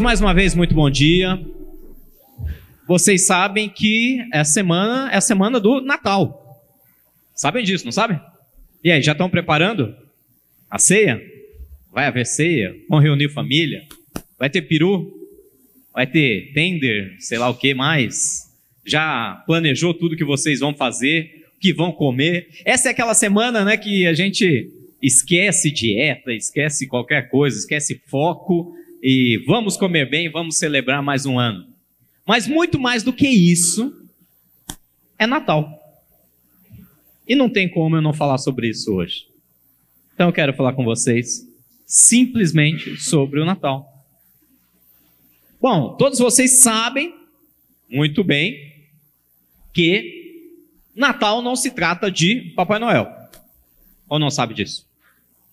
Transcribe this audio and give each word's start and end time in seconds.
mais 0.00 0.18
uma 0.20 0.32
vez, 0.32 0.54
muito 0.54 0.74
bom 0.74 0.88
dia. 0.88 1.38
Vocês 2.88 3.26
sabem 3.26 3.68
que 3.68 4.18
essa 4.32 4.52
semana 4.52 5.12
é 5.12 5.16
a 5.16 5.20
semana 5.20 5.60
do 5.60 5.82
Natal. 5.82 6.62
Sabem 7.34 7.62
disso, 7.62 7.84
não 7.84 7.92
sabem? 7.92 8.18
E 8.82 8.90
aí, 8.90 9.02
já 9.02 9.12
estão 9.12 9.28
preparando 9.28 9.94
a 10.70 10.78
ceia? 10.78 11.20
Vai 11.92 12.06
haver 12.06 12.24
ceia? 12.24 12.74
Vão 12.88 12.98
reunir 12.98 13.28
família? 13.28 13.82
Vai 14.38 14.48
ter 14.48 14.62
peru? 14.62 15.12
Vai 15.92 16.06
ter 16.06 16.50
tender? 16.54 17.16
Sei 17.18 17.36
lá 17.36 17.50
o 17.50 17.54
que 17.54 17.74
mais? 17.74 18.50
Já 18.86 19.42
planejou 19.46 19.92
tudo 19.92 20.16
que 20.16 20.24
vocês 20.24 20.60
vão 20.60 20.74
fazer? 20.74 21.46
Que 21.60 21.74
vão 21.74 21.92
comer? 21.92 22.48
Essa 22.64 22.88
é 22.88 22.92
aquela 22.92 23.12
semana, 23.12 23.66
né, 23.66 23.76
que 23.76 24.06
a 24.06 24.14
gente 24.14 24.70
esquece 25.02 25.70
dieta, 25.70 26.32
esquece 26.32 26.86
qualquer 26.86 27.28
coisa, 27.28 27.58
esquece 27.58 28.00
foco 28.06 28.74
e 29.02 29.42
vamos 29.46 29.76
comer 29.76 30.08
bem, 30.08 30.30
vamos 30.30 30.56
celebrar 30.56 31.02
mais 31.02 31.24
um 31.24 31.38
ano. 31.38 31.66
Mas 32.26 32.46
muito 32.46 32.78
mais 32.78 33.02
do 33.02 33.12
que 33.12 33.26
isso, 33.26 33.92
é 35.18 35.26
Natal. 35.26 35.78
E 37.26 37.34
não 37.34 37.48
tem 37.48 37.68
como 37.68 37.96
eu 37.96 38.02
não 38.02 38.12
falar 38.12 38.38
sobre 38.38 38.68
isso 38.68 38.92
hoje. 38.92 39.26
Então 40.14 40.28
eu 40.28 40.32
quero 40.32 40.52
falar 40.52 40.74
com 40.74 40.84
vocês 40.84 41.48
simplesmente 41.86 42.96
sobre 42.98 43.40
o 43.40 43.44
Natal. 43.44 43.86
Bom, 45.60 45.96
todos 45.96 46.18
vocês 46.18 46.60
sabem 46.60 47.14
muito 47.88 48.22
bem 48.22 48.54
que 49.72 50.20
Natal 50.94 51.42
não 51.42 51.56
se 51.56 51.70
trata 51.70 52.10
de 52.10 52.52
Papai 52.54 52.78
Noel. 52.78 53.08
Ou 54.08 54.18
não 54.18 54.30
sabe 54.30 54.54
disso? 54.54 54.86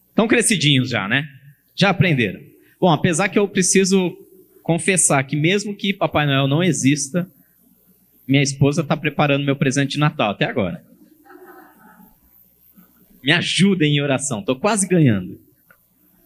Estão 0.09 0.27
crescidinhos 0.27 0.89
já, 0.89 1.07
né? 1.07 1.27
Já 1.75 1.89
aprenderam. 1.89 2.46
Bom, 2.79 2.89
apesar 2.89 3.29
que 3.29 3.39
eu 3.39 3.47
preciso 3.47 4.15
confessar 4.61 5.23
que 5.23 5.35
mesmo 5.35 5.75
que 5.75 5.93
Papai 5.93 6.25
Noel 6.25 6.47
não 6.47 6.63
exista, 6.63 7.29
minha 8.27 8.43
esposa 8.43 8.81
está 8.81 8.95
preparando 8.95 9.45
meu 9.45 9.55
presente 9.55 9.91
de 9.91 9.99
Natal 9.99 10.31
até 10.31 10.45
agora. 10.45 10.85
Me 13.23 13.31
ajudem 13.31 13.95
em 13.95 14.01
oração, 14.01 14.39
estou 14.39 14.55
quase 14.55 14.87
ganhando. 14.87 15.39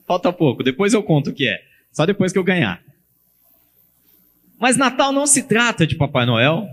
Falta 0.06 0.34
pouco, 0.34 0.64
depois 0.64 0.94
eu 0.94 1.02
conto 1.02 1.30
o 1.30 1.34
que 1.34 1.48
é. 1.48 1.64
Só 1.92 2.06
depois 2.06 2.34
que 2.34 2.40
eu 2.40 2.44
ganhar. 2.44 2.84
Mas 4.60 4.78
Natal 4.78 5.12
não 5.12 5.26
se 5.26 5.44
trata 5.44 5.88
de 5.88 5.96
Papai 5.96 6.26
Noel, 6.26 6.68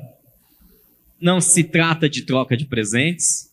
não 1.21 1.41
se 1.41 1.65
trata 1.65 2.09
de 2.09 2.23
troca 2.23 2.57
de 2.57 2.67
presentes, 2.67 3.53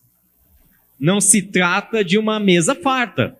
não 0.98 1.20
se 1.20 1.42
trata 1.42 2.04
de 2.04 2.18
uma 2.18 2.38
mesa 2.38 2.74
farta. 2.74 3.36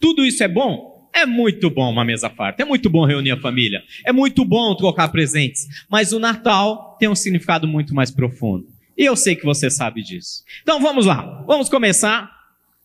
Tudo 0.00 0.24
isso 0.24 0.42
é 0.42 0.48
bom? 0.48 0.87
É 1.18 1.26
muito 1.26 1.68
bom 1.68 1.90
uma 1.90 2.04
mesa 2.04 2.30
farta, 2.30 2.62
é 2.62 2.64
muito 2.64 2.88
bom 2.88 3.04
reunir 3.04 3.32
a 3.32 3.40
família, 3.40 3.82
é 4.04 4.12
muito 4.12 4.44
bom 4.44 4.72
trocar 4.76 5.08
presentes, 5.08 5.66
mas 5.90 6.12
o 6.12 6.20
Natal 6.20 6.96
tem 7.00 7.08
um 7.08 7.14
significado 7.16 7.66
muito 7.66 7.92
mais 7.92 8.08
profundo. 8.08 8.68
E 8.96 9.04
eu 9.04 9.16
sei 9.16 9.34
que 9.34 9.44
você 9.44 9.68
sabe 9.68 10.00
disso. 10.00 10.44
Então 10.62 10.80
vamos 10.80 11.06
lá, 11.06 11.42
vamos 11.44 11.68
começar 11.68 12.30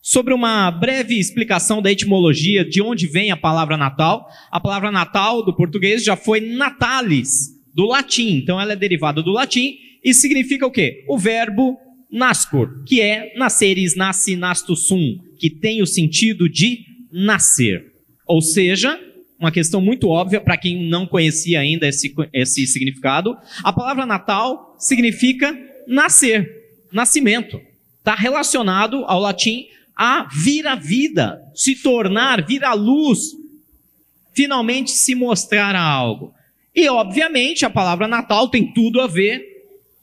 sobre 0.02 0.34
uma 0.34 0.72
breve 0.72 1.20
explicação 1.20 1.80
da 1.80 1.92
etimologia 1.92 2.66
de 2.66 2.81
onde 2.81 3.06
vem 3.06 3.30
a 3.30 3.38
palavra 3.38 3.78
Natal. 3.78 4.28
A 4.50 4.59
palavra 4.59 4.92
Natal 4.92 5.45
do 5.45 5.56
português 5.56 6.03
já 6.03 6.16
foi 6.16 6.42
natalis, 6.42 7.53
do 7.72 7.86
latim, 7.86 8.38
então 8.38 8.59
ela 8.59 8.73
é 8.73 8.75
derivada 8.75 9.22
do 9.22 9.31
latim 9.31 9.75
e 10.03 10.12
significa 10.12 10.66
o 10.66 10.72
quê? 10.72 11.06
O 11.08 11.20
verbo 11.20 11.78
nascor, 12.12 12.84
que 12.84 13.00
é 13.00 13.31
nasceres, 13.38 13.95
nasce, 13.95 14.36
nasto 14.36 14.75
sum, 14.75 15.20
que 15.38 15.52
tem 15.52 15.84
o 15.84 15.88
sentido 15.88 16.50
de 16.50 16.79
nascer. 17.12 17.93
Ou 18.25 18.41
seja, 18.41 19.00
uma 19.39 19.51
questão 19.51 19.81
muito 19.81 20.07
óbvia 20.07 20.39
para 20.39 20.57
quem 20.57 20.88
não 20.88 21.06
conhecia 21.06 21.59
ainda 21.59 21.88
esse, 21.88 22.13
esse 22.31 22.66
significado. 22.66 23.38
A 23.63 23.73
palavra 23.73 24.06
Natal 24.06 24.75
significa 24.79 25.57
nascer, 25.88 26.50
nascimento. 26.91 27.59
Está 28.00 28.16
relacionado 28.16 29.03
ao 29.06 29.19
latim 29.19 29.67
a 29.95 30.28
vir 30.34 30.66
à 30.66 30.75
vida, 30.75 31.41
se 31.53 31.75
tornar, 31.75 32.45
vir 32.45 32.63
à 32.63 32.73
luz, 32.73 33.35
finalmente 34.34 34.91
se 34.91 35.13
mostrar 35.13 35.75
a 35.75 35.81
algo. 35.81 36.34
E, 36.75 36.88
obviamente, 36.90 37.66
a 37.66 37.69
palavra 37.69 38.07
Natal 38.07 38.50
tem 38.50 38.73
tudo 38.73 39.00
a 39.00 39.07
ver, 39.07 39.41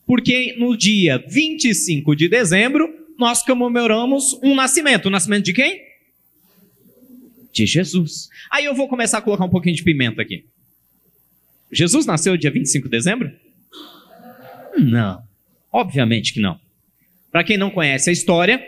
porque 0.06 0.54
no 0.58 0.76
dia 0.76 1.22
25 1.28 2.14
de 2.14 2.28
dezembro 2.28 2.88
nós 3.18 3.42
comemoramos 3.42 4.38
um 4.42 4.54
nascimento. 4.54 5.06
O 5.06 5.10
nascimento 5.10 5.44
de 5.44 5.52
quem? 5.52 5.89
De 7.52 7.66
Jesus. 7.66 8.28
Aí 8.50 8.64
eu 8.64 8.74
vou 8.74 8.88
começar 8.88 9.18
a 9.18 9.22
colocar 9.22 9.44
um 9.44 9.50
pouquinho 9.50 9.76
de 9.76 9.82
pimenta 9.82 10.22
aqui. 10.22 10.44
Jesus 11.72 12.06
nasceu 12.06 12.36
dia 12.36 12.50
25 12.50 12.84
de 12.86 12.90
dezembro? 12.90 13.30
Não, 14.76 15.22
obviamente 15.72 16.32
que 16.32 16.40
não. 16.40 16.58
Para 17.30 17.44
quem 17.44 17.56
não 17.56 17.70
conhece 17.70 18.10
a 18.10 18.12
história, 18.12 18.60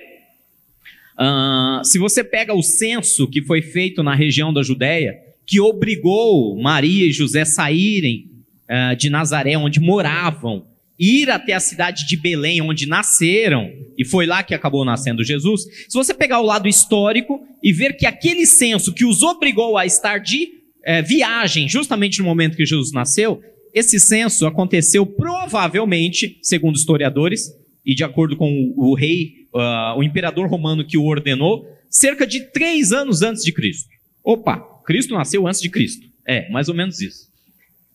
uh, 1.18 1.84
se 1.84 1.98
você 1.98 2.22
pega 2.22 2.54
o 2.54 2.62
censo 2.62 3.28
que 3.28 3.42
foi 3.42 3.60
feito 3.60 4.02
na 4.02 4.14
região 4.14 4.52
da 4.52 4.62
Judéia, 4.62 5.18
que 5.46 5.60
obrigou 5.60 6.60
Maria 6.60 7.06
e 7.06 7.12
José 7.12 7.44
saírem 7.44 8.30
uh, 8.70 8.94
de 8.96 9.10
Nazaré, 9.10 9.56
onde 9.56 9.80
moravam, 9.80 10.66
ir 11.02 11.28
até 11.30 11.52
a 11.52 11.58
cidade 11.58 12.06
de 12.06 12.16
Belém, 12.16 12.62
onde 12.62 12.86
nasceram, 12.86 13.68
e 13.98 14.04
foi 14.04 14.24
lá 14.24 14.44
que 14.44 14.54
acabou 14.54 14.84
nascendo 14.84 15.24
Jesus. 15.24 15.62
Se 15.88 15.94
você 15.94 16.14
pegar 16.14 16.38
o 16.38 16.46
lado 16.46 16.68
histórico 16.68 17.40
e 17.60 17.72
ver 17.72 17.96
que 17.96 18.06
aquele 18.06 18.46
censo 18.46 18.94
que 18.94 19.04
os 19.04 19.20
obrigou 19.20 19.76
a 19.76 19.84
estar 19.84 20.18
de 20.18 20.48
é, 20.84 21.02
viagem, 21.02 21.68
justamente 21.68 22.20
no 22.20 22.24
momento 22.24 22.56
que 22.56 22.64
Jesus 22.64 22.92
nasceu, 22.92 23.42
esse 23.74 23.98
censo 23.98 24.46
aconteceu 24.46 25.04
provavelmente, 25.04 26.38
segundo 26.40 26.76
historiadores, 26.76 27.52
e 27.84 27.96
de 27.96 28.04
acordo 28.04 28.36
com 28.36 28.72
o, 28.76 28.90
o 28.90 28.94
rei, 28.94 29.48
uh, 29.52 29.98
o 29.98 30.04
imperador 30.04 30.48
romano 30.48 30.86
que 30.86 30.96
o 30.96 31.04
ordenou, 31.04 31.66
cerca 31.90 32.24
de 32.24 32.52
três 32.52 32.92
anos 32.92 33.22
antes 33.22 33.42
de 33.42 33.50
Cristo. 33.50 33.88
Opa, 34.22 34.58
Cristo 34.86 35.14
nasceu 35.14 35.48
antes 35.48 35.60
de 35.60 35.68
Cristo. 35.68 36.06
É, 36.24 36.48
mais 36.50 36.68
ou 36.68 36.74
menos 36.76 37.00
isso. 37.00 37.28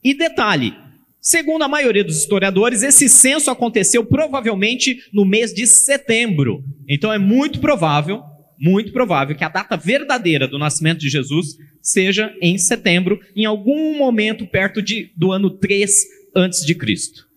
E 0.03 0.13
detalhe, 0.13 0.73
Segundo 1.19 1.63
a 1.63 1.67
maioria 1.67 2.03
dos 2.03 2.17
historiadores, 2.17 2.83
esse 2.83 3.09
censo 3.09 3.51
aconteceu 3.51 4.05
provavelmente 4.05 4.99
no 5.11 5.25
mês 5.25 5.53
de 5.53 5.65
setembro. 5.67 6.63
Então 6.87 7.11
é 7.11 7.17
muito 7.17 7.59
provável, 7.59 8.21
muito 8.57 8.91
provável 8.93 9.35
que 9.35 9.43
a 9.43 9.49
data 9.49 9.75
verdadeira 9.75 10.47
do 10.47 10.57
nascimento 10.57 10.99
de 10.99 11.09
Jesus 11.09 11.57
seja 11.81 12.33
em 12.41 12.57
setembro, 12.57 13.19
em 13.35 13.45
algum 13.45 13.97
momento 13.97 14.45
perto 14.45 14.81
de, 14.81 15.11
do 15.15 15.31
ano 15.31 15.49
3 15.49 15.91
antes 16.35 16.65
de 16.65 16.75
Cristo. 16.75 17.27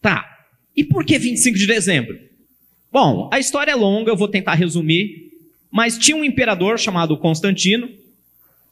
Tá. 0.00 0.24
E 0.76 0.84
por 0.84 1.04
que 1.04 1.18
25 1.18 1.56
de 1.56 1.66
dezembro? 1.66 2.18
Bom, 2.92 3.28
a 3.32 3.38
história 3.38 3.72
é 3.72 3.74
longa, 3.74 4.10
eu 4.10 4.16
vou 4.16 4.28
tentar 4.28 4.54
resumir, 4.54 5.32
mas 5.70 5.98
tinha 5.98 6.16
um 6.16 6.24
imperador 6.24 6.78
chamado 6.78 7.16
Constantino, 7.16 7.88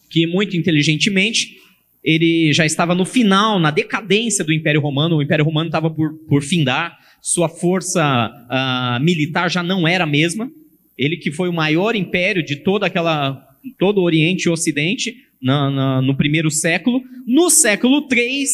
que 0.09 0.27
muito 0.27 0.57
inteligentemente 0.57 1.59
ele 2.03 2.53
já 2.53 2.67
estava 2.67 2.95
no 2.95 3.05
final, 3.05 3.61
na 3.61 3.71
decadência 3.71 4.45
do 4.45 4.53
Império 4.53 4.81
Romano, 4.81 5.17
o 5.17 5.23
Império 5.23 5.45
Romano 5.45 5.69
estava 5.69 5.89
por, 5.89 6.13
por 6.29 6.43
findar, 6.43 6.99
sua 7.21 7.49
força 7.49 8.29
uh, 8.29 9.03
militar 9.03 9.49
já 9.49 9.63
não 9.63 9.87
era 9.87 10.05
a 10.05 10.07
mesma. 10.07 10.51
Ele 10.99 11.17
que 11.17 11.31
foi 11.31 11.49
o 11.49 11.53
maior 11.53 11.95
império 11.95 12.45
de 12.45 12.57
toda 12.57 12.87
aquela, 12.87 13.41
todo 13.79 13.99
o 13.99 14.05
Oriente 14.05 14.47
e 14.47 14.51
Ocidente 14.51 15.15
no 15.41 16.17
primeiro 16.17 16.51
século. 16.51 17.03
No 17.27 17.51
século 17.51 18.07
III, 18.11 18.45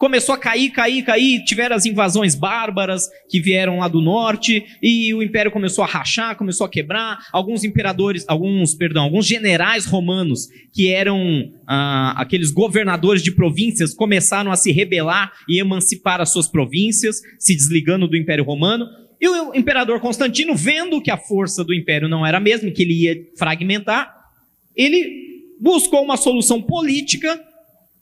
começou 0.00 0.34
a 0.34 0.38
cair, 0.38 0.70
cair, 0.70 1.02
cair, 1.02 1.44
tiveram 1.44 1.76
as 1.76 1.84
invasões 1.84 2.34
bárbaras 2.34 3.06
que 3.28 3.38
vieram 3.38 3.80
lá 3.80 3.86
do 3.86 4.00
norte, 4.00 4.64
e 4.82 5.12
o 5.12 5.22
império 5.22 5.50
começou 5.50 5.84
a 5.84 5.86
rachar, 5.86 6.36
começou 6.36 6.64
a 6.64 6.70
quebrar, 6.70 7.18
alguns 7.30 7.64
imperadores, 7.64 8.24
alguns, 8.26 8.74
perdão, 8.74 9.04
alguns 9.04 9.26
generais 9.26 9.84
romanos, 9.84 10.48
que 10.72 10.88
eram 10.88 11.52
ah, 11.66 12.14
aqueles 12.16 12.50
governadores 12.50 13.22
de 13.22 13.30
províncias, 13.30 13.92
começaram 13.92 14.50
a 14.50 14.56
se 14.56 14.72
rebelar 14.72 15.32
e 15.46 15.60
emancipar 15.60 16.18
as 16.18 16.32
suas 16.32 16.48
províncias, 16.48 17.20
se 17.38 17.54
desligando 17.54 18.08
do 18.08 18.16
império 18.16 18.42
romano, 18.42 18.86
e 19.20 19.28
o 19.28 19.54
imperador 19.54 20.00
Constantino, 20.00 20.54
vendo 20.54 21.02
que 21.02 21.10
a 21.10 21.18
força 21.18 21.62
do 21.62 21.74
império 21.74 22.08
não 22.08 22.26
era 22.26 22.38
a 22.38 22.40
mesma, 22.40 22.70
que 22.70 22.82
ele 22.84 23.02
ia 23.02 23.16
fragmentar, 23.36 24.16
ele 24.74 25.44
buscou 25.60 26.02
uma 26.02 26.16
solução 26.16 26.62
política 26.62 27.38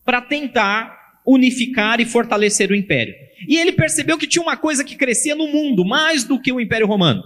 para 0.05 0.21
tentar 0.21 0.98
unificar 1.29 2.01
e 2.01 2.07
fortalecer 2.07 2.71
o 2.71 2.75
império. 2.75 3.15
E 3.47 3.59
ele 3.59 3.73
percebeu 3.73 4.17
que 4.17 4.27
tinha 4.27 4.43
uma 4.43 4.57
coisa 4.57 4.83
que 4.83 4.97
crescia 4.97 5.35
no 5.35 5.47
mundo 5.47 5.85
mais 5.85 6.25
do 6.25 6.41
que 6.41 6.51
o 6.51 6.61
Império 6.61 6.87
Romano, 6.87 7.23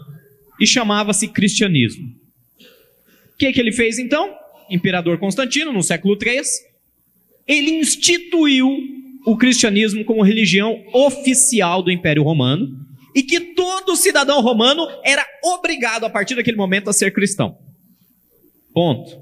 e 0.61 0.67
chamava-se 0.67 1.29
cristianismo. 1.29 2.05
O 3.33 3.37
que, 3.39 3.53
que 3.53 3.61
ele 3.61 3.73
fez 3.73 3.99
então? 3.99 4.35
Imperador 4.69 5.19
Constantino, 5.19 5.73
no 5.73 5.83
século 5.83 6.19
III, 6.21 6.43
ele 7.47 7.71
instituiu 7.71 8.69
o 9.25 9.37
cristianismo 9.37 10.05
como 10.05 10.23
religião 10.23 10.83
oficial 10.93 11.83
do 11.83 11.91
Império 11.91 12.23
Romano 12.23 12.69
e 13.15 13.23
que 13.23 13.55
todo 13.55 13.97
cidadão 13.97 14.41
romano 14.41 14.87
era 15.05 15.25
obrigado 15.45 16.05
a 16.05 16.11
partir 16.11 16.35
daquele 16.35 16.57
momento 16.57 16.91
a 16.91 16.93
ser 16.93 17.13
cristão. 17.13 17.57
Ponto. 18.73 19.21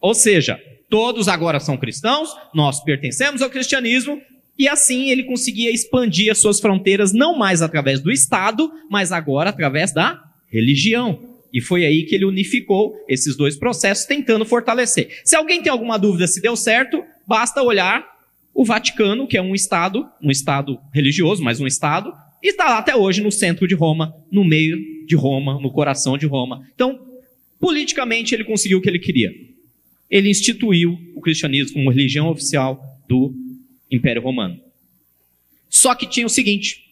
Ou 0.00 0.14
seja, 0.14 0.60
Todos 0.94 1.26
agora 1.26 1.58
são 1.58 1.76
cristãos, 1.76 2.28
nós 2.54 2.80
pertencemos 2.84 3.42
ao 3.42 3.50
cristianismo, 3.50 4.22
e 4.56 4.68
assim 4.68 5.10
ele 5.10 5.24
conseguia 5.24 5.72
expandir 5.72 6.30
as 6.30 6.38
suas 6.38 6.60
fronteiras 6.60 7.12
não 7.12 7.36
mais 7.36 7.62
através 7.62 8.00
do 8.00 8.12
Estado, 8.12 8.70
mas 8.88 9.10
agora 9.10 9.50
através 9.50 9.92
da 9.92 10.22
religião. 10.46 11.18
E 11.52 11.60
foi 11.60 11.84
aí 11.84 12.04
que 12.04 12.14
ele 12.14 12.24
unificou 12.24 12.94
esses 13.08 13.36
dois 13.36 13.56
processos, 13.56 14.06
tentando 14.06 14.44
fortalecer. 14.44 15.20
Se 15.24 15.34
alguém 15.34 15.60
tem 15.60 15.72
alguma 15.72 15.98
dúvida 15.98 16.28
se 16.28 16.40
deu 16.40 16.54
certo, 16.54 17.02
basta 17.26 17.60
olhar 17.60 18.06
o 18.54 18.64
Vaticano, 18.64 19.26
que 19.26 19.36
é 19.36 19.42
um 19.42 19.52
Estado, 19.52 20.08
um 20.22 20.30
Estado 20.30 20.78
religioso, 20.92 21.42
mas 21.42 21.58
um 21.58 21.66
Estado, 21.66 22.12
e 22.40 22.50
está 22.50 22.66
lá 22.66 22.78
até 22.78 22.94
hoje 22.94 23.20
no 23.20 23.32
centro 23.32 23.66
de 23.66 23.74
Roma, 23.74 24.14
no 24.30 24.44
meio 24.44 24.78
de 25.08 25.16
Roma, 25.16 25.60
no 25.60 25.72
coração 25.72 26.16
de 26.16 26.26
Roma. 26.26 26.64
Então, 26.72 27.00
politicamente, 27.58 28.32
ele 28.32 28.44
conseguiu 28.44 28.78
o 28.78 28.80
que 28.80 28.88
ele 28.88 29.00
queria. 29.00 29.32
Ele 30.10 30.30
instituiu 30.30 30.98
o 31.14 31.20
cristianismo 31.20 31.74
como 31.74 31.90
religião 31.90 32.28
oficial 32.28 32.82
do 33.08 33.34
Império 33.90 34.22
Romano. 34.22 34.60
Só 35.68 35.94
que 35.94 36.08
tinha 36.08 36.26
o 36.26 36.30
seguinte: 36.30 36.84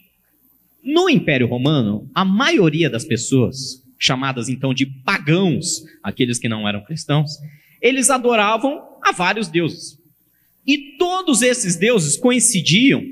no 0.82 1.08
Império 1.08 1.46
Romano, 1.46 2.10
a 2.14 2.24
maioria 2.24 2.90
das 2.90 3.04
pessoas, 3.04 3.82
chamadas 3.98 4.48
então 4.48 4.74
de 4.74 4.86
pagãos, 4.86 5.84
aqueles 6.02 6.38
que 6.38 6.48
não 6.48 6.68
eram 6.68 6.84
cristãos, 6.84 7.30
eles 7.80 8.10
adoravam 8.10 8.82
a 9.02 9.12
vários 9.12 9.48
deuses. 9.48 9.98
E 10.66 10.96
todos 10.96 11.42
esses 11.42 11.76
deuses 11.76 12.16
coincidiam, 12.16 13.02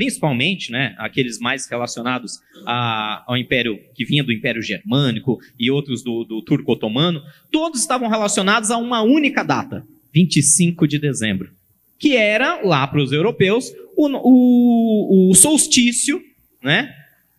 principalmente, 0.00 0.72
né, 0.72 0.94
aqueles 0.96 1.38
mais 1.38 1.68
relacionados 1.68 2.40
a, 2.64 3.22
ao 3.26 3.36
império 3.36 3.78
que 3.94 4.02
vinha 4.02 4.24
do 4.24 4.32
Império 4.32 4.62
Germânico 4.62 5.38
e 5.58 5.70
outros 5.70 6.02
do, 6.02 6.24
do 6.24 6.40
Turco 6.40 6.72
Otomano, 6.72 7.20
todos 7.52 7.80
estavam 7.80 8.08
relacionados 8.08 8.70
a 8.70 8.78
uma 8.78 9.02
única 9.02 9.42
data, 9.42 9.86
25 10.10 10.88
de 10.88 10.98
dezembro 10.98 11.50
que 11.98 12.16
era, 12.16 12.62
lá 12.64 12.86
para 12.86 13.02
os 13.02 13.12
europeus, 13.12 13.74
o, 13.94 14.08
o, 14.08 15.30
o 15.30 15.34
solstício, 15.34 16.18
né? 16.64 16.90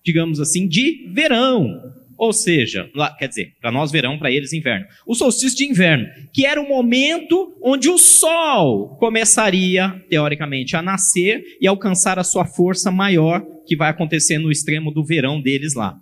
digamos 0.06 0.40
assim, 0.40 0.68
de 0.68 1.10
verão. 1.12 1.82
Ou 2.22 2.32
seja, 2.32 2.88
lá, 2.94 3.12
quer 3.16 3.28
dizer, 3.28 3.56
para 3.60 3.72
nós 3.72 3.92
verão, 3.92 4.20
para 4.20 4.30
eles 4.30 4.54
inverno. 4.54 4.86
O 5.08 5.16
solstício 5.16 5.58
de 5.58 5.66
inverno, 5.66 6.06
que 6.32 6.46
era 6.46 6.62
o 6.62 6.70
momento 6.70 7.58
onde 7.64 7.90
o 7.90 7.98
sol 7.98 8.96
começaria, 9.00 10.00
teoricamente, 10.08 10.76
a 10.76 10.84
nascer 10.84 11.58
e 11.60 11.66
alcançar 11.66 12.20
a 12.20 12.24
sua 12.24 12.46
força 12.46 12.92
maior, 12.92 13.44
que 13.66 13.76
vai 13.76 13.90
acontecer 13.90 14.38
no 14.38 14.52
extremo 14.52 14.92
do 14.92 15.04
verão 15.04 15.42
deles 15.42 15.74
lá. 15.74 16.00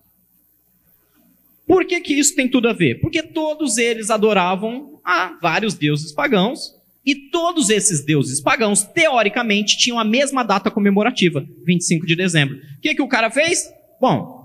Por 1.65 1.85
que, 1.85 2.01
que 2.01 2.15
isso 2.15 2.35
tem 2.35 2.49
tudo 2.49 2.67
a 2.67 2.73
ver? 2.73 2.99
Porque 2.99 3.23
todos 3.23 3.77
eles 3.77 4.09
adoravam 4.09 4.99
a 5.05 5.37
vários 5.41 5.73
deuses 5.73 6.11
pagãos, 6.11 6.75
e 7.05 7.15
todos 7.15 7.69
esses 7.69 8.03
deuses 8.03 8.41
pagãos, 8.41 8.83
teoricamente, 8.83 9.77
tinham 9.77 9.97
a 9.97 10.03
mesma 10.03 10.43
data 10.43 10.69
comemorativa, 10.69 11.47
25 11.65 12.05
de 12.05 12.17
dezembro. 12.17 12.57
O 12.57 12.81
que, 12.81 12.93
que 12.93 13.01
o 13.01 13.07
cara 13.07 13.31
fez? 13.31 13.69
Bom, 14.01 14.38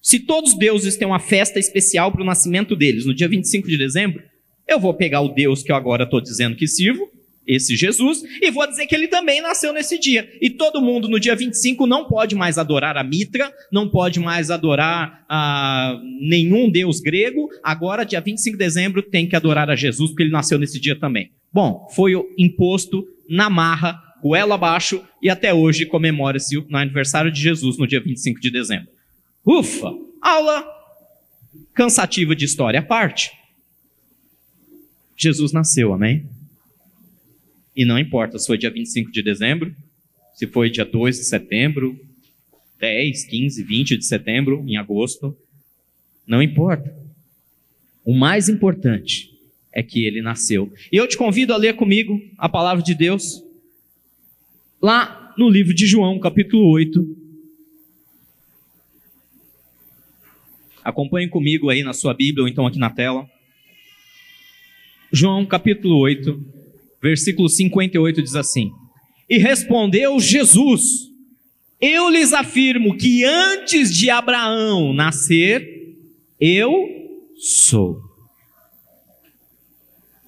se 0.00 0.20
todos 0.20 0.52
os 0.52 0.58
deuses 0.58 0.96
têm 0.96 1.06
uma 1.06 1.18
festa 1.18 1.58
especial 1.58 2.12
para 2.12 2.22
o 2.22 2.26
nascimento 2.26 2.74
deles 2.76 3.04
no 3.04 3.14
dia 3.14 3.28
25 3.28 3.68
de 3.68 3.76
dezembro, 3.76 4.22
eu 4.66 4.78
vou 4.78 4.94
pegar 4.94 5.20
o 5.20 5.28
Deus 5.28 5.62
que 5.62 5.72
eu 5.72 5.76
agora 5.76 6.04
estou 6.04 6.20
dizendo 6.20 6.56
que 6.56 6.66
sirvo, 6.66 7.08
esse 7.46 7.74
Jesus, 7.74 8.22
e 8.42 8.50
vou 8.50 8.68
dizer 8.68 8.86
que 8.86 8.94
ele 8.94 9.08
também 9.08 9.40
nasceu 9.40 9.72
nesse 9.72 9.98
dia. 9.98 10.30
E 10.38 10.50
todo 10.50 10.82
mundo 10.82 11.08
no 11.08 11.18
dia 11.18 11.34
25 11.34 11.86
não 11.86 12.06
pode 12.06 12.34
mais 12.34 12.58
adorar 12.58 12.98
a 12.98 13.02
Mitra, 13.02 13.50
não 13.72 13.88
pode 13.88 14.20
mais 14.20 14.50
adorar 14.50 15.24
a 15.26 15.98
nenhum 16.20 16.70
deus 16.70 17.00
grego. 17.00 17.48
Agora, 17.64 18.04
dia 18.04 18.20
25 18.20 18.58
de 18.58 18.62
dezembro, 18.62 19.00
tem 19.00 19.26
que 19.26 19.34
adorar 19.34 19.70
a 19.70 19.74
Jesus, 19.74 20.10
porque 20.10 20.24
ele 20.24 20.30
nasceu 20.30 20.58
nesse 20.58 20.78
dia 20.78 20.94
também. 20.94 21.30
Bom, 21.50 21.88
foi 21.94 22.12
imposto 22.36 23.02
na 23.26 23.48
marra, 23.48 23.98
goela 24.22 24.56
abaixo, 24.56 25.02
e 25.22 25.30
até 25.30 25.54
hoje 25.54 25.86
comemora-se 25.86 26.54
no 26.68 26.76
aniversário 26.76 27.32
de 27.32 27.40
Jesus, 27.40 27.78
no 27.78 27.86
dia 27.86 28.00
25 28.00 28.40
de 28.40 28.50
dezembro. 28.50 28.97
Ufa! 29.48 29.90
Aula 30.20 30.76
cansativa 31.72 32.36
de 32.36 32.44
história 32.44 32.80
à 32.80 32.82
parte. 32.82 33.30
Jesus 35.16 35.52
nasceu, 35.52 35.94
amém? 35.94 36.28
E 37.74 37.84
não 37.84 37.98
importa 37.98 38.38
se 38.38 38.46
foi 38.46 38.58
dia 38.58 38.70
25 38.70 39.10
de 39.10 39.22
dezembro, 39.22 39.74
se 40.34 40.46
foi 40.46 40.68
dia 40.68 40.84
2 40.84 41.16
de 41.16 41.24
setembro, 41.24 41.98
10, 42.78 43.24
15, 43.24 43.62
20 43.62 43.96
de 43.96 44.04
setembro, 44.04 44.64
em 44.66 44.76
agosto, 44.76 45.34
não 46.26 46.42
importa. 46.42 46.94
O 48.04 48.12
mais 48.12 48.50
importante 48.50 49.30
é 49.72 49.82
que 49.82 50.04
ele 50.04 50.20
nasceu. 50.20 50.70
E 50.92 50.96
eu 50.96 51.08
te 51.08 51.16
convido 51.16 51.54
a 51.54 51.56
ler 51.56 51.74
comigo 51.74 52.20
a 52.36 52.50
palavra 52.50 52.82
de 52.82 52.94
Deus, 52.94 53.42
lá 54.82 55.34
no 55.38 55.48
livro 55.48 55.72
de 55.72 55.86
João, 55.86 56.20
capítulo 56.20 56.68
8. 56.68 57.17
Acompanhe 60.84 61.28
comigo 61.28 61.70
aí 61.70 61.82
na 61.82 61.92
sua 61.92 62.14
Bíblia 62.14 62.44
ou 62.44 62.48
então 62.48 62.66
aqui 62.66 62.78
na 62.78 62.90
tela. 62.90 63.28
João, 65.12 65.46
capítulo 65.46 65.98
8, 66.00 66.38
versículo 67.02 67.48
58 67.48 68.22
diz 68.22 68.34
assim: 68.34 68.70
E 69.28 69.38
respondeu 69.38 70.20
Jesus: 70.20 70.82
Eu 71.80 72.10
lhes 72.10 72.32
afirmo 72.32 72.96
que 72.96 73.24
antes 73.24 73.94
de 73.94 74.10
Abraão 74.10 74.92
nascer, 74.92 75.96
eu 76.40 76.72
sou. 77.36 78.00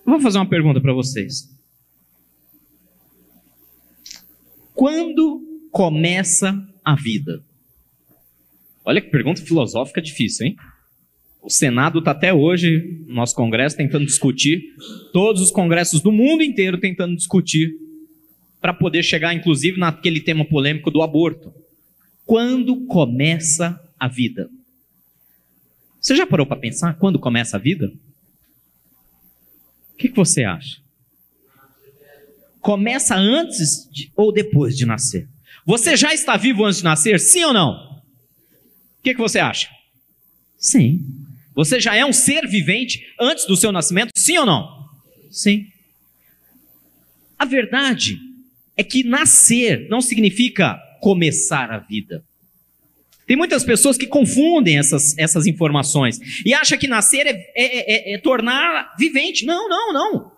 Vou 0.04 0.20
fazer 0.20 0.38
uma 0.38 0.48
pergunta 0.48 0.80
para 0.80 0.92
vocês. 0.92 1.48
Quando 4.74 5.42
começa 5.70 6.66
a 6.84 6.96
vida? 6.96 7.44
Olha 8.84 9.00
que 9.00 9.10
pergunta 9.10 9.42
filosófica 9.42 10.00
difícil, 10.00 10.46
hein? 10.46 10.56
O 11.42 11.50
Senado 11.50 12.00
está 12.00 12.10
até 12.10 12.32
hoje, 12.32 13.02
no 13.06 13.14
nosso 13.14 13.34
Congresso, 13.34 13.76
tentando 13.76 14.04
discutir, 14.04 14.74
todos 15.12 15.40
os 15.40 15.50
congressos 15.50 16.02
do 16.02 16.12
mundo 16.12 16.42
inteiro 16.42 16.78
tentando 16.78 17.16
discutir, 17.16 17.74
para 18.60 18.74
poder 18.74 19.02
chegar, 19.02 19.32
inclusive, 19.32 19.78
naquele 19.78 20.20
tema 20.20 20.44
polêmico 20.44 20.90
do 20.90 21.00
aborto. 21.00 21.52
Quando 22.26 22.84
começa 22.86 23.80
a 23.98 24.06
vida? 24.06 24.50
Você 25.98 26.14
já 26.14 26.26
parou 26.26 26.46
para 26.46 26.56
pensar 26.56 26.94
quando 26.98 27.18
começa 27.18 27.56
a 27.56 27.60
vida? 27.60 27.90
que, 30.00 30.08
que 30.08 30.16
você 30.16 30.44
acha? 30.44 30.80
Começa 32.60 33.14
antes 33.14 33.86
de, 33.92 34.10
ou 34.16 34.32
depois 34.32 34.76
de 34.76 34.86
nascer? 34.86 35.28
Você 35.66 35.94
já 35.94 36.14
está 36.14 36.38
vivo 36.38 36.64
antes 36.64 36.78
de 36.78 36.84
nascer, 36.84 37.20
sim 37.20 37.44
ou 37.44 37.52
não? 37.52 37.89
O 39.00 39.02
que, 39.02 39.14
que 39.14 39.20
você 39.20 39.38
acha? 39.38 39.68
Sim. 40.58 41.00
Você 41.54 41.80
já 41.80 41.96
é 41.96 42.04
um 42.04 42.12
ser 42.12 42.46
vivente 42.46 43.02
antes 43.18 43.46
do 43.46 43.56
seu 43.56 43.72
nascimento, 43.72 44.12
sim 44.14 44.36
ou 44.36 44.44
não? 44.46 44.86
Sim. 45.30 45.66
A 47.38 47.46
verdade 47.46 48.18
é 48.76 48.84
que 48.84 49.02
nascer 49.02 49.88
não 49.88 50.02
significa 50.02 50.78
começar 51.00 51.70
a 51.70 51.78
vida. 51.78 52.22
Tem 53.26 53.36
muitas 53.36 53.64
pessoas 53.64 53.96
que 53.96 54.06
confundem 54.06 54.78
essas, 54.78 55.16
essas 55.16 55.46
informações 55.46 56.18
e 56.44 56.52
acham 56.52 56.76
que 56.76 56.86
nascer 56.86 57.26
é, 57.26 57.30
é, 57.54 58.12
é, 58.12 58.14
é 58.14 58.18
tornar 58.18 58.94
vivente. 58.98 59.46
Não, 59.46 59.68
não, 59.68 59.92
não. 59.92 60.32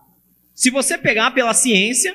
Se 0.54 0.70
você 0.70 0.96
pegar 0.96 1.32
pela 1.32 1.54
ciência, 1.54 2.14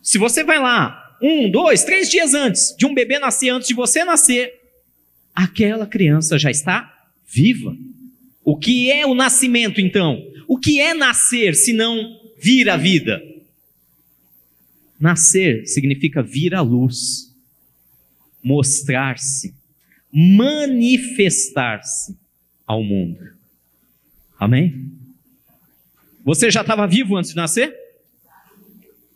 se 0.00 0.18
você 0.18 0.44
vai 0.44 0.60
lá 0.60 1.16
um, 1.20 1.50
dois, 1.50 1.82
três 1.82 2.10
dias 2.10 2.34
antes 2.34 2.74
de 2.76 2.86
um 2.86 2.94
bebê 2.94 3.18
nascer, 3.18 3.48
antes 3.48 3.68
de 3.68 3.74
você 3.74 4.04
nascer, 4.04 4.55
aquela 5.36 5.86
criança 5.86 6.36
já 6.38 6.50
está 6.50 7.10
viva. 7.26 7.76
O 8.42 8.56
que 8.56 8.90
é 8.90 9.06
o 9.06 9.14
nascimento, 9.14 9.78
então? 9.80 10.26
O 10.48 10.58
que 10.58 10.80
é 10.80 10.94
nascer 10.94 11.54
se 11.54 11.74
não 11.74 12.18
vir 12.38 12.70
à 12.70 12.78
vida? 12.78 13.22
Nascer 14.98 15.66
significa 15.66 16.22
vir 16.22 16.54
à 16.54 16.62
luz 16.62 17.36
mostrar-se, 18.42 19.54
manifestar-se 20.10 22.16
ao 22.66 22.82
mundo. 22.82 23.18
Amém? 24.38 24.90
Você 26.24 26.50
já 26.50 26.62
estava 26.62 26.86
vivo 26.86 27.14
antes 27.16 27.32
de 27.32 27.36
nascer? 27.36 27.76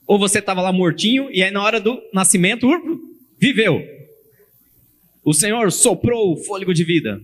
Ou 0.07 0.19
você 0.19 0.41
estava 0.41 0.61
lá 0.61 0.71
mortinho 0.73 1.31
e 1.31 1.43
aí 1.43 1.51
na 1.51 1.63
hora 1.63 1.81
do 1.81 1.99
nascimento 2.13 2.69
viveu? 3.39 3.83
O 5.25 5.33
Senhor 5.33 5.71
soprou 5.71 6.33
o 6.33 6.37
fôlego 6.37 6.73
de 6.73 6.85
vida. 6.85 7.21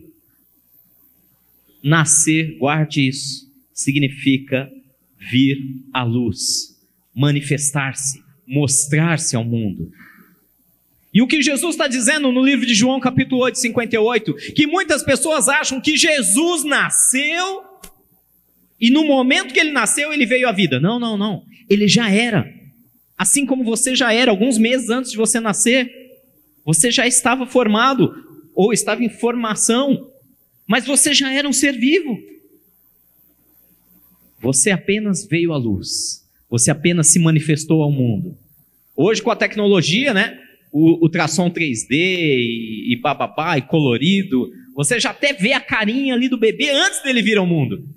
Nascer, 1.82 2.56
guarde 2.58 3.08
isso, 3.08 3.50
significa 3.72 4.70
vir 5.18 5.58
à 5.92 6.02
luz, 6.02 6.76
manifestar-se, 7.14 8.22
mostrar-se 8.46 9.36
ao 9.36 9.44
mundo. 9.44 9.90
E 11.12 11.22
o 11.22 11.26
que 11.26 11.40
Jesus 11.40 11.74
está 11.74 11.88
dizendo 11.88 12.30
no 12.30 12.44
livro 12.44 12.66
de 12.66 12.74
João, 12.74 13.00
capítulo 13.00 13.42
8, 13.42 13.58
58, 13.58 14.34
que 14.54 14.66
muitas 14.66 15.02
pessoas 15.02 15.48
acham 15.48 15.80
que 15.80 15.96
Jesus 15.96 16.64
nasceu 16.64 17.64
E 18.78 18.90
no 18.90 19.04
momento 19.04 19.54
que 19.54 19.60
ele 19.60 19.72
nasceu, 19.72 20.12
ele 20.12 20.26
veio 20.26 20.48
à 20.48 20.52
vida. 20.52 20.78
Não, 20.78 20.98
não, 20.98 21.16
não. 21.16 21.42
Ele 21.68 21.88
já 21.88 22.10
era. 22.10 22.46
Assim 23.16 23.46
como 23.46 23.64
você 23.64 23.94
já 23.94 24.12
era, 24.12 24.30
alguns 24.30 24.58
meses 24.58 24.90
antes 24.90 25.10
de 25.12 25.16
você 25.16 25.40
nascer, 25.40 25.90
você 26.66 26.90
já 26.90 27.06
estava 27.06 27.46
formado, 27.46 28.12
ou 28.52 28.72
estava 28.72 29.04
em 29.04 29.08
formação, 29.08 30.10
mas 30.66 30.84
você 30.84 31.14
já 31.14 31.32
era 31.32 31.48
um 31.48 31.52
ser 31.52 31.78
vivo. 31.78 32.18
Você 34.40 34.72
apenas 34.72 35.24
veio 35.24 35.52
à 35.52 35.56
luz, 35.56 36.28
você 36.50 36.72
apenas 36.72 37.06
se 37.06 37.20
manifestou 37.20 37.82
ao 37.82 37.92
mundo. 37.92 38.36
Hoje, 38.96 39.22
com 39.22 39.30
a 39.30 39.36
tecnologia, 39.36 40.12
né? 40.12 40.40
O 40.72 41.04
ultrassom 41.04 41.48
3D 41.48 41.90
e, 41.90 42.92
e 42.92 43.00
bababá 43.00 43.56
e 43.56 43.62
colorido, 43.62 44.50
você 44.74 44.98
já 44.98 45.10
até 45.10 45.32
vê 45.32 45.52
a 45.52 45.60
carinha 45.60 46.14
ali 46.14 46.28
do 46.28 46.36
bebê 46.36 46.70
antes 46.70 47.00
dele 47.02 47.22
vir 47.22 47.38
ao 47.38 47.46
mundo. 47.46 47.88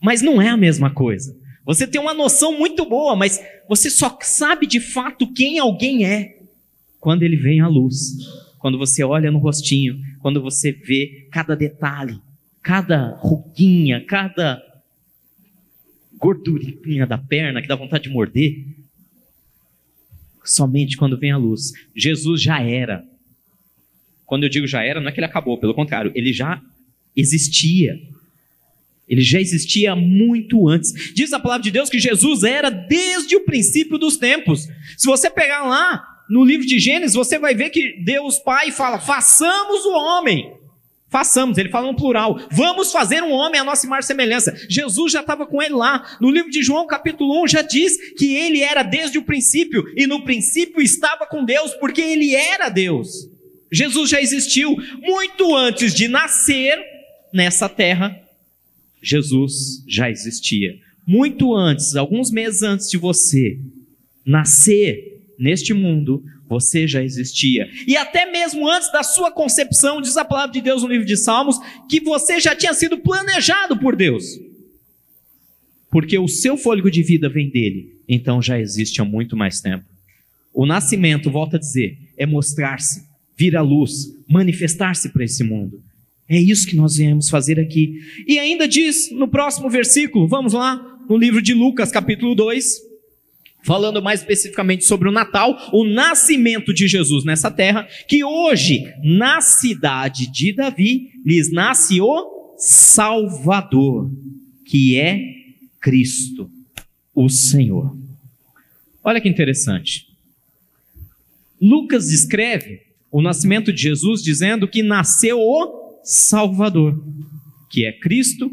Mas 0.00 0.22
não 0.22 0.40
é 0.40 0.48
a 0.48 0.56
mesma 0.56 0.94
coisa. 0.94 1.36
Você 1.66 1.86
tem 1.86 2.00
uma 2.00 2.14
noção 2.14 2.56
muito 2.56 2.86
boa, 2.86 3.16
mas 3.16 3.42
você 3.68 3.90
só 3.90 4.16
sabe 4.22 4.66
de 4.66 4.80
fato 4.80 5.32
quem 5.32 5.58
alguém 5.58 6.06
é 6.06 6.37
quando 7.00 7.22
ele 7.22 7.36
vem 7.36 7.60
à 7.60 7.68
luz. 7.68 8.16
Quando 8.58 8.76
você 8.76 9.04
olha 9.04 9.30
no 9.30 9.38
rostinho, 9.38 10.00
quando 10.20 10.42
você 10.42 10.72
vê 10.72 11.28
cada 11.30 11.54
detalhe, 11.54 12.20
cada 12.62 13.16
ruguinha, 13.16 14.04
cada 14.04 14.62
gordurinha 16.18 17.06
da 17.06 17.16
perna 17.16 17.62
que 17.62 17.68
dá 17.68 17.76
vontade 17.76 18.04
de 18.04 18.10
morder. 18.10 18.66
Somente 20.44 20.96
quando 20.96 21.18
vem 21.18 21.30
a 21.30 21.36
luz. 21.36 21.72
Jesus 21.94 22.42
já 22.42 22.60
era. 22.60 23.04
Quando 24.26 24.42
eu 24.42 24.48
digo 24.48 24.66
já 24.66 24.82
era, 24.82 25.00
não 25.00 25.08
é 25.08 25.12
que 25.12 25.20
ele 25.20 25.26
acabou, 25.26 25.58
pelo 25.58 25.74
contrário, 25.74 26.10
ele 26.14 26.32
já 26.32 26.60
existia. 27.14 27.98
Ele 29.08 29.22
já 29.22 29.40
existia 29.40 29.96
muito 29.96 30.68
antes. 30.68 31.14
Diz 31.14 31.32
a 31.32 31.40
palavra 31.40 31.62
de 31.62 31.70
Deus 31.70 31.88
que 31.88 31.98
Jesus 31.98 32.42
era 32.42 32.68
desde 32.68 33.36
o 33.36 33.44
princípio 33.44 33.96
dos 33.96 34.16
tempos. 34.16 34.68
Se 34.96 35.06
você 35.06 35.30
pegar 35.30 35.62
lá 35.62 36.17
no 36.28 36.44
livro 36.44 36.66
de 36.66 36.78
Gênesis, 36.78 37.14
você 37.14 37.38
vai 37.38 37.54
ver 37.54 37.70
que 37.70 38.02
Deus 38.04 38.38
Pai 38.38 38.70
fala: 38.70 38.98
façamos 38.98 39.84
o 39.84 39.92
homem. 39.92 40.56
Façamos, 41.10 41.56
ele 41.56 41.70
fala 41.70 41.86
no 41.86 41.96
plural. 41.96 42.38
Vamos 42.50 42.92
fazer 42.92 43.22
um 43.22 43.32
homem 43.32 43.58
à 43.58 43.64
nossa 43.64 43.86
imagem 43.86 44.04
e 44.04 44.06
semelhança. 44.08 44.54
Jesus 44.68 45.10
já 45.10 45.20
estava 45.20 45.46
com 45.46 45.62
ele 45.62 45.72
lá. 45.72 46.18
No 46.20 46.30
livro 46.30 46.50
de 46.50 46.62
João, 46.62 46.86
capítulo 46.86 47.42
1, 47.44 47.48
já 47.48 47.62
diz 47.62 48.12
que 48.12 48.34
ele 48.34 48.60
era 48.60 48.82
desde 48.82 49.16
o 49.16 49.22
princípio. 49.22 49.84
E 49.96 50.06
no 50.06 50.22
princípio 50.22 50.82
estava 50.82 51.24
com 51.24 51.46
Deus, 51.46 51.72
porque 51.76 52.02
ele 52.02 52.34
era 52.34 52.68
Deus. 52.68 53.08
Jesus 53.72 54.10
já 54.10 54.20
existiu 54.20 54.76
muito 55.00 55.56
antes 55.56 55.94
de 55.94 56.08
nascer 56.08 56.78
nessa 57.32 57.70
terra 57.70 58.14
Jesus 59.02 59.84
já 59.86 60.10
existia. 60.10 60.78
Muito 61.06 61.54
antes, 61.54 61.96
alguns 61.96 62.30
meses 62.30 62.62
antes 62.62 62.90
de 62.90 62.98
você 62.98 63.58
nascer 64.26 65.17
neste 65.38 65.72
mundo, 65.72 66.22
você 66.48 66.88
já 66.88 67.02
existia. 67.02 67.68
E 67.86 67.96
até 67.96 68.30
mesmo 68.30 68.68
antes 68.68 68.90
da 68.90 69.02
sua 69.02 69.30
concepção, 69.30 70.00
diz 70.00 70.16
a 70.16 70.24
palavra 70.24 70.52
de 70.52 70.60
Deus 70.60 70.82
no 70.82 70.88
livro 70.88 71.06
de 71.06 71.16
Salmos, 71.16 71.58
que 71.88 72.00
você 72.00 72.40
já 72.40 72.56
tinha 72.56 72.74
sido 72.74 72.98
planejado 72.98 73.78
por 73.78 73.94
Deus. 73.94 74.24
Porque 75.90 76.18
o 76.18 76.28
seu 76.28 76.56
fôlego 76.56 76.90
de 76.90 77.02
vida 77.02 77.28
vem 77.28 77.48
dele, 77.48 77.96
então 78.08 78.42
já 78.42 78.58
existe 78.58 79.00
há 79.00 79.04
muito 79.04 79.36
mais 79.36 79.60
tempo. 79.60 79.84
O 80.52 80.66
nascimento, 80.66 81.30
volta 81.30 81.56
a 81.56 81.60
dizer, 81.60 81.98
é 82.16 82.26
mostrar-se, 82.26 83.06
vir 83.36 83.56
à 83.56 83.62
luz, 83.62 84.14
manifestar-se 84.28 85.10
para 85.10 85.24
esse 85.24 85.44
mundo. 85.44 85.82
É 86.28 86.38
isso 86.38 86.66
que 86.66 86.76
nós 86.76 86.96
viemos 86.96 87.30
fazer 87.30 87.58
aqui. 87.58 88.00
E 88.26 88.38
ainda 88.38 88.68
diz 88.68 89.10
no 89.12 89.28
próximo 89.28 89.70
versículo, 89.70 90.28
vamos 90.28 90.52
lá, 90.52 90.98
no 91.08 91.16
livro 91.16 91.40
de 91.40 91.54
Lucas, 91.54 91.90
capítulo 91.90 92.34
2, 92.34 92.87
falando 93.68 94.00
mais 94.00 94.20
especificamente 94.20 94.86
sobre 94.86 95.10
o 95.10 95.12
Natal, 95.12 95.54
o 95.74 95.84
nascimento 95.84 96.72
de 96.72 96.88
Jesus 96.88 97.22
nessa 97.22 97.50
terra, 97.50 97.86
que 98.08 98.24
hoje, 98.24 98.82
na 99.04 99.42
cidade 99.42 100.32
de 100.32 100.54
Davi, 100.54 101.10
lhes 101.22 101.52
nasce 101.52 102.00
o 102.00 102.54
Salvador, 102.56 104.10
que 104.64 104.98
é 104.98 105.20
Cristo, 105.82 106.50
o 107.14 107.28
Senhor. 107.28 107.94
Olha 109.04 109.20
que 109.20 109.28
interessante. 109.28 110.06
Lucas 111.60 112.08
descreve 112.08 112.80
o 113.12 113.20
nascimento 113.20 113.70
de 113.70 113.82
Jesus 113.82 114.22
dizendo 114.22 114.66
que 114.66 114.82
nasceu 114.82 115.38
o 115.38 116.00
Salvador, 116.02 117.04
que 117.68 117.84
é 117.84 117.92
Cristo, 117.92 118.50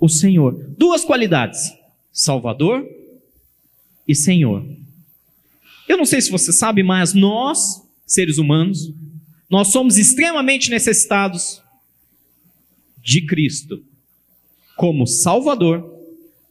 o 0.00 0.08
Senhor. 0.08 0.74
Duas 0.76 1.04
qualidades: 1.04 1.72
Salvador 2.10 2.84
e 4.06 4.14
Senhor. 4.14 4.66
Eu 5.88 5.96
não 5.96 6.04
sei 6.04 6.20
se 6.20 6.30
você 6.30 6.52
sabe, 6.52 6.82
mas 6.82 7.14
nós, 7.14 7.82
seres 8.06 8.38
humanos, 8.38 8.92
nós 9.48 9.68
somos 9.68 9.98
extremamente 9.98 10.70
necessitados 10.70 11.62
de 13.02 13.24
Cristo 13.24 13.82
como 14.76 15.06
Salvador 15.06 15.84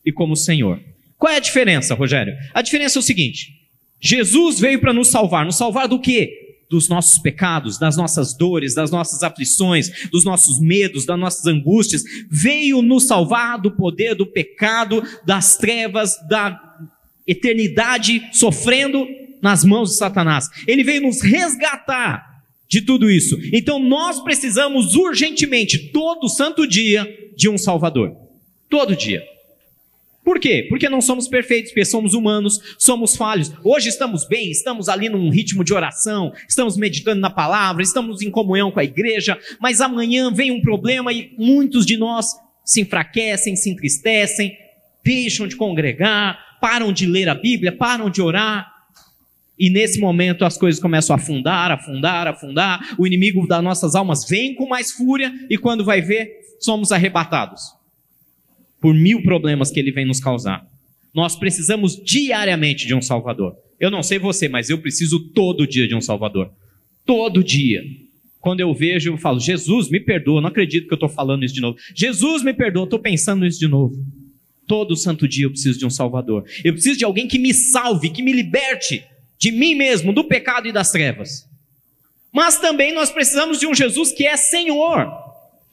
e 0.05 0.11
como 0.11 0.35
Senhor. 0.35 0.81
Qual 1.17 1.31
é 1.31 1.37
a 1.37 1.41
diferença, 1.41 1.93
Rogério? 1.93 2.33
A 2.53 2.61
diferença 2.61 2.97
é 2.97 3.01
o 3.01 3.03
seguinte: 3.03 3.69
Jesus 3.99 4.59
veio 4.59 4.79
para 4.79 4.93
nos 4.93 5.09
salvar. 5.09 5.45
Nos 5.45 5.57
salvar 5.57 5.87
do 5.87 5.99
quê? 5.99 6.41
dos 6.69 6.89
nossos 6.89 7.19
pecados, 7.19 7.77
das 7.77 7.95
nossas 7.95 8.35
dores, 8.35 8.73
das 8.73 8.89
nossas 8.89 9.21
aflições, 9.23 10.09
dos 10.09 10.23
nossos 10.23 10.59
medos, 10.59 11.05
das 11.05 11.19
nossas 11.19 11.45
angústias, 11.45 12.03
veio 12.29 12.81
nos 12.81 13.05
salvar 13.05 13.61
do 13.61 13.71
poder 13.71 14.15
do 14.15 14.25
pecado, 14.25 15.03
das 15.25 15.57
trevas, 15.57 16.15
da 16.27 16.64
eternidade 17.27 18.21
sofrendo 18.31 19.07
nas 19.41 19.63
mãos 19.63 19.91
de 19.91 19.97
Satanás. 19.97 20.49
Ele 20.67 20.83
veio 20.83 21.01
nos 21.01 21.21
resgatar 21.21 22.35
de 22.67 22.81
tudo 22.81 23.09
isso. 23.09 23.37
Então 23.53 23.79
nós 23.79 24.21
precisamos 24.21 24.95
urgentemente, 24.95 25.91
todo 25.91 26.29
santo 26.29 26.67
dia, 26.67 27.07
de 27.35 27.49
um 27.49 27.57
Salvador. 27.57 28.15
Todo 28.69 28.95
dia. 28.95 29.23
Por 30.23 30.39
quê? 30.39 30.65
Porque 30.67 30.89
não 30.89 31.01
somos 31.01 31.27
perfeitos, 31.27 31.71
porque 31.71 31.85
somos 31.85 32.15
humanos, 32.15 32.59
somos 32.79 33.15
falhos. 33.15 33.51
Hoje 33.63 33.89
estamos 33.89 34.27
bem, 34.27 34.49
estamos 34.49 34.89
ali 34.89 35.07
num 35.07 35.29
ritmo 35.29 35.63
de 35.63 35.71
oração, 35.71 36.33
estamos 36.49 36.75
meditando 36.75 37.21
na 37.21 37.29
palavra, 37.29 37.83
estamos 37.83 38.23
em 38.23 38.31
comunhão 38.31 38.71
com 38.71 38.79
a 38.79 38.83
igreja, 38.83 39.37
mas 39.61 39.81
amanhã 39.81 40.33
vem 40.33 40.49
um 40.49 40.61
problema 40.61 41.13
e 41.13 41.31
muitos 41.37 41.85
de 41.85 41.95
nós 41.95 42.25
se 42.63 42.81
enfraquecem, 42.81 43.55
se 43.55 43.69
entristecem, 43.69 44.57
deixam 45.03 45.47
de 45.47 45.55
congregar, 45.55 46.39
param 46.65 46.91
de 46.91 47.05
ler 47.05 47.29
a 47.29 47.35
Bíblia, 47.35 47.71
param 47.71 48.09
de 48.09 48.23
orar. 48.23 48.73
E 49.57 49.69
nesse 49.69 49.99
momento 49.99 50.43
as 50.43 50.57
coisas 50.57 50.81
começam 50.81 51.15
a 51.15 51.19
afundar, 51.19 51.71
afundar, 51.71 52.25
afundar. 52.25 52.95
O 52.97 53.05
inimigo 53.05 53.47
das 53.47 53.63
nossas 53.63 53.93
almas 53.93 54.27
vem 54.27 54.55
com 54.55 54.67
mais 54.67 54.91
fúria 54.91 55.31
e 55.47 55.59
quando 55.59 55.85
vai 55.85 56.01
ver, 56.01 56.27
somos 56.59 56.91
arrebatados 56.91 57.61
por 58.81 58.95
mil 58.95 59.21
problemas 59.21 59.69
que 59.69 59.79
ele 59.79 59.91
vem 59.91 60.07
nos 60.07 60.19
causar. 60.19 60.67
Nós 61.13 61.35
precisamos 61.35 62.03
diariamente 62.03 62.87
de 62.87 62.95
um 62.95 63.01
Salvador. 63.01 63.55
Eu 63.79 63.91
não 63.91 64.01
sei 64.01 64.17
você, 64.17 64.49
mas 64.49 64.67
eu 64.67 64.79
preciso 64.79 65.19
todo 65.19 65.67
dia 65.67 65.87
de 65.87 65.93
um 65.93 66.01
Salvador. 66.01 66.51
Todo 67.05 67.43
dia. 67.43 67.83
Quando 68.39 68.61
eu 68.61 68.73
vejo, 68.73 69.11
eu 69.11 69.17
falo, 69.17 69.39
Jesus, 69.39 69.87
me 69.91 69.99
perdoa, 69.99 70.41
não 70.41 70.49
acredito 70.49 70.87
que 70.87 70.93
eu 70.93 70.97
estou 70.97 71.09
falando 71.09 71.45
isso 71.45 71.53
de 71.53 71.61
novo. 71.61 71.77
Jesus, 71.95 72.41
me 72.41 72.55
perdoa, 72.55 72.85
estou 72.85 72.99
pensando 72.99 73.45
nisso 73.45 73.59
de 73.59 73.67
novo. 73.67 73.95
Todo 74.67 74.95
santo 74.95 75.27
dia 75.27 75.45
eu 75.45 75.51
preciso 75.51 75.77
de 75.77 75.85
um 75.85 75.89
Salvador. 75.89 76.45
Eu 76.63 76.73
preciso 76.73 76.97
de 76.97 77.05
alguém 77.05 77.27
que 77.27 77.37
me 77.37 77.53
salve, 77.53 78.09
que 78.09 78.23
me 78.23 78.33
liberte 78.33 79.05
de 79.37 79.51
mim 79.51 79.75
mesmo, 79.75 80.11
do 80.13 80.23
pecado 80.23 80.67
e 80.67 80.71
das 80.71 80.91
trevas. 80.91 81.47
Mas 82.33 82.59
também 82.59 82.93
nós 82.93 83.11
precisamos 83.11 83.59
de 83.59 83.67
um 83.67 83.73
Jesus 83.73 84.11
que 84.11 84.25
é 84.25 84.35
Senhor. 84.35 85.07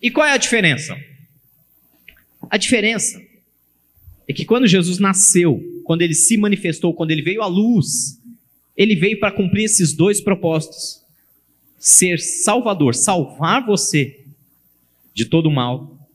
E 0.01 0.11
qual 0.11 0.27
é 0.27 0.33
a 0.33 0.37
diferença? 0.37 0.97
A 2.51 2.57
diferença 2.57 3.21
é 4.29 4.33
que 4.33 4.45
quando 4.45 4.67
Jesus 4.67 4.99
nasceu, 4.99 5.63
quando 5.85 6.03
ele 6.03 6.15
se 6.15 6.37
manifestou, 6.37 6.95
quando 6.95 7.11
ele 7.11 7.23
veio 7.23 7.43
à 7.43 7.47
luz, 7.47 8.21
ele 8.77 8.95
veio 8.95 9.19
para 9.19 9.33
cumprir 9.33 9.65
esses 9.65 9.93
dois 9.93 10.21
propósitos: 10.21 11.03
ser 11.79 12.19
salvador, 12.19 12.95
salvar 12.95 13.65
você 13.65 14.25
de 15.15 15.25
todo 15.25 15.47
o 15.47 15.53
mal, 15.53 16.09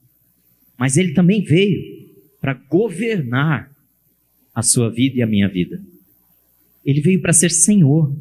mas 0.78 0.98
ele 0.98 1.14
também 1.14 1.44
veio 1.44 1.97
para 2.40 2.54
governar 2.54 3.72
a 4.54 4.62
sua 4.62 4.90
vida 4.90 5.18
e 5.18 5.22
a 5.22 5.28
minha 5.28 5.48
vida. 5.48 5.82
Ele 6.86 7.02
veio 7.02 7.22
para 7.22 7.34
ser 7.34 7.52
Senhor. 7.52 8.16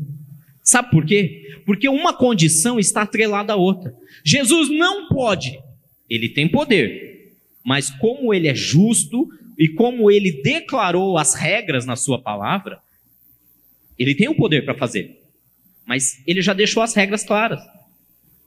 Sabe 0.62 0.90
por 0.90 1.04
quê? 1.04 1.60
Porque 1.64 1.88
uma 1.88 2.12
condição 2.12 2.78
está 2.78 3.02
atrelada 3.02 3.52
à 3.52 3.56
outra. 3.56 3.94
Jesus 4.24 4.68
não 4.68 5.08
pode, 5.08 5.58
ele 6.10 6.28
tem 6.28 6.48
poder, 6.48 7.36
mas 7.64 7.90
como 7.90 8.34
ele 8.34 8.48
é 8.48 8.54
justo 8.54 9.28
e 9.58 9.68
como 9.68 10.10
ele 10.10 10.42
declarou 10.42 11.16
as 11.16 11.34
regras 11.34 11.86
na 11.86 11.96
sua 11.96 12.20
palavra, 12.20 12.80
ele 13.98 14.14
tem 14.14 14.28
o 14.28 14.34
poder 14.34 14.64
para 14.64 14.74
fazer. 14.74 15.22
Mas 15.84 16.22
ele 16.26 16.42
já 16.42 16.52
deixou 16.52 16.82
as 16.82 16.94
regras 16.94 17.24
claras. 17.24 17.60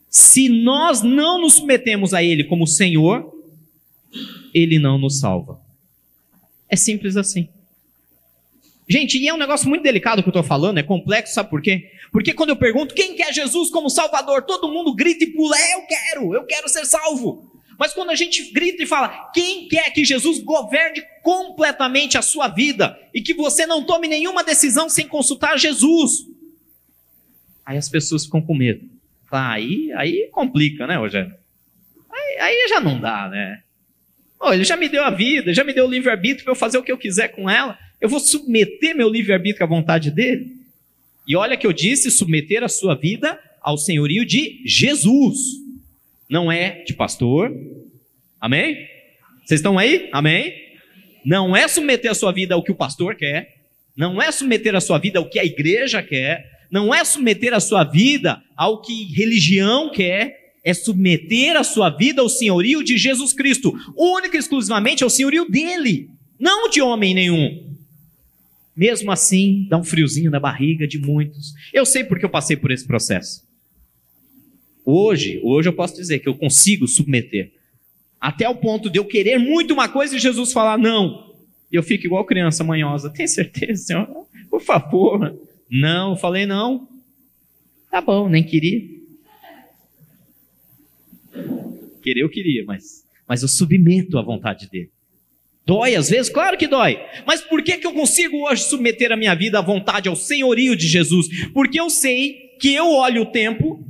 Se 0.09 0.49
nós 0.49 1.01
não 1.01 1.41
nos 1.41 1.53
submetemos 1.53 2.13
a 2.13 2.23
ele 2.23 2.43
como 2.43 2.67
Senhor, 2.67 3.33
ele 4.53 4.79
não 4.79 4.97
nos 4.97 5.19
salva. 5.19 5.59
É 6.69 6.75
simples 6.75 7.17
assim. 7.17 7.49
Gente, 8.87 9.19
e 9.19 9.27
é 9.27 9.33
um 9.33 9.37
negócio 9.37 9.69
muito 9.69 9.83
delicado 9.83 10.23
que 10.23 10.29
eu 10.29 10.31
estou 10.31 10.43
falando, 10.43 10.79
é 10.79 10.83
complexo, 10.83 11.35
sabe 11.35 11.49
por 11.49 11.61
quê? 11.61 11.91
Porque 12.11 12.33
quando 12.33 12.49
eu 12.49 12.55
pergunto 12.55 12.95
quem 12.95 13.15
quer 13.15 13.31
Jesus 13.31 13.69
como 13.69 13.89
Salvador, 13.89 14.41
todo 14.43 14.71
mundo 14.71 14.95
grita 14.95 15.23
e 15.23 15.27
pula, 15.27 15.55
é, 15.55 15.75
eu 15.75 15.81
quero, 15.85 16.33
eu 16.33 16.43
quero 16.45 16.67
ser 16.67 16.85
salvo. 16.85 17.47
Mas 17.77 17.93
quando 17.93 18.09
a 18.09 18.15
gente 18.15 18.51
grita 18.51 18.83
e 18.83 18.87
fala, 18.87 19.31
quem 19.31 19.67
quer 19.67 19.91
que 19.91 20.03
Jesus 20.03 20.39
governe 20.39 21.01
completamente 21.21 22.17
a 22.17 22.21
sua 22.21 22.47
vida 22.47 22.99
e 23.13 23.21
que 23.21 23.33
você 23.33 23.65
não 23.65 23.85
tome 23.85 24.07
nenhuma 24.07 24.43
decisão 24.43 24.89
sem 24.89 25.07
consultar 25.07 25.57
Jesus? 25.57 26.27
Aí 27.63 27.77
as 27.77 27.87
pessoas 27.87 28.25
ficam 28.25 28.41
com 28.41 28.55
medo. 28.55 28.89
Ah, 29.31 29.51
aí, 29.51 29.93
aí 29.93 30.29
complica, 30.31 30.87
né, 30.87 30.95
Rogério? 30.95 31.33
Aí, 32.11 32.37
aí 32.39 32.67
já 32.67 32.79
não 32.79 32.99
dá, 32.99 33.29
né? 33.29 33.61
Oh, 34.39 34.53
ele 34.53 34.63
já 34.63 34.77
me 34.77 34.87
deu 34.87 35.03
a 35.03 35.09
vida, 35.09 35.53
já 35.53 35.63
me 35.63 35.73
deu 35.73 35.85
o 35.85 35.89
livre-arbítrio 35.89 36.45
para 36.45 36.53
eu 36.53 36.55
fazer 36.55 36.77
o 36.77 36.83
que 36.83 36.91
eu 36.91 36.97
quiser 36.97 37.27
com 37.29 37.49
ela. 37.49 37.77
Eu 37.99 38.07
vou 38.07 38.19
submeter 38.19 38.95
meu 38.95 39.09
livre-arbítrio 39.09 39.65
à 39.65 39.67
vontade 39.67 40.09
dele? 40.09 40.55
E 41.27 41.35
olha 41.35 41.57
que 41.57 41.67
eu 41.67 41.73
disse 41.73 42.09
submeter 42.09 42.63
a 42.63 42.69
sua 42.69 42.95
vida 42.95 43.37
ao 43.61 43.77
senhorio 43.77 44.25
de 44.25 44.61
Jesus. 44.65 45.37
Não 46.29 46.49
é 46.49 46.83
de 46.83 46.93
pastor. 46.93 47.53
Amém? 48.39 48.87
Vocês 49.45 49.59
estão 49.59 49.77
aí? 49.77 50.09
Amém? 50.13 50.53
Não 51.25 51.55
é 51.55 51.67
submeter 51.67 52.09
a 52.09 52.15
sua 52.15 52.31
vida 52.31 52.55
ao 52.55 52.63
que 52.63 52.71
o 52.71 52.75
pastor 52.75 53.15
quer. 53.15 53.57
Não 53.95 54.21
é 54.21 54.31
submeter 54.31 54.73
a 54.73 54.79
sua 54.79 54.97
vida 54.97 55.19
ao 55.19 55.29
que 55.29 55.37
a 55.37 55.43
igreja 55.43 56.01
quer. 56.01 56.49
Não 56.71 56.93
é 56.93 57.03
submeter 57.03 57.53
a 57.53 57.59
sua 57.59 57.83
vida 57.83 58.41
ao 58.55 58.81
que 58.81 59.13
religião 59.13 59.91
quer 59.91 60.38
é 60.69 60.73
submeter 60.73 61.57
a 61.57 61.63
sua 61.63 61.89
vida 61.89 62.21
ao 62.21 62.29
senhorio 62.29 62.83
de 62.83 62.97
Jesus 62.97 63.33
Cristo, 63.33 63.73
única 63.97 64.37
e 64.37 64.39
exclusivamente 64.39 65.03
ao 65.03 65.09
senhorio 65.09 65.49
dele, 65.49 66.09
não 66.39 66.69
de 66.69 66.81
homem 66.81 67.13
nenhum. 67.13 67.69
Mesmo 68.75 69.11
assim, 69.11 69.67
dá 69.69 69.77
um 69.77 69.83
friozinho 69.83 70.31
na 70.31 70.39
barriga 70.39 70.87
de 70.87 70.97
muitos. 70.97 71.53
Eu 71.73 71.85
sei 71.85 72.03
porque 72.03 72.23
eu 72.23 72.29
passei 72.29 72.55
por 72.55 72.71
esse 72.71 72.87
processo. 72.87 73.43
Hoje, 74.85 75.41
hoje 75.43 75.67
eu 75.67 75.73
posso 75.73 75.95
dizer 75.95 76.19
que 76.19 76.29
eu 76.29 76.35
consigo 76.35 76.87
submeter. 76.87 77.51
Até 78.21 78.47
o 78.47 78.55
ponto 78.55 78.89
de 78.89 78.97
eu 78.97 79.05
querer 79.05 79.37
muito 79.37 79.73
uma 79.73 79.89
coisa 79.89 80.15
e 80.15 80.19
Jesus 80.19 80.53
falar 80.53 80.77
não. 80.77 81.35
Eu 81.71 81.83
fico 81.83 82.05
igual 82.05 82.25
criança 82.25 82.63
manhosa. 82.63 83.09
Tem 83.09 83.27
certeza, 83.27 83.83
Senhor? 83.83 84.07
Por 84.49 84.61
favor. 84.61 85.37
Não, 85.69 86.11
eu 86.11 86.15
falei 86.15 86.45
não. 86.45 86.87
Tá 87.91 88.01
bom, 88.01 88.29
nem 88.29 88.43
queria. 88.43 88.98
Querer 92.01 92.21
eu 92.21 92.29
queria, 92.29 92.63
mas, 92.65 93.05
mas 93.27 93.41
eu 93.41 93.47
submeto 93.47 94.17
à 94.17 94.21
vontade 94.21 94.69
dele. 94.69 94.89
Dói 95.65 95.95
às 95.95 96.09
vezes? 96.09 96.31
Claro 96.31 96.57
que 96.57 96.67
dói. 96.67 96.99
Mas 97.27 97.41
por 97.41 97.61
que, 97.61 97.77
que 97.77 97.85
eu 97.85 97.93
consigo 97.93 98.37
hoje 98.47 98.63
submeter 98.63 99.11
a 99.11 99.17
minha 99.17 99.35
vida 99.35 99.59
à 99.59 99.61
vontade, 99.61 100.09
ao 100.09 100.15
senhorio 100.15 100.75
de 100.75 100.87
Jesus? 100.87 101.27
Porque 101.53 101.79
eu 101.79 101.89
sei 101.89 102.55
que 102.59 102.73
eu 102.73 102.91
olho 102.91 103.21
o 103.21 103.25
tempo 103.27 103.85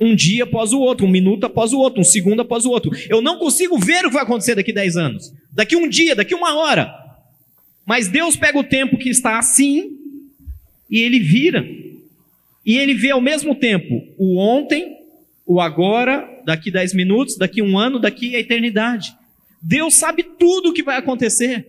um 0.00 0.14
dia 0.14 0.44
após 0.44 0.72
o 0.72 0.80
outro, 0.80 1.06
um 1.06 1.10
minuto 1.10 1.44
após 1.44 1.72
o 1.72 1.78
outro, 1.78 2.00
um 2.00 2.04
segundo 2.04 2.42
após 2.42 2.64
o 2.66 2.70
outro. 2.70 2.90
Eu 3.08 3.22
não 3.22 3.38
consigo 3.38 3.78
ver 3.78 4.04
o 4.04 4.08
que 4.08 4.14
vai 4.14 4.24
acontecer 4.24 4.54
daqui 4.54 4.72
10 4.72 4.96
anos, 4.96 5.32
daqui 5.52 5.76
um 5.76 5.88
dia, 5.88 6.14
daqui 6.14 6.34
uma 6.34 6.56
hora. 6.56 6.92
Mas 7.86 8.08
Deus 8.08 8.36
pega 8.36 8.58
o 8.58 8.64
tempo 8.64 8.98
que 8.98 9.08
está 9.08 9.38
assim 9.38 9.96
e 10.90 11.00
ele 11.00 11.20
vira. 11.20 11.64
E 12.66 12.78
ele 12.78 12.94
vê 12.94 13.10
ao 13.10 13.20
mesmo 13.20 13.54
tempo 13.54 14.02
o 14.18 14.38
ontem, 14.38 14.93
o 15.46 15.60
agora, 15.60 16.28
daqui 16.44 16.70
10 16.70 16.94
minutos, 16.94 17.36
daqui 17.36 17.60
um 17.60 17.78
ano, 17.78 17.98
daqui 17.98 18.34
a 18.34 18.40
eternidade. 18.40 19.14
Deus 19.60 19.94
sabe 19.94 20.22
tudo 20.22 20.70
o 20.70 20.72
que 20.72 20.82
vai 20.82 20.96
acontecer. 20.96 21.66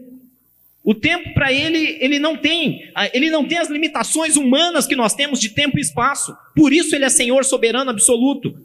O 0.84 0.94
tempo 0.94 1.34
para 1.34 1.52
ele, 1.52 1.98
ele 2.00 2.20
não 2.20 2.38
tem, 2.38 2.92
ele 3.12 3.32
não 3.32 3.44
tem 3.48 3.58
as 3.58 3.70
limitações 3.70 4.36
humanas 4.36 4.86
que 4.86 4.96
nós 4.96 5.16
temos 5.16 5.40
de 5.40 5.50
tempo 5.50 5.78
e 5.78 5.82
espaço. 5.82 6.36
Por 6.56 6.72
isso 6.72 6.96
ele 6.96 7.06
é 7.06 7.10
Senhor 7.10 7.44
soberano 7.44 7.90
absoluto. 7.90 8.56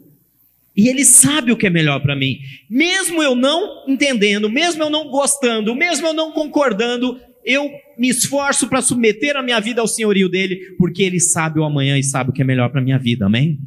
E 0.77 0.87
ele 0.87 1.03
sabe 1.03 1.51
o 1.51 1.57
que 1.57 1.67
é 1.67 1.69
melhor 1.69 1.99
para 1.99 2.15
mim. 2.15 2.37
Mesmo 2.69 3.21
eu 3.21 3.35
não 3.35 3.83
entendendo, 3.87 4.49
mesmo 4.49 4.83
eu 4.83 4.89
não 4.89 5.09
gostando, 5.09 5.75
mesmo 5.75 6.07
eu 6.07 6.13
não 6.13 6.31
concordando, 6.31 7.19
eu 7.43 7.69
me 7.97 8.09
esforço 8.09 8.67
para 8.67 8.81
submeter 8.81 9.35
a 9.35 9.41
minha 9.41 9.59
vida 9.59 9.81
ao 9.81 9.87
senhorio 9.87 10.29
dele, 10.29 10.75
porque 10.77 11.03
ele 11.03 11.19
sabe 11.19 11.59
o 11.59 11.63
amanhã 11.63 11.97
e 11.97 12.03
sabe 12.03 12.29
o 12.29 12.33
que 12.33 12.41
é 12.41 12.45
melhor 12.45 12.69
para 12.69 12.81
minha 12.81 12.99
vida. 12.99 13.25
Amém? 13.25 13.57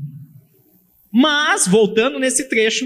Mas 1.17 1.69
voltando 1.69 2.19
nesse 2.19 2.49
trecho, 2.49 2.85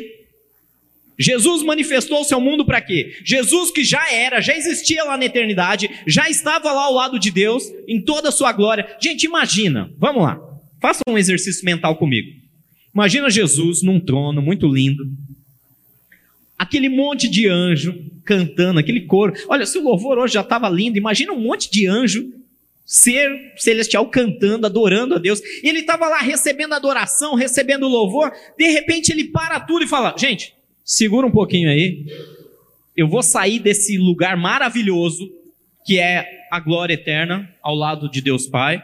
Jesus 1.19 1.63
manifestou-se 1.63 2.33
ao 2.35 2.43
mundo 2.43 2.63
para 2.63 2.79
quê? 2.83 3.17
Jesus 3.25 3.71
que 3.71 3.83
já 3.83 4.13
era, 4.13 4.43
já 4.43 4.55
existia 4.55 5.03
lá 5.03 5.17
na 5.17 5.25
eternidade, 5.25 5.89
já 6.07 6.29
estava 6.29 6.71
lá 6.71 6.85
ao 6.85 6.93
lado 6.93 7.19
de 7.19 7.31
Deus, 7.31 7.65
em 7.89 8.03
toda 8.03 8.29
a 8.29 8.33
sua 8.33 8.53
glória. 8.53 8.87
Gente, 9.01 9.25
imagina, 9.25 9.91
vamos 9.97 10.23
lá, 10.23 10.39
faça 10.79 11.01
um 11.09 11.17
exercício 11.17 11.65
mental 11.65 11.97
comigo. 11.97 12.29
Imagina 12.95 13.31
Jesus 13.31 13.83
num 13.83 13.99
trono 13.99 14.43
muito 14.43 14.69
lindo, 14.69 15.05
aquele 16.59 16.91
monte 16.91 17.31
de 17.31 17.49
anjo 17.49 17.95
cantando, 18.27 18.79
aquele 18.79 19.07
coro. 19.07 19.33
Olha, 19.49 19.65
se 19.65 19.79
o 19.79 19.83
louvor 19.83 20.19
hoje 20.19 20.35
já 20.35 20.43
estava 20.43 20.69
lindo, 20.69 20.99
imagina 20.99 21.33
um 21.33 21.41
monte 21.41 21.71
de 21.71 21.87
anjo 21.87 22.31
ser 22.89 23.53
celestial 23.59 24.09
cantando, 24.09 24.65
adorando 24.65 25.17
a 25.17 25.19
Deus. 25.19 25.43
E 25.63 25.69
ele 25.69 25.81
estava 25.81 26.09
lá 26.09 26.21
recebendo 26.21 26.73
adoração, 26.73 27.35
recebendo 27.35 27.87
louvor. 27.87 28.33
De 28.57 28.67
repente 28.71 29.13
ele 29.13 29.25
para 29.25 29.61
tudo 29.61 29.85
e 29.85 29.87
fala: 29.87 30.15
Gente, 30.17 30.55
segura 30.83 31.27
um 31.27 31.31
pouquinho 31.31 31.69
aí. 31.69 32.07
Eu 32.97 33.07
vou 33.07 33.23
sair 33.23 33.59
desse 33.59 33.99
lugar 33.99 34.39
maravilhoso 34.39 35.31
que 35.85 35.99
é 35.99 36.27
a 36.51 36.59
glória 36.59 36.95
eterna 36.95 37.55
ao 37.63 37.75
lado 37.75 38.11
de 38.11 38.23
Deus 38.23 38.47
Pai. 38.47 38.83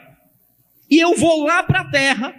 E 0.91 1.01
eu 1.01 1.17
vou 1.17 1.43
lá 1.43 1.63
para 1.63 1.81
a 1.81 1.91
terra, 1.91 2.35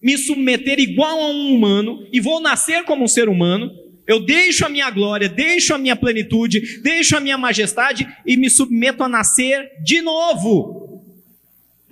me 0.00 0.16
submeter 0.16 0.80
igual 0.80 1.20
a 1.20 1.26
um 1.26 1.54
humano 1.54 2.08
e 2.10 2.20
vou 2.20 2.40
nascer 2.40 2.84
como 2.84 3.04
um 3.04 3.08
ser 3.08 3.28
humano. 3.28 3.70
Eu 4.06 4.24
deixo 4.24 4.64
a 4.64 4.68
minha 4.68 4.90
glória, 4.90 5.28
deixo 5.28 5.74
a 5.74 5.78
minha 5.78 5.94
plenitude, 5.94 6.80
deixo 6.82 7.16
a 7.16 7.20
minha 7.20 7.38
majestade 7.38 8.08
e 8.26 8.36
me 8.36 8.50
submeto 8.50 9.04
a 9.04 9.08
nascer 9.08 9.70
de 9.84 10.00
novo 10.00 10.81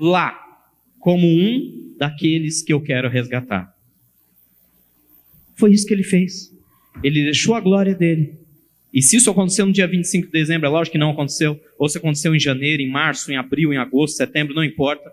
lá, 0.00 0.38
como 0.98 1.26
um 1.26 1.94
daqueles 1.98 2.62
que 2.62 2.72
eu 2.72 2.80
quero 2.80 3.08
resgatar. 3.08 3.74
Foi 5.56 5.72
isso 5.72 5.86
que 5.86 5.92
ele 5.92 6.02
fez. 6.02 6.50
Ele 7.02 7.24
deixou 7.24 7.54
a 7.54 7.60
glória 7.60 7.94
dele. 7.94 8.38
E 8.92 9.02
se 9.02 9.16
isso 9.16 9.30
aconteceu 9.30 9.66
no 9.66 9.72
dia 9.72 9.86
25 9.86 10.26
de 10.26 10.32
dezembro, 10.32 10.66
é 10.66 10.70
lógico 10.70 10.92
que 10.92 10.98
não 10.98 11.10
aconteceu, 11.10 11.60
ou 11.78 11.88
se 11.88 11.98
aconteceu 11.98 12.34
em 12.34 12.40
janeiro, 12.40 12.82
em 12.82 12.90
março, 12.90 13.30
em 13.30 13.36
abril, 13.36 13.72
em 13.72 13.76
agosto, 13.76 14.16
setembro, 14.16 14.54
não 14.54 14.64
importa. 14.64 15.12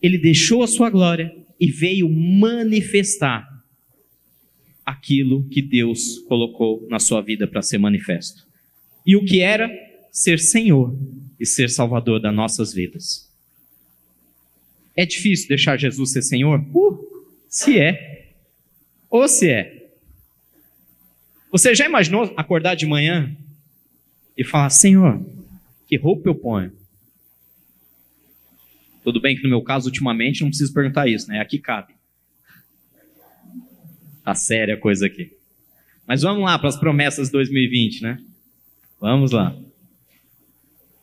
Ele 0.00 0.16
deixou 0.16 0.62
a 0.62 0.66
sua 0.66 0.88
glória 0.88 1.34
e 1.60 1.70
veio 1.70 2.08
manifestar 2.08 3.46
aquilo 4.86 5.46
que 5.48 5.60
Deus 5.60 6.20
colocou 6.20 6.86
na 6.88 6.98
sua 6.98 7.20
vida 7.20 7.46
para 7.46 7.60
ser 7.60 7.76
manifesto. 7.76 8.46
E 9.04 9.16
o 9.16 9.24
que 9.24 9.40
era 9.40 9.70
ser 10.10 10.38
Senhor 10.38 10.96
e 11.38 11.44
ser 11.44 11.68
Salvador 11.68 12.20
das 12.20 12.34
nossas 12.34 12.72
vidas. 12.72 13.27
É 14.98 15.06
difícil 15.06 15.46
deixar 15.46 15.76
Jesus 15.76 16.10
ser 16.10 16.22
Senhor? 16.22 16.58
Uh, 16.74 17.24
se 17.48 17.78
é. 17.78 18.32
Ou 19.08 19.28
se 19.28 19.48
é. 19.48 19.92
Você 21.52 21.72
já 21.72 21.86
imaginou 21.86 22.34
acordar 22.36 22.74
de 22.74 22.84
manhã 22.84 23.32
e 24.36 24.42
falar: 24.42 24.70
Senhor, 24.70 25.24
que 25.86 25.96
roupa 25.96 26.28
eu 26.28 26.34
ponho? 26.34 26.72
Tudo 29.04 29.20
bem 29.20 29.36
que 29.36 29.44
no 29.44 29.48
meu 29.48 29.62
caso, 29.62 29.86
ultimamente, 29.86 30.40
não 30.40 30.48
preciso 30.48 30.74
perguntar 30.74 31.06
isso, 31.06 31.28
né? 31.28 31.38
Aqui 31.38 31.60
cabe. 31.60 31.94
Tá 34.24 34.34
séria 34.34 34.74
a 34.74 34.78
coisa 34.78 35.06
aqui. 35.06 35.30
Mas 36.08 36.22
vamos 36.22 36.42
lá 36.42 36.58
para 36.58 36.70
as 36.70 36.76
promessas 36.76 37.28
de 37.28 37.32
2020, 37.34 38.02
né? 38.02 38.20
Vamos 39.00 39.30
lá. 39.30 39.56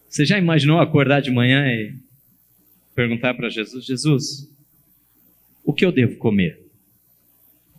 Você 0.09 0.25
já 0.25 0.37
imaginou 0.37 0.81
acordar 0.81 1.21
de 1.21 1.31
manhã 1.31 1.65
e 1.65 2.04
perguntar 2.95 3.33
para 3.33 3.49
Jesus: 3.49 3.85
Jesus, 3.85 4.49
o 5.63 5.73
que 5.73 5.85
eu 5.85 5.91
devo 5.91 6.17
comer? 6.17 6.65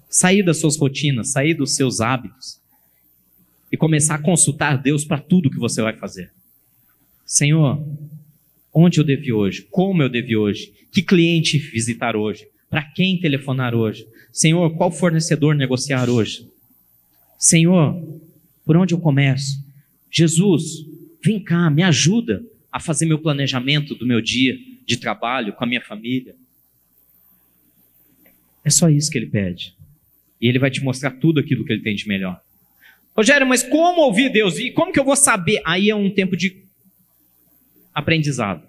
Sair 0.09 0.43
das 0.43 0.59
suas 0.59 0.77
rotinas, 0.77 1.33
sair 1.33 1.55
dos 1.55 1.75
seus 1.75 2.01
hábitos 2.01 2.61
e 3.73 3.77
começar 3.77 4.17
a 4.17 4.23
consultar 4.23 4.81
Deus 4.81 5.05
para 5.05 5.19
tudo 5.19 5.51
que 5.51 5.59
você 5.59 5.83
vai 5.83 5.97
fazer. 5.97 6.31
Senhor, 7.25 7.85
onde 8.73 9.01
eu 9.01 9.05
devo 9.05 9.39
hoje? 9.39 9.67
Como 9.71 10.03
eu 10.03 10.09
devo 10.09 10.41
hoje? 10.41 10.73
Que 10.93 11.03
cliente 11.03 11.59
visitar 11.59 12.15
hoje? 12.15 12.47
Para 12.71 12.83
quem 12.83 13.19
telefonar 13.19 13.75
hoje? 13.75 14.07
Senhor, 14.33 14.77
qual 14.77 14.91
fornecedor 14.93 15.55
negociar 15.55 16.09
hoje? 16.09 16.49
Senhor, 17.39 18.01
por 18.65 18.77
onde 18.77 18.95
eu 18.95 18.99
começo? 18.99 19.65
Jesus, 20.11 20.85
vem 21.23 21.43
cá, 21.43 21.69
me 21.69 21.83
ajuda 21.83 22.45
a 22.71 22.79
fazer 22.79 23.07
meu 23.07 23.19
planejamento 23.19 23.95
do 23.95 24.07
meu 24.07 24.21
dia 24.21 24.57
de 24.87 24.97
trabalho 24.97 25.53
com 25.53 25.65
a 25.65 25.67
minha 25.67 25.83
família. 25.83 26.37
É 28.65 28.71
só 28.71 28.89
isso 28.89 29.11
que 29.11 29.19
ele 29.19 29.27
pede. 29.27 29.77
E 30.41 30.49
ele 30.49 30.59
vai 30.59 30.71
te 30.71 30.83
mostrar 30.83 31.11
tudo 31.11 31.41
aquilo 31.41 31.65
que 31.65 31.73
ele 31.73 31.83
tem 31.83 31.95
de 31.95 32.07
melhor. 32.07 32.41
Rogério, 33.17 33.47
mas 33.47 33.63
como 33.63 34.03
ouvir 34.03 34.31
Deus? 34.31 34.59
E 34.59 34.71
como 34.71 34.93
que 34.93 35.01
eu 35.01 35.05
vou 35.05 35.17
saber? 35.17 35.61
Aí 35.65 35.91
é 35.91 35.95
um 35.95 36.11
tempo 36.11 36.37
de 36.37 36.65
aprendizado. 37.95 38.67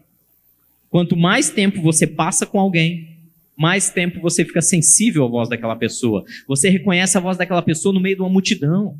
Quanto 0.89 1.17
mais 1.17 1.49
tempo 1.49 1.81
você 1.81 2.07
passa 2.07 2.45
com 2.45 2.59
alguém, 2.59 3.17
mais 3.57 3.89
tempo 3.89 4.21
você 4.21 4.45
fica 4.45 4.61
sensível 4.61 5.25
à 5.25 5.27
voz 5.27 5.49
daquela 5.49 5.75
pessoa. 5.75 6.23
Você 6.47 6.69
reconhece 6.69 7.17
a 7.17 7.21
voz 7.21 7.37
daquela 7.37 7.61
pessoa 7.61 7.93
no 7.93 7.99
meio 7.99 8.15
de 8.15 8.21
uma 8.21 8.29
multidão. 8.29 8.99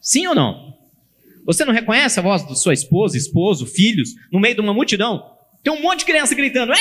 Sim 0.00 0.26
ou 0.28 0.34
não? 0.34 0.78
Você 1.44 1.64
não 1.64 1.72
reconhece 1.72 2.20
a 2.20 2.22
voz 2.22 2.46
da 2.46 2.54
sua 2.54 2.72
esposa, 2.72 3.16
esposo, 3.16 3.66
filhos, 3.66 4.14
no 4.30 4.38
meio 4.38 4.54
de 4.54 4.60
uma 4.60 4.72
multidão? 4.72 5.38
Tem 5.62 5.72
um 5.72 5.80
monte 5.80 6.00
de 6.00 6.04
criança 6.06 6.34
gritando. 6.34 6.72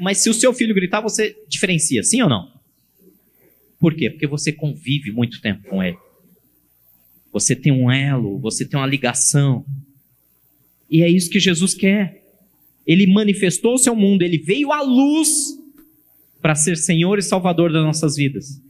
Mas 0.00 0.18
se 0.18 0.30
o 0.30 0.34
seu 0.34 0.52
filho 0.52 0.74
gritar, 0.74 1.00
você 1.00 1.36
diferencia, 1.48 2.02
sim 2.02 2.22
ou 2.22 2.28
não? 2.28 2.52
Por 3.78 3.94
quê? 3.94 4.10
Porque 4.10 4.26
você 4.26 4.52
convive 4.52 5.10
muito 5.10 5.40
tempo 5.40 5.68
com 5.68 5.82
ele. 5.82 5.96
Você 7.32 7.54
tem 7.54 7.72
um 7.72 7.90
elo, 7.90 8.38
você 8.38 8.64
tem 8.64 8.78
uma 8.78 8.86
ligação. 8.86 9.64
E 10.90 11.02
é 11.02 11.08
isso 11.08 11.30
que 11.30 11.38
Jesus 11.38 11.74
quer. 11.74 12.24
Ele 12.86 13.06
manifestou 13.06 13.74
o 13.74 13.78
seu 13.78 13.94
mundo, 13.94 14.22
ele 14.22 14.38
veio 14.38 14.72
à 14.72 14.80
luz 14.80 15.58
para 16.40 16.54
ser 16.54 16.76
Senhor 16.76 17.18
e 17.18 17.22
Salvador 17.22 17.72
das 17.72 17.84
nossas 17.84 18.16
vidas. 18.16 18.60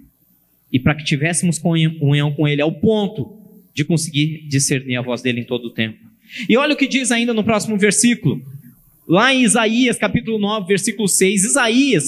E 0.72 0.78
para 0.78 0.94
que 0.94 1.04
tivéssemos 1.04 1.58
comunhão 1.58 2.34
com 2.34 2.48
ele, 2.48 2.60
ao 2.60 2.72
ponto 2.72 3.38
de 3.72 3.84
conseguir 3.84 4.46
discernir 4.48 4.96
a 4.96 5.02
voz 5.02 5.22
dele 5.22 5.40
em 5.40 5.44
todo 5.44 5.66
o 5.66 5.70
tempo. 5.70 5.98
E 6.48 6.56
olha 6.56 6.74
o 6.74 6.76
que 6.76 6.88
diz 6.88 7.10
ainda 7.10 7.32
no 7.32 7.44
próximo 7.44 7.78
versículo. 7.78 8.42
Lá 9.08 9.32
em 9.32 9.42
Isaías, 9.42 9.96
capítulo 9.96 10.38
9, 10.38 10.66
versículo 10.66 11.08
6, 11.08 11.44
Isaías 11.44 12.04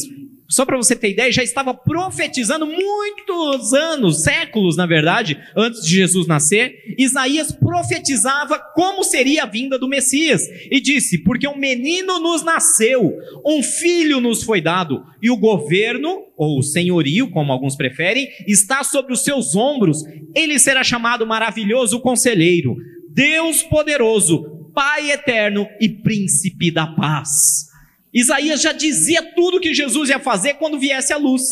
só 0.51 0.67
para 0.67 0.77
você 0.77 0.97
ter 0.97 1.11
ideia, 1.11 1.31
já 1.31 1.45
estava 1.45 1.73
profetizando 1.73 2.67
muitos 2.67 3.73
anos, 3.73 4.25
séculos, 4.25 4.77
na 4.77 4.85
verdade, 4.85 5.39
antes 5.57 5.81
de 5.83 5.95
Jesus 5.95 6.27
nascer. 6.27 6.75
Isaías 6.99 7.53
profetizava 7.53 8.59
como 8.75 9.05
seria 9.05 9.45
a 9.45 9.47
vinda 9.47 9.79
do 9.79 9.87
Messias 9.87 10.43
e 10.69 10.81
disse: 10.81 11.23
Porque 11.23 11.47
um 11.47 11.57
menino 11.57 12.19
nos 12.19 12.43
nasceu, 12.43 13.13
um 13.47 13.63
filho 13.63 14.21
nos 14.21 14.43
foi 14.43 14.61
dado, 14.61 15.05
e 15.23 15.31
o 15.31 15.37
governo, 15.37 16.25
ou 16.37 16.59
o 16.59 16.63
senhorio, 16.65 17.31
como 17.31 17.53
alguns 17.53 17.77
preferem, 17.77 18.29
está 18.45 18.83
sobre 18.83 19.13
os 19.13 19.23
seus 19.23 19.55
ombros. 19.55 20.03
Ele 20.35 20.59
será 20.59 20.83
chamado 20.83 21.25
maravilhoso 21.25 22.01
conselheiro, 22.01 22.75
Deus 23.09 23.63
poderoso, 23.63 24.60
Pai 24.81 25.11
eterno 25.11 25.69
e 25.79 25.91
príncipe 25.91 26.71
da 26.71 26.87
paz. 26.87 27.67
Isaías 28.15 28.63
já 28.63 28.73
dizia 28.73 29.23
tudo 29.35 29.61
que 29.61 29.75
Jesus 29.75 30.09
ia 30.09 30.19
fazer 30.19 30.55
quando 30.55 30.79
viesse 30.79 31.13
a 31.13 31.19
luz. 31.19 31.43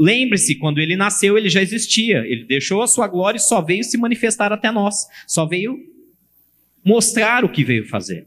Lembre-se, 0.00 0.54
quando 0.54 0.78
ele 0.78 0.96
nasceu, 0.96 1.36
ele 1.36 1.50
já 1.50 1.60
existia. 1.60 2.20
Ele 2.26 2.46
deixou 2.46 2.80
a 2.80 2.86
sua 2.86 3.06
glória 3.06 3.36
e 3.36 3.42
só 3.42 3.60
veio 3.60 3.84
se 3.84 3.98
manifestar 3.98 4.50
até 4.50 4.72
nós. 4.72 5.06
Só 5.26 5.44
veio 5.44 5.78
mostrar 6.82 7.44
o 7.44 7.52
que 7.52 7.62
veio 7.62 7.86
fazer. 7.86 8.26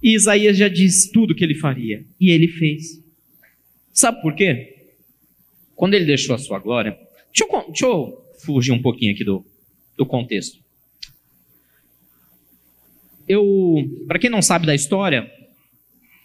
E 0.00 0.14
Isaías 0.14 0.56
já 0.56 0.68
diz 0.68 1.10
tudo 1.10 1.32
o 1.32 1.34
que 1.34 1.42
ele 1.42 1.56
faria. 1.56 2.06
E 2.20 2.30
ele 2.30 2.46
fez. 2.46 3.02
Sabe 3.92 4.22
por 4.22 4.36
quê? 4.36 4.92
Quando 5.74 5.94
ele 5.94 6.04
deixou 6.04 6.36
a 6.36 6.38
sua 6.38 6.60
glória. 6.60 6.96
Deixa 7.36 7.52
eu, 7.52 7.66
deixa 7.66 7.86
eu 7.86 8.24
fugir 8.38 8.70
um 8.70 8.80
pouquinho 8.80 9.12
aqui 9.12 9.24
do, 9.24 9.44
do 9.96 10.06
contexto. 10.06 10.64
Eu, 13.28 13.44
para 14.06 14.18
quem 14.18 14.30
não 14.30 14.40
sabe 14.40 14.66
da 14.66 14.74
história, 14.74 15.30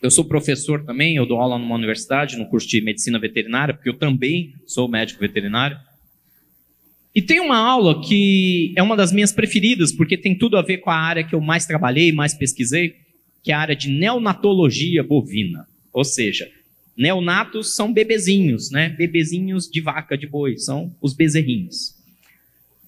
eu 0.01 0.09
sou 0.09 0.25
professor 0.25 0.83
também, 0.83 1.15
eu 1.15 1.25
dou 1.25 1.39
aula 1.39 1.57
numa 1.57 1.75
universidade, 1.75 2.37
no 2.37 2.47
curso 2.47 2.67
de 2.67 2.81
medicina 2.81 3.19
veterinária, 3.19 3.73
porque 3.73 3.89
eu 3.89 3.97
também 3.97 4.53
sou 4.65 4.87
médico 4.87 5.19
veterinário. 5.19 5.77
E 7.13 7.21
tem 7.21 7.39
uma 7.39 7.57
aula 7.57 8.01
que 8.01 8.73
é 8.75 8.81
uma 8.81 8.95
das 8.95 9.11
minhas 9.11 9.31
preferidas, 9.31 9.91
porque 9.91 10.17
tem 10.17 10.35
tudo 10.35 10.57
a 10.57 10.61
ver 10.61 10.77
com 10.77 10.89
a 10.89 10.95
área 10.95 11.23
que 11.23 11.35
eu 11.35 11.41
mais 11.41 11.65
trabalhei, 11.65 12.11
mais 12.11 12.33
pesquisei, 12.33 12.95
que 13.43 13.51
é 13.51 13.55
a 13.55 13.59
área 13.59 13.75
de 13.75 13.89
neonatologia 13.89 15.03
bovina. 15.03 15.67
Ou 15.91 16.03
seja, 16.03 16.49
neonatos 16.95 17.75
são 17.75 17.91
bebezinhos, 17.91 18.71
né? 18.71 18.89
Bebezinhos 18.89 19.69
de 19.69 19.81
vaca, 19.81 20.17
de 20.17 20.25
boi, 20.25 20.57
são 20.57 20.95
os 21.01 21.13
bezerrinhos. 21.13 22.00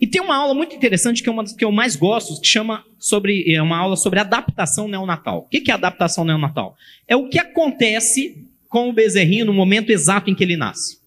E 0.04 0.08
tem 0.08 0.22
uma 0.22 0.36
aula 0.36 0.54
muito 0.54 0.76
interessante 0.76 1.24
que 1.24 1.30
é 1.30 1.32
uma 1.32 1.44
das 1.44 1.54
que 1.54 1.64
eu 1.64 1.72
mais 1.72 1.96
gosto, 1.96 2.38
que 2.42 2.46
chama 2.46 2.84
sobre 3.00 3.50
é 3.50 3.62
uma 3.62 3.78
aula 3.78 3.96
sobre 3.96 4.20
adaptação 4.20 4.86
neonatal. 4.86 5.46
O 5.46 5.48
que 5.48 5.72
é 5.72 5.74
adaptação 5.74 6.26
neonatal? 6.26 6.76
É 7.08 7.16
o 7.16 7.30
que 7.30 7.40
acontece 7.40 8.46
com 8.68 8.90
o 8.90 8.92
bezerrinho 8.92 9.46
no 9.46 9.54
momento 9.54 9.92
exato 9.92 10.30
em 10.30 10.36
que 10.36 10.44
ele 10.44 10.58
nasce. 10.58 11.00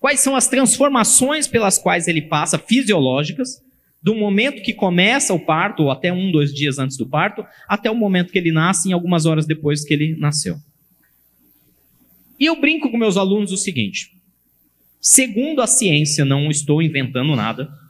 Quais 0.00 0.18
são 0.18 0.34
as 0.34 0.48
transformações 0.48 1.46
pelas 1.46 1.78
quais 1.78 2.08
ele 2.08 2.20
passa, 2.20 2.58
fisiológicas, 2.58 3.62
do 4.02 4.12
momento 4.12 4.60
que 4.60 4.74
começa 4.74 5.32
o 5.32 5.38
parto, 5.38 5.84
ou 5.84 5.92
até 5.92 6.12
um, 6.12 6.32
dois 6.32 6.52
dias 6.52 6.80
antes 6.80 6.96
do 6.96 7.06
parto, 7.06 7.46
até 7.68 7.88
o 7.88 7.94
momento 7.94 8.32
que 8.32 8.38
ele 8.38 8.50
nasce, 8.50 8.88
em 8.88 8.92
algumas 8.92 9.24
horas 9.24 9.46
depois 9.46 9.84
que 9.84 9.94
ele 9.94 10.16
nasceu. 10.16 10.56
E 12.40 12.46
eu 12.46 12.60
brinco 12.60 12.90
com 12.90 12.98
meus 12.98 13.16
alunos 13.16 13.52
o 13.52 13.56
seguinte: 13.56 14.10
segundo 15.00 15.62
a 15.62 15.66
ciência, 15.68 16.24
não 16.24 16.50
estou 16.50 16.82
inventando 16.82 17.36
nada, 17.36 17.85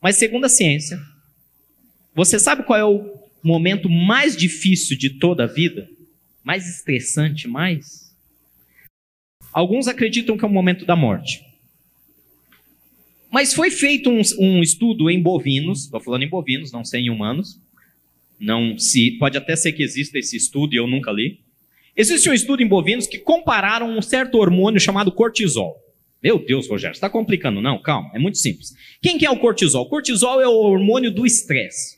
mas 0.00 0.16
segundo 0.16 0.44
a 0.44 0.48
ciência, 0.48 0.98
você 2.14 2.38
sabe 2.38 2.64
qual 2.64 2.78
é 2.78 2.84
o 2.84 3.18
momento 3.42 3.88
mais 3.88 4.36
difícil 4.36 4.96
de 4.96 5.10
toda 5.10 5.44
a 5.44 5.46
vida? 5.46 5.88
Mais 6.42 6.68
estressante, 6.68 7.46
mais? 7.46 8.14
Alguns 9.52 9.88
acreditam 9.88 10.36
que 10.36 10.44
é 10.44 10.48
o 10.48 10.50
momento 10.50 10.84
da 10.84 10.96
morte. 10.96 11.44
Mas 13.30 13.52
foi 13.52 13.70
feito 13.70 14.10
um, 14.10 14.22
um 14.38 14.62
estudo 14.62 15.10
em 15.10 15.20
bovinos, 15.20 15.84
estou 15.84 16.00
falando 16.00 16.22
em 16.22 16.28
bovinos, 16.28 16.72
não 16.72 16.84
sei 16.84 17.02
em 17.02 17.10
humanos. 17.10 17.60
Não 18.40 18.78
se 18.78 19.12
pode 19.12 19.36
até 19.36 19.56
ser 19.56 19.72
que 19.72 19.82
exista 19.82 20.18
esse 20.18 20.36
estudo 20.36 20.74
e 20.74 20.76
eu 20.76 20.86
nunca 20.86 21.10
li. 21.10 21.40
Existe 21.96 22.30
um 22.30 22.32
estudo 22.32 22.62
em 22.62 22.66
bovinos 22.66 23.06
que 23.06 23.18
compararam 23.18 23.90
um 23.96 24.00
certo 24.00 24.38
hormônio 24.38 24.80
chamado 24.80 25.10
cortisol. 25.10 25.76
Meu 26.22 26.38
Deus, 26.44 26.68
Rogério, 26.68 26.94
está 26.94 27.08
complicando. 27.08 27.60
Não, 27.60 27.80
calma, 27.80 28.10
é 28.14 28.18
muito 28.18 28.38
simples. 28.38 28.74
Quem 29.00 29.16
que 29.16 29.24
é 29.24 29.30
o 29.30 29.38
cortisol? 29.38 29.84
O 29.84 29.88
cortisol 29.88 30.40
é 30.40 30.48
o 30.48 30.52
hormônio 30.52 31.10
do 31.12 31.24
estresse. 31.24 31.96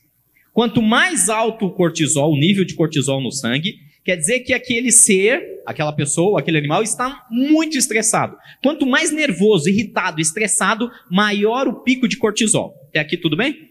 Quanto 0.53 0.83
mais 0.83 1.31
alto 1.31 1.67
o 1.67 1.71
cortisol, 1.71 2.33
o 2.33 2.37
nível 2.37 2.65
de 2.65 2.75
cortisol 2.75 3.21
no 3.21 3.31
sangue, 3.31 3.79
quer 4.05 4.17
dizer 4.17 4.41
que 4.41 4.53
aquele 4.53 4.93
ser, 4.93 5.63
aquela 5.65 5.93
pessoa, 5.93 6.41
aquele 6.41 6.59
animal 6.59 6.83
está 6.83 7.27
muito 7.31 7.79
estressado. 7.79 8.37
Quanto 8.63 8.85
mais 8.85 9.11
nervoso, 9.11 9.71
irritado, 9.71 10.21
estressado, 10.21 10.91
maior 11.11 11.67
o 11.67 11.83
pico 11.83 12.07
de 12.07 12.19
cortisol. 12.19 12.75
Até 12.89 12.99
aqui 12.99 13.17
tudo 13.17 13.37
bem? 13.37 13.71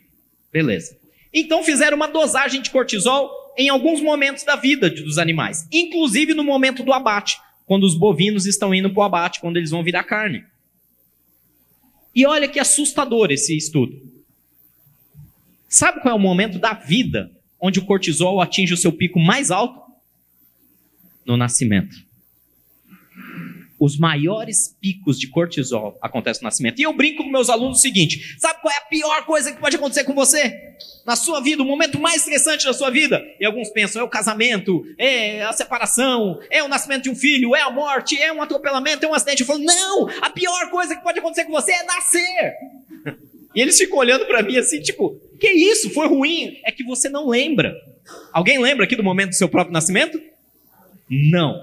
Beleza. 0.51 0.97
Então 1.31 1.63
fizeram 1.63 1.95
uma 1.95 2.07
dosagem 2.07 2.61
de 2.61 2.71
cortisol 2.71 3.29
em 3.55 3.69
alguns 3.69 4.01
momentos 4.01 4.43
da 4.43 4.55
vida 4.55 4.89
dos 4.89 5.17
animais, 5.17 5.67
inclusive 5.71 6.33
no 6.33 6.43
momento 6.43 6.81
do 6.81 6.93
abate 6.93 7.37
quando 7.69 7.83
os 7.83 7.93
bovinos 7.93 8.47
estão 8.47 8.73
indo 8.73 8.89
para 8.89 8.99
o 8.99 9.03
abate, 9.03 9.39
quando 9.39 9.57
eles 9.57 9.69
vão 9.69 9.83
virar 9.83 10.03
carne. 10.03 10.43
E 12.15 12.25
olha 12.25 12.47
que 12.47 12.59
assustador 12.59 13.29
esse 13.29 13.55
estudo. 13.55 14.01
Sabe 15.67 16.01
qual 16.01 16.15
é 16.15 16.17
o 16.17 16.19
momento 16.19 16.57
da 16.57 16.73
vida 16.73 17.31
onde 17.61 17.77
o 17.77 17.85
cortisol 17.85 18.41
atinge 18.41 18.73
o 18.73 18.77
seu 18.77 18.91
pico 18.91 19.19
mais 19.19 19.51
alto? 19.51 19.79
No 21.23 21.37
nascimento. 21.37 21.95
Os 23.79 23.97
maiores 23.97 24.75
picos 24.81 25.19
de 25.19 25.27
cortisol 25.27 25.97
acontecem 26.01 26.41
no 26.41 26.47
nascimento. 26.47 26.79
E 26.79 26.83
eu 26.83 26.93
brinco 26.93 27.23
com 27.23 27.29
meus 27.29 27.49
alunos 27.49 27.79
o 27.79 27.81
seguinte: 27.81 28.35
sabe 28.37 28.61
qual 28.61 28.73
é 28.73 28.77
a 28.77 28.81
pior 28.81 29.25
coisa 29.25 29.51
que 29.51 29.59
pode 29.59 29.75
acontecer 29.75 30.03
com 30.03 30.13
você? 30.13 30.69
na 31.09 31.15
sua 31.15 31.41
vida, 31.41 31.63
o 31.63 31.65
momento 31.65 31.99
mais 31.99 32.17
estressante 32.17 32.65
da 32.65 32.73
sua 32.73 32.91
vida. 32.91 33.19
E 33.39 33.45
alguns 33.45 33.69
pensam, 33.69 33.99
é 33.99 34.05
o 34.05 34.07
casamento, 34.07 34.85
é 34.95 35.41
a 35.43 35.51
separação, 35.51 36.39
é 36.51 36.61
o 36.61 36.67
nascimento 36.67 37.03
de 37.03 37.09
um 37.09 37.15
filho, 37.15 37.55
é 37.55 37.61
a 37.61 37.71
morte, 37.71 38.15
é 38.15 38.31
um 38.31 38.41
atropelamento, 38.43 39.03
é 39.03 39.09
um 39.09 39.13
acidente. 39.15 39.41
Eu 39.41 39.47
falo, 39.47 39.57
não, 39.57 40.07
a 40.21 40.29
pior 40.29 40.69
coisa 40.69 40.95
que 40.95 41.01
pode 41.01 41.17
acontecer 41.17 41.45
com 41.45 41.51
você 41.51 41.71
é 41.71 41.83
nascer. 41.83 42.53
E 43.55 43.61
eles 43.61 43.79
ficam 43.79 43.97
olhando 43.97 44.27
para 44.27 44.43
mim 44.43 44.57
assim, 44.57 44.79
tipo, 44.79 45.19
que 45.39 45.49
isso? 45.49 45.89
Foi 45.89 46.07
ruim? 46.07 46.59
É 46.63 46.71
que 46.71 46.83
você 46.83 47.09
não 47.09 47.27
lembra. 47.27 47.75
Alguém 48.31 48.59
lembra 48.59 48.85
aqui 48.85 48.95
do 48.95 49.03
momento 49.03 49.29
do 49.29 49.35
seu 49.35 49.49
próprio 49.49 49.73
nascimento? 49.73 50.21
Não. 51.09 51.59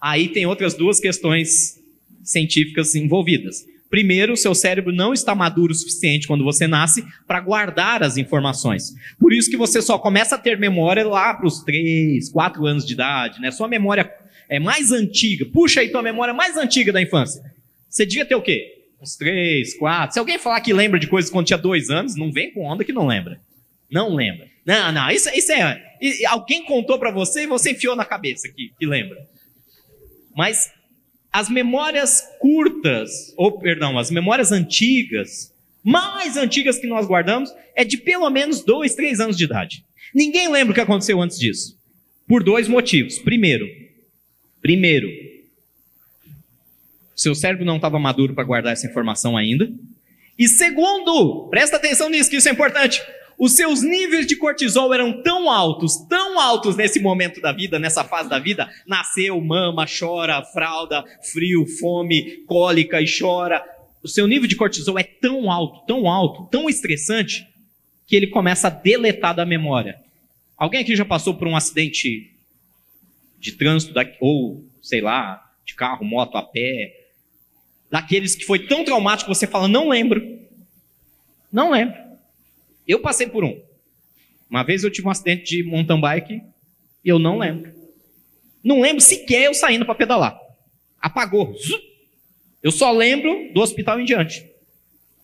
Aí 0.00 0.28
tem 0.28 0.46
outras 0.46 0.74
duas 0.74 0.98
questões 0.98 1.78
científicas 2.22 2.94
envolvidas. 2.94 3.66
Primeiro, 3.90 4.36
seu 4.36 4.54
cérebro 4.54 4.92
não 4.92 5.12
está 5.12 5.34
maduro 5.34 5.72
o 5.72 5.74
suficiente 5.74 6.28
quando 6.28 6.44
você 6.44 6.68
nasce 6.68 7.04
para 7.26 7.40
guardar 7.40 8.04
as 8.04 8.16
informações. 8.16 8.94
Por 9.18 9.32
isso 9.32 9.50
que 9.50 9.56
você 9.56 9.82
só 9.82 9.98
começa 9.98 10.36
a 10.36 10.38
ter 10.38 10.56
memória 10.56 11.06
lá 11.06 11.34
para 11.34 11.46
os 11.46 11.64
3, 11.64 12.30
4 12.30 12.66
anos 12.66 12.86
de 12.86 12.92
idade, 12.92 13.40
né? 13.40 13.50
Sua 13.50 13.66
memória 13.66 14.08
é 14.48 14.60
mais 14.60 14.92
antiga. 14.92 15.44
Puxa 15.44 15.80
aí 15.80 15.88
tua 15.88 16.02
memória 16.02 16.32
mais 16.32 16.56
antiga 16.56 16.92
da 16.92 17.02
infância. 17.02 17.42
Você 17.88 18.06
devia 18.06 18.24
ter 18.24 18.36
o 18.36 18.42
quê? 18.42 18.84
Uns 19.02 19.16
3, 19.16 19.76
4. 19.76 20.14
Se 20.14 20.18
alguém 20.20 20.38
falar 20.38 20.60
que 20.60 20.72
lembra 20.72 21.00
de 21.00 21.08
coisas 21.08 21.28
quando 21.28 21.46
tinha 21.46 21.58
2 21.58 21.90
anos, 21.90 22.14
não 22.14 22.30
vem 22.30 22.52
com 22.52 22.64
onda 22.64 22.84
que 22.84 22.92
não 22.92 23.08
lembra. 23.08 23.40
Não 23.90 24.14
lembra. 24.14 24.46
Não, 24.64 24.92
não, 24.92 25.10
isso, 25.10 25.28
isso 25.30 25.50
é. 25.50 25.82
Alguém 26.28 26.64
contou 26.64 26.96
para 26.96 27.10
você 27.10 27.42
e 27.42 27.46
você 27.46 27.72
enfiou 27.72 27.96
na 27.96 28.04
cabeça 28.04 28.48
que, 28.48 28.70
que 28.78 28.86
lembra. 28.86 29.18
Mas 30.36 30.70
As 31.32 31.48
memórias 31.48 32.22
curtas, 32.40 33.32
ou 33.36 33.58
perdão, 33.58 33.96
as 33.96 34.10
memórias 34.10 34.50
antigas, 34.50 35.54
mais 35.82 36.36
antigas 36.36 36.78
que 36.78 36.88
nós 36.88 37.06
guardamos, 37.06 37.54
é 37.76 37.84
de 37.84 37.96
pelo 37.96 38.28
menos 38.30 38.64
dois, 38.64 38.96
três 38.96 39.20
anos 39.20 39.36
de 39.36 39.44
idade. 39.44 39.84
Ninguém 40.12 40.48
lembra 40.50 40.72
o 40.72 40.74
que 40.74 40.80
aconteceu 40.80 41.20
antes 41.22 41.38
disso. 41.38 41.78
Por 42.26 42.42
dois 42.42 42.66
motivos. 42.66 43.18
Primeiro, 43.20 43.64
primeiro, 44.60 45.08
seu 47.14 47.34
cérebro 47.34 47.64
não 47.64 47.76
estava 47.76 47.98
maduro 47.98 48.34
para 48.34 48.44
guardar 48.44 48.72
essa 48.72 48.86
informação 48.86 49.36
ainda. 49.36 49.70
E 50.36 50.48
segundo, 50.48 51.48
presta 51.48 51.76
atenção 51.76 52.08
nisso, 52.10 52.28
que 52.28 52.36
isso 52.36 52.48
é 52.48 52.52
importante. 52.52 53.00
Os 53.40 53.52
seus 53.52 53.80
níveis 53.80 54.26
de 54.26 54.36
cortisol 54.36 54.92
eram 54.92 55.22
tão 55.22 55.50
altos, 55.50 55.96
tão 56.10 56.38
altos 56.38 56.76
nesse 56.76 57.00
momento 57.00 57.40
da 57.40 57.52
vida, 57.52 57.78
nessa 57.78 58.04
fase 58.04 58.28
da 58.28 58.38
vida. 58.38 58.70
Nasceu, 58.86 59.40
mama, 59.40 59.86
chora, 59.86 60.42
fralda, 60.42 61.02
frio, 61.32 61.64
fome, 61.66 62.44
cólica 62.44 63.00
e 63.00 63.06
chora. 63.06 63.64
O 64.02 64.08
seu 64.08 64.26
nível 64.26 64.46
de 64.46 64.56
cortisol 64.56 64.98
é 64.98 65.02
tão 65.02 65.50
alto, 65.50 65.86
tão 65.86 66.06
alto, 66.06 66.50
tão 66.50 66.68
estressante, 66.68 67.48
que 68.06 68.14
ele 68.14 68.26
começa 68.26 68.66
a 68.66 68.70
deletar 68.70 69.34
da 69.34 69.46
memória. 69.46 69.98
Alguém 70.54 70.82
aqui 70.82 70.94
já 70.94 71.06
passou 71.06 71.32
por 71.32 71.48
um 71.48 71.56
acidente 71.56 72.36
de 73.38 73.52
trânsito, 73.52 73.94
ou 74.20 74.62
sei 74.82 75.00
lá, 75.00 75.50
de 75.64 75.74
carro, 75.74 76.04
moto, 76.04 76.36
a 76.36 76.42
pé, 76.42 77.06
daqueles 77.90 78.34
que 78.34 78.44
foi 78.44 78.58
tão 78.66 78.84
traumático 78.84 79.30
que 79.30 79.34
você 79.34 79.46
fala, 79.46 79.66
não 79.66 79.88
lembro. 79.88 80.20
Não 81.50 81.70
lembro. 81.70 82.09
Eu 82.90 82.98
passei 82.98 83.28
por 83.28 83.44
um. 83.44 83.56
Uma 84.50 84.64
vez 84.64 84.82
eu 84.82 84.90
tive 84.90 85.06
um 85.06 85.12
acidente 85.12 85.44
de 85.44 85.62
mountain 85.62 86.00
bike 86.00 86.42
e 87.04 87.08
eu 87.08 87.20
não 87.20 87.38
lembro. 87.38 87.72
Não 88.64 88.80
lembro 88.80 89.00
sequer 89.00 89.44
eu 89.44 89.54
saindo 89.54 89.86
para 89.86 89.94
pedalar. 89.94 90.36
Apagou. 91.00 91.54
Eu 92.60 92.72
só 92.72 92.90
lembro 92.90 93.52
do 93.54 93.60
hospital 93.60 94.00
em 94.00 94.04
diante. 94.04 94.44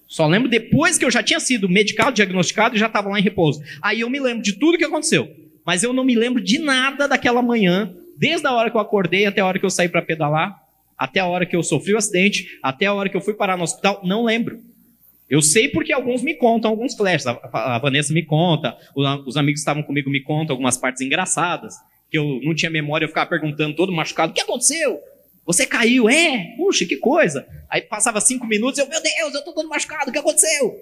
Só 0.07 0.29
lembro 0.29 0.48
depois 0.48 0.96
que 0.96 1.05
eu 1.05 1.11
já 1.11 1.24
tinha 1.24 1.40
sido 1.40 1.68
medicado, 1.68 2.12
diagnosticado 2.12 2.76
e 2.76 2.79
já 2.79 2.87
estava 2.87 3.09
lá 3.09 3.18
em 3.18 3.22
repouso. 3.22 3.61
Aí 3.83 3.98
eu 3.98 4.09
me 4.09 4.20
lembro 4.20 4.44
de 4.44 4.52
tudo 4.52 4.79
que 4.79 4.85
aconteceu. 4.85 5.29
Mas 5.66 5.83
eu 5.83 5.92
não 5.92 6.05
me 6.05 6.14
lembro 6.14 6.40
de 6.40 6.61
nada 6.61 7.09
daquela 7.09 7.42
manhã, 7.42 7.92
desde 8.16 8.46
a 8.46 8.52
hora 8.52 8.70
que 8.70 8.76
eu 8.76 8.81
acordei 8.81 9.26
até 9.26 9.40
a 9.40 9.46
hora 9.46 9.59
que 9.59 9.66
eu 9.66 9.70
saí 9.70 9.88
para 9.88 10.02
pedalar, 10.02 10.57
até 10.96 11.18
a 11.18 11.26
hora 11.26 11.44
que 11.44 11.57
eu 11.57 11.64
sofri 11.64 11.94
o 11.94 11.98
acidente, 11.98 12.61
até 12.62 12.87
a 12.87 12.94
hora 12.94 13.09
que 13.09 13.16
eu 13.16 13.20
fui 13.20 13.35
parar 13.35 13.57
no 13.57 13.64
hospital, 13.64 14.00
não 14.05 14.24
lembro. 14.24 14.62
Eu 15.28 15.42
sei 15.42 15.68
porque 15.68 15.92
alguns 15.92 16.22
me 16.22 16.34
contam 16.34 16.70
alguns 16.70 16.94
flashes. 16.94 17.26
A, 17.26 17.78
Vanessa 17.78 18.12
me 18.12 18.24
conta, 18.24 18.76
os 18.94 19.36
amigos 19.36 19.58
que 19.58 19.62
estavam 19.62 19.82
comigo 19.82 20.08
me 20.08 20.22
contam 20.22 20.54
algumas 20.54 20.76
partes 20.76 21.02
engraçadas, 21.02 21.74
que 22.10 22.16
eu 22.16 22.40
não 22.42 22.54
tinha 22.54 22.70
memória, 22.70 23.04
eu 23.04 23.08
ficava 23.08 23.28
perguntando 23.28 23.74
todo 23.74 23.92
machucado: 23.92 24.30
o 24.30 24.34
que 24.34 24.40
aconteceu? 24.40 25.00
Você 25.44 25.66
caiu? 25.66 26.08
É? 26.08 26.54
Puxa, 26.56 26.84
que 26.84 26.96
coisa. 26.96 27.46
Aí 27.68 27.82
passava 27.82 28.20
cinco 28.20 28.46
minutos, 28.46 28.78
eu, 28.78 28.88
meu 28.88 29.02
Deus, 29.02 29.34
eu 29.34 29.44
tô 29.44 29.52
todo 29.52 29.68
machucado, 29.68 30.10
o 30.10 30.12
que 30.12 30.18
aconteceu? 30.18 30.76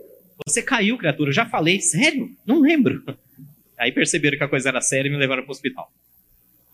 Você 0.47 0.63
caiu, 0.63 0.99
criatura, 0.99 1.33
já 1.33 1.47
falei, 1.47 1.81
sério? 1.81 2.31
Não 2.47 2.61
lembro. 2.61 3.03
Aí 3.79 3.93
perceberam 3.93 4.39
que 4.39 4.45
a 4.45 4.49
coisa 4.49 4.69
era 4.69 4.81
séria 4.81 5.09
e 5.09 5.13
me 5.13 5.19
levaram 5.19 5.43
para 5.43 5.51
o 5.51 5.53
hospital. 5.53 5.91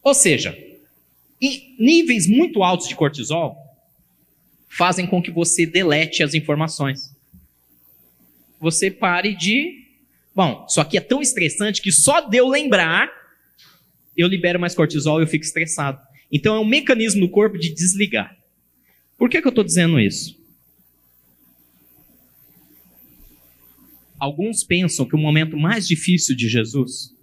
Ou 0.03 0.15
seja, 0.15 0.57
níveis 1.79 2.27
muito 2.27 2.63
altos 2.63 2.89
de 2.89 2.95
cortisol 2.95 3.57
fazem 4.69 5.07
com 5.07 5.23
que 5.23 5.31
você 5.31 5.67
delete 5.67 6.23
as 6.23 6.35
informações 6.35 7.15
você 8.61 8.91
pare 8.91 9.35
de. 9.35 9.87
Bom, 10.35 10.67
isso 10.69 10.81
aqui 10.81 10.97
é 10.99 11.01
tão 11.01 11.23
estressante 11.23 11.81
que 11.81 11.91
só 11.91 12.21
de 12.21 12.37
eu 12.37 12.47
lembrar, 12.49 13.11
eu 14.17 14.29
libero 14.29 14.61
mais 14.61 14.75
cortisol 14.75 15.19
e 15.19 15.25
eu 15.25 15.27
fico 15.27 15.45
estressado. 15.45 16.01
Então 16.31 16.55
é 16.55 16.61
um 16.61 16.65
mecanismo 16.65 17.23
do 17.23 17.29
corpo 17.29 17.59
de 17.59 17.75
desligar. 17.75 18.37
Por 19.17 19.29
que, 19.29 19.41
que 19.41 19.47
eu 19.47 19.51
estou 19.51 19.65
dizendo 19.65 19.99
isso? 19.99 20.39
Alguns 24.19 24.63
pensam 24.63 25.07
que 25.07 25.15
o 25.15 25.19
momento 25.19 25.57
mais 25.57 25.89
difícil 25.89 26.37
de 26.37 26.49
Jesus 26.49 27.15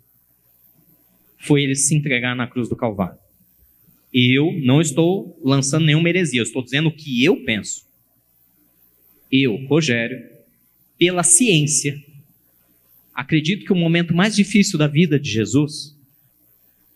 foi 1.37 1.61
ele 1.63 1.75
se 1.75 1.95
entregar 1.95 2.35
na 2.35 2.47
cruz 2.47 2.67
do 2.67 2.75
Calvário. 2.75 3.19
Eu 4.11 4.51
não 4.63 4.81
estou 4.81 5.39
lançando 5.43 5.85
nenhuma 5.85 6.09
heresia, 6.09 6.39
eu 6.39 6.43
estou 6.43 6.63
dizendo 6.63 6.89
o 6.89 6.95
que 6.95 7.23
eu 7.23 7.43
penso. 7.43 7.85
Eu, 9.31 9.55
Rogério, 9.67 10.36
pela 10.97 11.23
ciência, 11.23 12.01
acredito 13.13 13.65
que 13.65 13.73
o 13.73 13.75
momento 13.75 14.13
mais 14.13 14.35
difícil 14.35 14.77
da 14.77 14.87
vida 14.87 15.19
de 15.19 15.29
Jesus 15.29 15.95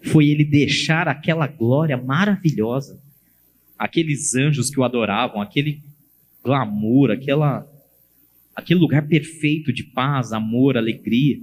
foi 0.03 0.27
ele 0.27 0.43
deixar 0.43 1.07
aquela 1.07 1.47
glória 1.47 1.95
maravilhosa, 1.95 2.99
aqueles 3.77 4.35
anjos 4.35 4.69
que 4.69 4.79
o 4.79 4.83
adoravam, 4.83 5.41
aquele 5.41 5.81
glamour, 6.43 7.11
aquela, 7.11 7.67
aquele 8.55 8.79
lugar 8.79 9.07
perfeito 9.07 9.71
de 9.71 9.83
paz, 9.83 10.33
amor, 10.33 10.75
alegria, 10.75 11.39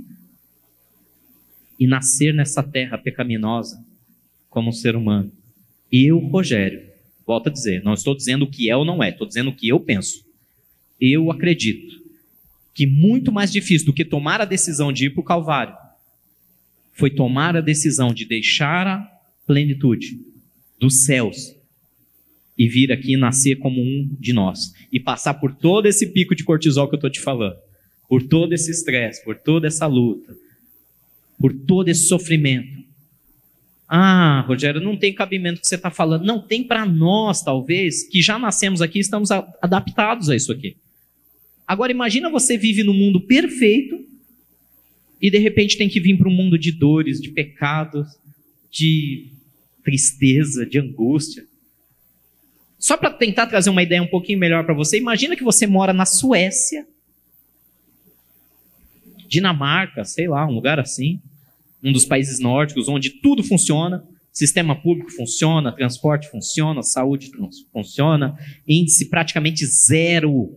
e 1.79 1.87
nascer 1.87 2.35
nessa 2.35 2.63
terra 2.63 2.99
pecaminosa 2.99 3.85
como 4.51 4.71
um 4.71 4.73
ser 4.73 4.97
humano. 4.97 5.31
Eu, 5.93 6.19
Rogério, 6.19 6.83
volto 7.25 7.49
a 7.49 7.53
dizer, 7.53 7.85
não 7.85 7.95
estou 7.95 8.17
dizendo 8.17 8.45
o 8.45 8.51
que 8.51 8.69
é 8.69 8.77
ou 8.77 8.85
não 8.85 9.03
é, 9.03 9.11
estou 9.11 9.27
dizendo 9.27 9.51
o 9.51 9.55
que 9.55 9.69
eu 9.69 9.79
penso. 9.79 10.27
Eu 11.01 11.31
acredito 11.31 11.98
que 12.79 12.87
muito 12.87 13.33
mais 13.33 13.51
difícil 13.51 13.87
do 13.87 13.93
que 13.93 14.05
tomar 14.05 14.41
a 14.41 14.45
decisão 14.45 14.93
de 14.93 15.07
ir 15.07 15.11
para 15.11 15.21
o 15.21 15.25
Calvário 15.25 15.75
foi 16.93 17.11
tomar 17.11 17.57
a 17.57 17.61
decisão 17.61 18.15
de 18.15 18.25
deixar 18.25 18.87
a 18.87 19.01
plenitude 19.45 20.21
dos 20.79 21.05
céus 21.05 21.57
e 22.57 22.69
vir 22.69 22.93
aqui 22.93 23.17
nascer 23.17 23.57
como 23.57 23.81
um 23.81 24.09
de 24.21 24.33
nós 24.33 24.73
e 24.93 25.01
passar 25.01 25.35
por 25.35 25.57
todo 25.57 25.87
esse 25.87 26.07
pico 26.13 26.37
de 26.37 26.45
cortisol 26.45 26.87
que 26.87 26.95
eu 26.95 26.99
estou 26.99 27.11
te 27.11 27.19
falando, 27.19 27.57
por 28.09 28.23
todo 28.23 28.53
esse 28.53 28.71
estresse, 28.71 29.25
por 29.25 29.37
toda 29.37 29.67
essa 29.67 29.89
luta, 29.89 30.37
por 31.37 31.53
todo 31.53 31.89
esse 31.89 32.07
sofrimento. 32.07 32.79
Ah, 33.89 34.45
Rogério, 34.47 34.81
não 34.81 34.97
tem 34.97 35.13
cabimento 35.13 35.61
que 35.61 35.67
você 35.67 35.75
está 35.75 35.91
falando. 35.91 36.25
Não 36.25 36.41
tem 36.41 36.63
para 36.63 36.87
nós, 36.87 37.43
talvez, 37.43 38.07
que 38.07 38.23
já 38.23 38.39
nascemos 38.39 38.81
aqui, 38.81 39.01
estamos 39.01 39.33
adaptados 39.33 40.31
a 40.31 40.37
isso 40.37 40.53
aqui. 40.53 40.77
Agora 41.69 41.93
imagina 41.93 42.31
você 42.31 42.57
vive 42.57 42.83
no 42.83 42.95
mundo 42.95 43.21
perfeito 43.21 44.03
e 45.21 45.31
de 45.31 45.37
repente 45.37 45.77
tem 45.77 45.87
que 45.87 46.01
vir 46.01 46.17
para 46.17 46.27
um 46.27 46.33
mundo 46.33 46.59
de 46.59 46.73
dores, 46.73 47.21
de 47.21 47.31
pecados, 47.31 48.09
de 48.71 49.31
tristeza, 49.85 50.65
de 50.65 50.79
angústia. 50.79 51.47
Só 52.79 52.97
para 52.97 53.11
tentar 53.11 53.49
trazer 53.49 53.69
uma 53.69 53.83
ideia 53.83 54.03
um 54.03 54.07
pouquinho 54.07 54.39
melhor 54.39 54.65
para 54.65 54.73
você, 54.73 54.97
imagina 54.97 55.37
que 55.37 55.45
você 55.45 55.67
mora 55.67 55.93
na 55.93 56.07
Suécia, 56.07 56.89
Dinamarca, 59.29 60.07
sei 60.07 60.27
lá, 60.27 60.47
um 60.47 60.55
lugar 60.55 60.81
assim, 60.81 61.21
um 61.85 61.93
dos 61.93 62.07
países 62.07 62.41
nórdicos 62.41 62.89
onde 62.89 63.11
tudo 63.11 63.43
funciona, 63.43 64.03
sistema 64.33 64.75
público 64.75 65.11
funciona, 65.11 65.71
transporte 65.71 66.31
funciona, 66.31 66.83
saúde 66.83 67.31
funciona, 67.71 68.39
índice 68.67 69.11
praticamente 69.11 69.67
zero 69.67 70.57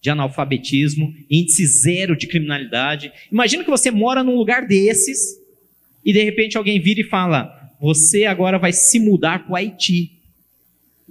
de 0.00 0.10
analfabetismo, 0.10 1.14
índice 1.30 1.66
zero 1.66 2.16
de 2.16 2.26
criminalidade. 2.26 3.12
Imagina 3.30 3.64
que 3.64 3.70
você 3.70 3.90
mora 3.90 4.24
num 4.24 4.36
lugar 4.36 4.66
desses 4.66 5.38
e 6.04 6.12
de 6.12 6.22
repente 6.22 6.56
alguém 6.56 6.80
vira 6.80 7.00
e 7.00 7.04
fala: 7.04 7.50
você 7.80 8.24
agora 8.24 8.58
vai 8.58 8.72
se 8.72 8.98
mudar 8.98 9.44
para 9.44 9.52
o 9.52 9.56
Haiti 9.56 10.18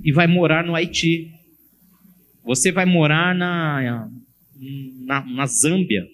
e 0.04 0.12
vai 0.12 0.28
morar 0.28 0.63
no 0.63 0.75
Haiti. 0.75 1.34
Você 2.43 2.71
vai 2.71 2.86
morar 2.86 3.36
na, 3.36 4.10
na, 5.02 5.25
na 5.25 5.45
Zâmbia, 5.45 6.08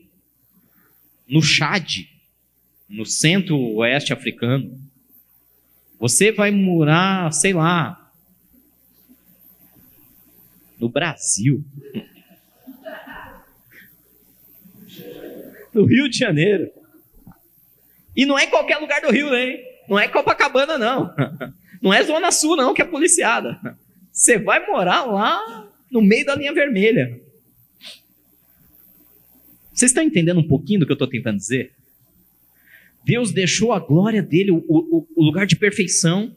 no 1.27 1.41
Chad, 1.41 2.05
no 2.89 3.05
centro-oeste 3.05 4.11
africano. 4.11 4.77
Você 5.97 6.31
vai 6.31 6.51
morar, 6.51 7.31
sei 7.31 7.53
lá, 7.53 8.11
no 10.79 10.89
Brasil. 10.89 11.63
No 15.75 15.85
Rio 15.85 16.09
de 16.09 16.17
Janeiro. 16.17 16.71
E 18.15 18.25
não 18.25 18.39
é 18.39 18.45
em 18.45 18.49
qualquer 18.49 18.77
lugar 18.77 19.01
do 19.01 19.11
Rio, 19.11 19.35
hein? 19.35 19.59
Não 19.89 19.99
é 19.99 20.07
Copacabana, 20.07 20.77
não. 20.77 21.13
Não 21.81 21.93
é 21.93 22.01
Zona 22.01 22.31
Sul, 22.31 22.55
não, 22.55 22.73
que 22.73 22.81
é 22.81 22.85
policiada. 22.85 23.59
Você 24.11 24.39
vai 24.39 24.65
morar 24.65 25.03
lá 25.03 25.69
no 25.91 26.01
meio 26.01 26.25
da 26.25 26.33
linha 26.33 26.51
vermelha. 26.51 27.21
Vocês 29.71 29.91
estão 29.91 30.03
entendendo 30.03 30.39
um 30.39 30.47
pouquinho 30.47 30.79
do 30.79 30.85
que 30.87 30.91
eu 30.91 30.95
estou 30.95 31.07
tentando 31.07 31.37
dizer? 31.37 31.73
Deus 33.03 33.31
deixou 33.31 33.71
a 33.71 33.79
glória 33.79 34.23
dele, 34.23 34.49
o, 34.49 34.63
o, 34.67 35.07
o 35.15 35.23
lugar 35.23 35.45
de 35.45 35.55
perfeição, 35.57 36.35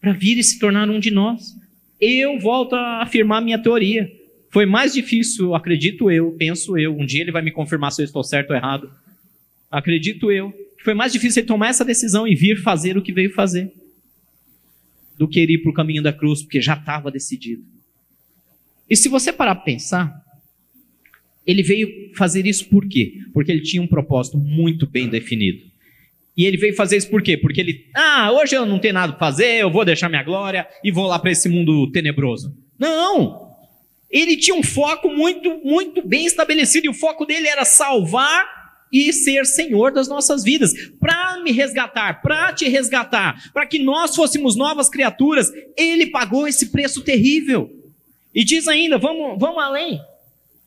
para 0.00 0.12
vir 0.12 0.38
e 0.38 0.44
se 0.44 0.58
tornar 0.58 0.88
um 0.88 1.00
de 1.00 1.10
nós. 1.10 1.56
Eu 2.00 2.38
volto 2.38 2.76
a 2.76 3.02
afirmar 3.02 3.40
minha 3.40 3.60
teoria. 3.60 4.08
Foi 4.56 4.64
mais 4.64 4.94
difícil, 4.94 5.54
acredito 5.54 6.10
eu, 6.10 6.32
penso 6.32 6.78
eu. 6.78 6.96
Um 6.96 7.04
dia 7.04 7.20
ele 7.20 7.30
vai 7.30 7.42
me 7.42 7.50
confirmar 7.50 7.92
se 7.92 8.00
eu 8.00 8.06
estou 8.06 8.24
certo 8.24 8.52
ou 8.52 8.56
errado. 8.56 8.90
Acredito 9.70 10.32
eu. 10.32 10.50
Foi 10.82 10.94
mais 10.94 11.12
difícil 11.12 11.40
ele 11.40 11.46
tomar 11.46 11.68
essa 11.68 11.84
decisão 11.84 12.26
e 12.26 12.34
vir 12.34 12.56
fazer 12.62 12.96
o 12.96 13.02
que 13.02 13.12
veio 13.12 13.34
fazer. 13.34 13.70
do 15.18 15.28
que 15.28 15.42
ir 15.42 15.58
para 15.58 15.70
o 15.70 15.74
caminho 15.74 16.02
da 16.02 16.10
cruz, 16.10 16.40
porque 16.40 16.58
já 16.62 16.72
estava 16.72 17.10
decidido. 17.10 17.62
E 18.88 18.96
se 18.96 19.10
você 19.10 19.30
parar 19.30 19.56
para 19.56 19.64
pensar, 19.64 20.24
ele 21.46 21.62
veio 21.62 22.14
fazer 22.16 22.46
isso 22.46 22.66
por 22.70 22.88
quê? 22.88 23.12
Porque 23.34 23.52
ele 23.52 23.60
tinha 23.60 23.82
um 23.82 23.86
propósito 23.86 24.38
muito 24.38 24.86
bem 24.86 25.06
definido. 25.06 25.66
E 26.34 26.46
ele 26.46 26.56
veio 26.56 26.74
fazer 26.74 26.96
isso 26.96 27.10
por 27.10 27.20
quê? 27.22 27.36
Porque 27.36 27.60
ele, 27.60 27.90
ah, 27.94 28.32
hoje 28.32 28.54
eu 28.54 28.64
não 28.64 28.78
tenho 28.78 28.94
nada 28.94 29.12
para 29.12 29.20
fazer, 29.20 29.60
eu 29.60 29.70
vou 29.70 29.84
deixar 29.84 30.08
minha 30.08 30.22
glória 30.22 30.66
e 30.82 30.90
vou 30.90 31.06
lá 31.06 31.18
para 31.18 31.30
esse 31.30 31.46
mundo 31.46 31.92
tenebroso. 31.92 32.56
Não! 32.78 33.45
Ele 34.10 34.36
tinha 34.36 34.56
um 34.56 34.62
foco 34.62 35.08
muito, 35.08 35.60
muito 35.64 36.06
bem 36.06 36.26
estabelecido 36.26 36.86
e 36.86 36.88
o 36.88 36.94
foco 36.94 37.24
dele 37.24 37.48
era 37.48 37.64
salvar 37.64 38.56
e 38.92 39.12
ser 39.12 39.44
Senhor 39.46 39.92
das 39.92 40.08
nossas 40.08 40.44
vidas, 40.44 40.72
para 41.00 41.42
me 41.42 41.50
resgatar, 41.50 42.22
para 42.22 42.52
te 42.52 42.68
resgatar, 42.68 43.50
para 43.52 43.66
que 43.66 43.78
nós 43.78 44.14
fôssemos 44.14 44.56
novas 44.56 44.88
criaturas. 44.88 45.50
Ele 45.76 46.06
pagou 46.06 46.46
esse 46.46 46.66
preço 46.70 47.02
terrível. 47.02 47.70
E 48.34 48.44
diz 48.44 48.68
ainda, 48.68 48.96
vamos, 48.96 49.38
vamos 49.38 49.62
além. 49.62 50.00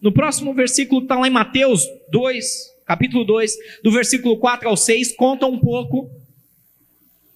No 0.01 0.11
próximo 0.11 0.53
versículo 0.53 1.01
está 1.01 1.17
lá 1.17 1.27
em 1.27 1.31
Mateus 1.31 1.85
2, 2.11 2.45
capítulo 2.85 3.23
2, 3.23 3.55
do 3.83 3.91
versículo 3.91 4.37
4 4.37 4.67
ao 4.67 4.75
6, 4.75 5.15
conta 5.15 5.45
um 5.45 5.59
pouco 5.59 6.09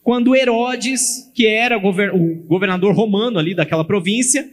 quando 0.01 0.35
Herodes, 0.35 1.31
que 1.33 1.47
era 1.47 1.77
o 1.77 2.35
governador 2.45 2.93
romano 2.93 3.39
ali 3.39 3.55
daquela 3.55 3.85
província, 3.85 4.51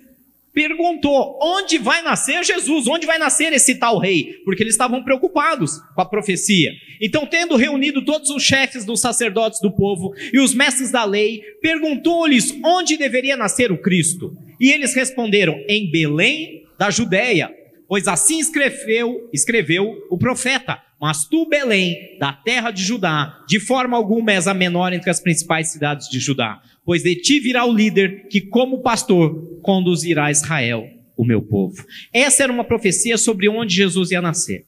perguntou: 0.52 1.38
onde 1.42 1.78
vai 1.78 2.02
nascer 2.02 2.44
Jesus? 2.44 2.86
Onde 2.86 3.06
vai 3.06 3.18
nascer 3.18 3.52
esse 3.52 3.74
tal 3.76 3.98
rei? 3.98 4.40
Porque 4.44 4.62
eles 4.62 4.74
estavam 4.74 5.02
preocupados 5.02 5.78
com 5.94 6.00
a 6.00 6.06
profecia. 6.06 6.70
Então, 7.00 7.26
tendo 7.26 7.56
reunido 7.56 8.04
todos 8.04 8.30
os 8.30 8.42
chefes 8.42 8.84
dos 8.84 9.00
sacerdotes 9.00 9.60
do 9.60 9.74
povo 9.74 10.14
e 10.32 10.38
os 10.38 10.54
mestres 10.54 10.90
da 10.90 11.04
lei, 11.04 11.42
perguntou-lhes 11.62 12.54
onde 12.64 12.96
deveria 12.96 13.36
nascer 13.36 13.72
o 13.72 13.80
Cristo. 13.80 14.36
E 14.60 14.70
eles 14.70 14.94
responderam: 14.94 15.54
em 15.68 15.90
Belém 15.90 16.64
da 16.78 16.90
Judéia, 16.90 17.50
pois 17.88 18.08
assim 18.08 18.38
escreveu, 18.38 19.28
escreveu 19.32 19.96
o 20.10 20.18
profeta. 20.18 20.80
Mas 21.00 21.24
tu, 21.24 21.48
Belém, 21.48 22.18
da 22.18 22.30
terra 22.30 22.70
de 22.70 22.82
Judá, 22.82 23.42
de 23.48 23.58
forma 23.58 23.96
alguma 23.96 24.32
és 24.32 24.46
a 24.46 24.52
menor 24.52 24.92
entre 24.92 25.08
as 25.08 25.18
principais 25.18 25.68
cidades 25.68 26.10
de 26.10 26.20
Judá, 26.20 26.60
pois 26.84 27.02
de 27.02 27.16
ti 27.16 27.40
virá 27.40 27.64
o 27.64 27.72
líder 27.72 28.28
que, 28.28 28.42
como 28.42 28.82
pastor, 28.82 29.60
conduzirá 29.62 30.30
Israel, 30.30 30.86
o 31.16 31.24
meu 31.24 31.40
povo. 31.40 31.82
Essa 32.12 32.42
era 32.42 32.52
uma 32.52 32.64
profecia 32.64 33.16
sobre 33.16 33.48
onde 33.48 33.74
Jesus 33.74 34.10
ia 34.10 34.20
nascer. 34.20 34.66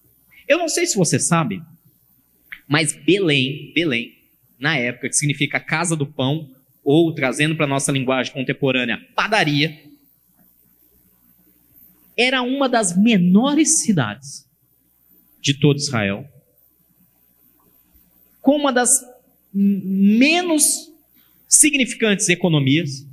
Eu 0.49 0.57
não 0.57 0.71
sei 0.71 0.87
se 0.87 0.97
você 0.97 1.19
sabe, 1.19 1.63
mas 2.67 2.95
Belém, 2.95 3.71
Belém, 3.75 4.13
na 4.59 4.79
época, 4.79 5.11
que 5.11 5.17
significa 5.17 5.61
casa 5.61 5.95
do 5.95 6.07
pão, 6.07 6.49
ou 6.83 7.15
trazendo 7.15 7.55
para 7.55 7.67
a 7.67 7.69
nossa 7.69 7.93
linguagem 7.93 8.33
contemporânea, 8.33 8.99
padaria, 9.15 9.79
era 12.17 12.41
uma 12.41 12.71
das 12.71 12.97
menores 12.97 13.83
cidades 13.83 14.51
de 15.43 15.59
todo 15.59 15.77
Israel, 15.77 16.25
com 18.41 18.57
uma 18.57 18.73
das 18.73 19.05
menos 19.53 20.91
significantes 21.49 22.29
economias 22.29 23.07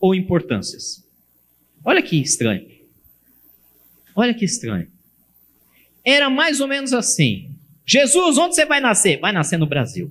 ou 0.00 0.14
importâncias. 0.14 1.04
Olha 1.84 2.00
que 2.00 2.16
estranho. 2.20 2.66
Olha 4.14 4.32
que 4.32 4.44
estranho. 4.44 4.88
Era 6.04 6.30
mais 6.30 6.60
ou 6.60 6.68
menos 6.68 6.92
assim: 6.92 7.50
Jesus, 7.84 8.38
onde 8.38 8.54
você 8.54 8.64
vai 8.64 8.80
nascer? 8.80 9.18
Vai 9.18 9.32
nascer 9.32 9.58
no 9.58 9.66
Brasil. 9.66 10.10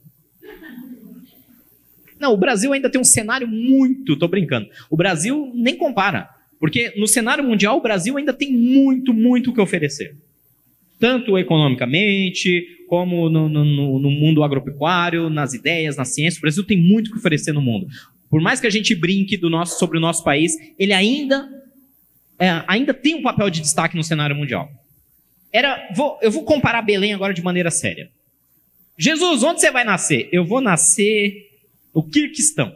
Não, 2.19 2.33
o 2.33 2.37
Brasil 2.37 2.71
ainda 2.71 2.89
tem 2.89 3.01
um 3.01 3.05
cenário 3.05 3.47
muito, 3.47 4.15
tô 4.15 4.27
brincando. 4.27 4.69
O 4.89 4.97
Brasil 4.97 5.51
nem 5.55 5.75
compara. 5.75 6.29
Porque 6.59 6.93
no 6.95 7.07
cenário 7.07 7.43
mundial, 7.43 7.77
o 7.77 7.81
Brasil 7.81 8.15
ainda 8.15 8.31
tem 8.31 8.53
muito, 8.53 9.11
muito 9.11 9.49
o 9.49 9.53
que 9.53 9.59
oferecer. 9.59 10.15
Tanto 11.01 11.35
economicamente, 11.35 12.85
como 12.87 13.27
no, 13.27 13.49
no, 13.49 13.65
no, 13.99 14.11
mundo 14.11 14.43
agropecuário, 14.43 15.31
nas 15.31 15.55
ideias, 15.55 15.97
na 15.97 16.05
ciência. 16.05 16.37
O 16.37 16.41
Brasil 16.41 16.63
tem 16.63 16.77
muito 16.77 17.09
que 17.09 17.17
oferecer 17.17 17.51
no 17.51 17.61
mundo. 17.61 17.87
Por 18.29 18.39
mais 18.39 18.61
que 18.61 18.67
a 18.67 18.69
gente 18.69 18.93
brinque 18.93 19.35
do 19.35 19.49
nosso, 19.49 19.79
sobre 19.79 19.97
o 19.97 19.99
nosso 19.99 20.23
país, 20.23 20.55
ele 20.77 20.93
ainda, 20.93 21.49
é, 22.37 22.63
ainda 22.67 22.93
tem 22.93 23.15
um 23.15 23.23
papel 23.23 23.49
de 23.49 23.61
destaque 23.61 23.97
no 23.97 24.03
cenário 24.03 24.35
mundial. 24.35 24.69
Era, 25.51 25.91
vou, 25.95 26.19
eu 26.21 26.29
vou 26.29 26.43
comparar 26.43 26.83
Belém 26.83 27.15
agora 27.15 27.33
de 27.33 27.41
maneira 27.41 27.71
séria. 27.71 28.11
Jesus, 28.95 29.41
onde 29.41 29.59
você 29.59 29.71
vai 29.71 29.83
nascer? 29.83 30.29
Eu 30.31 30.45
vou 30.45 30.61
nascer 30.61 31.49
no 31.95 32.07
Kirguistão. 32.07 32.75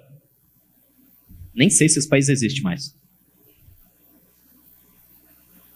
Nem 1.53 1.69
sei 1.69 1.88
se 1.88 1.99
esse 1.99 2.09
país 2.09 2.27
existe 2.27 2.63
mais. 2.63 2.97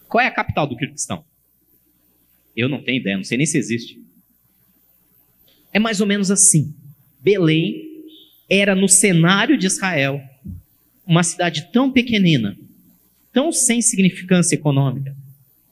Qual 0.08 0.20
é 0.20 0.26
a 0.26 0.32
capital 0.32 0.66
do 0.66 0.76
Kirguistão? 0.76 1.24
Eu 2.60 2.68
não 2.68 2.82
tenho 2.82 3.00
ideia, 3.00 3.16
não 3.16 3.24
sei 3.24 3.38
nem 3.38 3.46
se 3.46 3.58
existe. 3.58 3.98
É 5.72 5.78
mais 5.78 6.00
ou 6.00 6.06
menos 6.06 6.30
assim. 6.30 6.74
Belém 7.20 8.04
era 8.48 8.74
no 8.74 8.88
cenário 8.88 9.56
de 9.56 9.66
Israel 9.66 10.20
uma 11.06 11.22
cidade 11.22 11.70
tão 11.72 11.90
pequenina, 11.90 12.56
tão 13.32 13.50
sem 13.50 13.80
significância 13.80 14.54
econômica, 14.54 15.16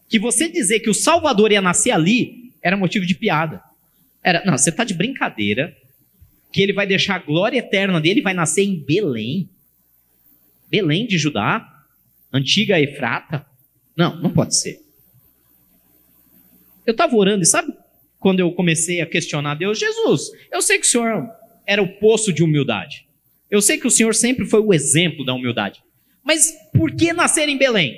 que 0.09 0.18
você 0.18 0.48
dizer 0.48 0.81
que 0.81 0.90
o 0.90 0.94
Salvador 0.94 1.53
ia 1.53 1.61
nascer 1.61 1.90
ali 1.90 2.53
era 2.62 2.77
motivo 2.77 3.07
de 3.07 3.14
piada. 3.14 3.62
Era, 4.22 4.44
não, 4.44 4.57
você 4.57 4.70
está 4.70 4.85
de 4.85 4.94
brincadeira 4.94 5.77
que 6.53 6.62
ele 6.62 6.72
vai 6.72 6.87
deixar 6.87 7.16
a 7.16 7.18
glória 7.18 7.59
eterna 7.59 8.01
dele 8.01 8.22
vai 8.22 8.35
nascer 8.35 8.62
em 8.62 8.83
Belém. 8.83 9.48
Belém 10.68 11.07
de 11.07 11.18
Judá, 11.18 11.66
antiga 12.33 12.81
Efrata. 12.81 13.46
Não, 13.96 14.20
não 14.20 14.33
pode 14.33 14.57
ser. 14.57 14.88
Eu 16.88 16.92
estava 16.92 17.14
orando 17.14 17.42
e 17.42 17.46
sabe 17.46 17.70
quando 18.18 18.40
eu 18.40 18.51
comecei 18.51 19.03
a 19.03 19.07
questionar 19.07 19.57
Deus? 19.57 19.79
Jesus, 19.79 20.31
eu 20.51 20.62
sei 20.62 20.79
que 20.79 20.87
o 20.87 20.88
Senhor 20.88 21.29
era 21.66 21.83
o 21.83 21.98
poço 21.98 22.33
de 22.33 22.42
humildade. 22.42 23.07
Eu 23.51 23.61
sei 23.61 23.77
que 23.77 23.87
o 23.87 23.90
Senhor 23.90 24.14
sempre 24.14 24.46
foi 24.46 24.61
o 24.61 24.72
exemplo 24.72 25.22
da 25.22 25.35
humildade. 25.35 25.83
Mas 26.24 26.51
por 26.72 26.90
que 26.96 27.12
nascer 27.12 27.46
em 27.46 27.59
Belém? 27.59 27.94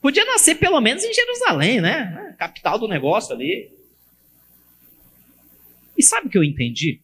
Podia 0.00 0.24
nascer 0.24 0.54
pelo 0.54 0.80
menos 0.80 1.04
em 1.04 1.12
Jerusalém, 1.12 1.82
né? 1.82 2.34
Capital 2.38 2.78
do 2.78 2.88
negócio 2.88 3.34
ali. 3.34 3.70
E 5.96 6.02
sabe 6.02 6.28
o 6.28 6.30
que 6.30 6.38
eu 6.38 6.42
entendi? 6.42 6.98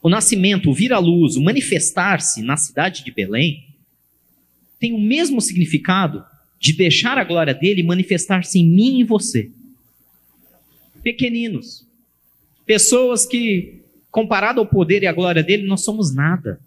O 0.00 0.08
nascimento, 0.08 0.70
o 0.70 0.72
vir 0.72 0.92
à 0.92 1.00
luz, 1.00 1.34
o 1.34 1.42
manifestar-se 1.42 2.40
na 2.42 2.56
cidade 2.56 3.02
de 3.02 3.10
Belém 3.10 3.74
tem 4.78 4.92
o 4.92 5.00
mesmo 5.00 5.40
significado 5.40 6.24
de 6.62 6.72
deixar 6.74 7.18
a 7.18 7.24
glória 7.24 7.52
dele 7.52 7.82
manifestar-se 7.82 8.56
em 8.60 8.64
mim 8.64 9.00
e 9.00 9.04
você. 9.04 9.50
Pequeninos, 11.02 11.84
pessoas 12.64 13.26
que, 13.26 13.80
comparado 14.12 14.60
ao 14.60 14.66
poder 14.66 15.02
e 15.02 15.08
à 15.08 15.12
glória 15.12 15.42
dele, 15.42 15.66
nós 15.66 15.82
somos 15.82 16.14
nada. 16.14 16.60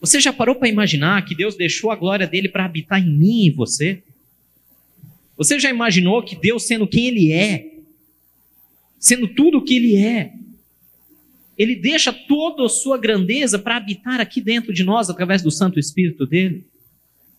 Você 0.00 0.20
já 0.20 0.32
parou 0.32 0.54
para 0.54 0.68
imaginar 0.68 1.24
que 1.24 1.34
Deus 1.34 1.56
deixou 1.56 1.90
a 1.90 1.96
glória 1.96 2.24
dele 2.24 2.48
para 2.48 2.66
habitar 2.66 3.02
em 3.02 3.10
mim 3.10 3.46
e 3.46 3.50
você? 3.50 4.00
Você 5.36 5.58
já 5.58 5.68
imaginou 5.68 6.22
que 6.22 6.36
Deus, 6.36 6.68
sendo 6.68 6.86
quem 6.86 7.08
Ele 7.08 7.32
é, 7.32 7.78
sendo 8.96 9.26
tudo 9.26 9.58
o 9.58 9.64
que 9.64 9.74
Ele 9.74 9.96
é, 9.96 10.34
ele 11.56 11.74
deixa 11.74 12.12
toda 12.12 12.64
a 12.64 12.68
sua 12.68 12.96
grandeza 12.96 13.58
para 13.58 13.76
habitar 13.76 14.20
aqui 14.20 14.40
dentro 14.40 14.72
de 14.72 14.84
nós 14.84 15.10
através 15.10 15.42
do 15.42 15.50
Santo 15.50 15.80
Espírito 15.80 16.24
dele. 16.24 16.64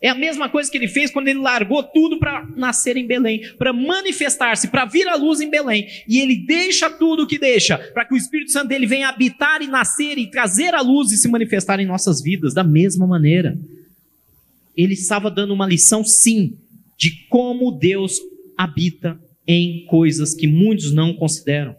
É 0.02 0.08
a 0.08 0.16
mesma 0.16 0.48
coisa 0.48 0.72
que 0.72 0.78
ele 0.78 0.88
fez 0.88 1.12
quando 1.12 1.28
ele 1.28 1.40
largou 1.40 1.84
tudo 1.84 2.20
para 2.20 2.48
nascer 2.56 2.96
em 2.96 3.06
Belém, 3.06 3.42
para 3.58 3.74
manifestar-se, 3.74 4.70
para 4.70 4.86
vir 4.86 5.08
à 5.10 5.16
luz 5.16 5.42
em 5.42 5.50
Belém. 5.50 5.88
E 6.08 6.20
ele 6.20 6.38
deixa 6.38 6.90
tudo 6.90 7.24
o 7.24 7.28
que 7.28 7.38
deixa, 7.38 7.78
para 7.78 8.06
que 8.06 8.14
o 8.14 8.18
Espírito 8.18 8.52
Santo 8.52 8.70
dele 8.70 8.86
venha 8.86 9.10
habitar 9.10 9.62
e 9.62 9.68
nascer 9.68 10.18
e 10.18 10.32
trazer 10.32 10.74
a 10.74 10.82
luz 10.82 11.12
e 11.12 11.18
se 11.18 11.28
manifestar 11.28 11.82
em 11.82 11.86
nossas 11.86 12.22
vidas 12.22 12.54
da 12.54 12.64
mesma 12.64 13.06
maneira. 13.06 13.60
Ele 14.76 14.94
estava 14.94 15.30
dando 15.30 15.54
uma 15.54 15.68
lição, 15.68 16.06
sim, 16.06 16.58
de 16.98 17.28
como 17.28 17.72
Deus 17.72 18.20
habita 18.58 19.20
em 19.46 19.86
coisas 19.86 20.34
que 20.34 20.48
muitos 20.48 20.94
não 20.94 21.14
consideram. 21.14 21.76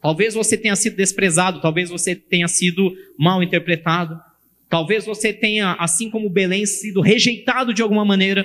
Talvez 0.00 0.34
você 0.34 0.56
tenha 0.56 0.76
sido 0.76 0.96
desprezado, 0.96 1.60
talvez 1.60 1.90
você 1.90 2.14
tenha 2.14 2.46
sido 2.46 2.94
mal 3.18 3.42
interpretado, 3.42 4.20
talvez 4.74 5.06
você 5.06 5.32
tenha, 5.32 5.74
assim 5.74 6.10
como 6.10 6.28
Belém, 6.28 6.66
sido 6.66 7.00
rejeitado 7.00 7.72
de 7.72 7.80
alguma 7.80 8.04
maneira, 8.04 8.44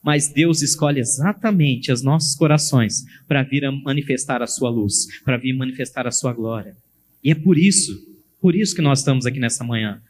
mas 0.00 0.28
Deus 0.28 0.62
escolhe 0.62 1.00
exatamente 1.00 1.90
os 1.90 2.02
nossos 2.02 2.36
corações 2.36 3.04
para 3.26 3.42
vir 3.42 3.64
a 3.64 3.72
manifestar 3.72 4.44
a 4.44 4.46
sua 4.46 4.70
luz, 4.70 5.08
para 5.24 5.36
vir 5.36 5.52
manifestar 5.54 6.06
a 6.06 6.12
sua 6.12 6.32
glória. 6.32 6.76
E 7.20 7.32
é 7.32 7.34
por 7.34 7.58
isso, 7.58 8.00
por 8.40 8.54
isso 8.54 8.76
que 8.76 8.80
nós 8.80 9.00
estamos 9.00 9.26
aqui 9.26 9.40
nessa 9.40 9.64
manhã. 9.64 10.00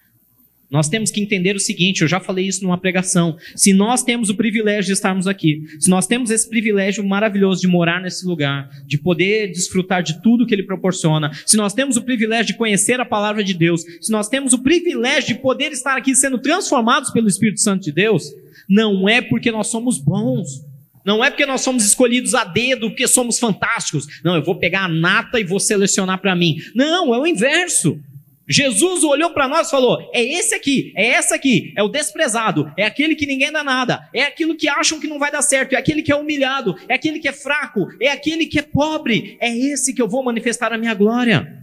Nós 0.70 0.88
temos 0.88 1.10
que 1.10 1.20
entender 1.20 1.54
o 1.54 1.60
seguinte, 1.60 2.02
eu 2.02 2.08
já 2.08 2.18
falei 2.18 2.46
isso 2.46 2.64
numa 2.64 2.78
pregação. 2.78 3.36
Se 3.54 3.72
nós 3.72 4.02
temos 4.02 4.28
o 4.28 4.34
privilégio 4.34 4.86
de 4.86 4.92
estarmos 4.92 5.26
aqui, 5.26 5.62
se 5.78 5.88
nós 5.88 6.06
temos 6.06 6.30
esse 6.30 6.48
privilégio 6.48 7.04
maravilhoso 7.04 7.60
de 7.60 7.68
morar 7.68 8.00
nesse 8.00 8.26
lugar, 8.26 8.68
de 8.84 8.98
poder 8.98 9.48
desfrutar 9.48 10.02
de 10.02 10.20
tudo 10.20 10.46
que 10.46 10.54
ele 10.54 10.64
proporciona, 10.64 11.30
se 11.46 11.56
nós 11.56 11.72
temos 11.72 11.96
o 11.96 12.02
privilégio 12.02 12.46
de 12.46 12.58
conhecer 12.58 13.00
a 13.00 13.04
palavra 13.04 13.44
de 13.44 13.54
Deus, 13.54 13.82
se 14.00 14.10
nós 14.10 14.28
temos 14.28 14.52
o 14.52 14.58
privilégio 14.58 15.36
de 15.36 15.40
poder 15.40 15.70
estar 15.70 15.96
aqui 15.96 16.14
sendo 16.14 16.38
transformados 16.38 17.10
pelo 17.10 17.28
Espírito 17.28 17.60
Santo 17.60 17.84
de 17.84 17.92
Deus, 17.92 18.32
não 18.68 19.08
é 19.08 19.22
porque 19.22 19.52
nós 19.52 19.68
somos 19.68 19.98
bons, 19.98 20.64
não 21.04 21.22
é 21.22 21.30
porque 21.30 21.46
nós 21.46 21.60
somos 21.60 21.84
escolhidos 21.84 22.34
a 22.34 22.42
dedo, 22.42 22.88
porque 22.90 23.06
somos 23.06 23.38
fantásticos. 23.38 24.08
Não, 24.24 24.34
eu 24.34 24.42
vou 24.42 24.56
pegar 24.56 24.86
a 24.86 24.88
nata 24.88 25.38
e 25.38 25.44
vou 25.44 25.60
selecionar 25.60 26.20
para 26.20 26.34
mim. 26.34 26.56
Não, 26.74 27.14
é 27.14 27.18
o 27.20 27.24
inverso. 27.24 28.00
Jesus 28.48 29.02
olhou 29.02 29.30
para 29.30 29.48
nós 29.48 29.66
e 29.66 29.70
falou: 29.70 30.08
é 30.12 30.22
esse 30.22 30.54
aqui, 30.54 30.92
é 30.96 31.06
essa 31.08 31.34
aqui, 31.34 31.72
é 31.76 31.82
o 31.82 31.88
desprezado, 31.88 32.72
é 32.76 32.84
aquele 32.84 33.16
que 33.16 33.26
ninguém 33.26 33.50
dá 33.50 33.64
nada, 33.64 34.08
é 34.14 34.22
aquilo 34.22 34.54
que 34.54 34.68
acham 34.68 35.00
que 35.00 35.08
não 35.08 35.18
vai 35.18 35.32
dar 35.32 35.42
certo, 35.42 35.72
é 35.72 35.76
aquele 35.76 36.00
que 36.00 36.12
é 36.12 36.16
humilhado, 36.16 36.76
é 36.88 36.94
aquele 36.94 37.18
que 37.18 37.26
é 37.26 37.32
fraco, 37.32 37.88
é 38.00 38.08
aquele 38.08 38.46
que 38.46 38.58
é 38.58 38.62
pobre, 38.62 39.36
é 39.40 39.56
esse 39.56 39.92
que 39.92 40.00
eu 40.00 40.08
vou 40.08 40.22
manifestar 40.22 40.72
a 40.72 40.78
minha 40.78 40.94
glória. 40.94 41.60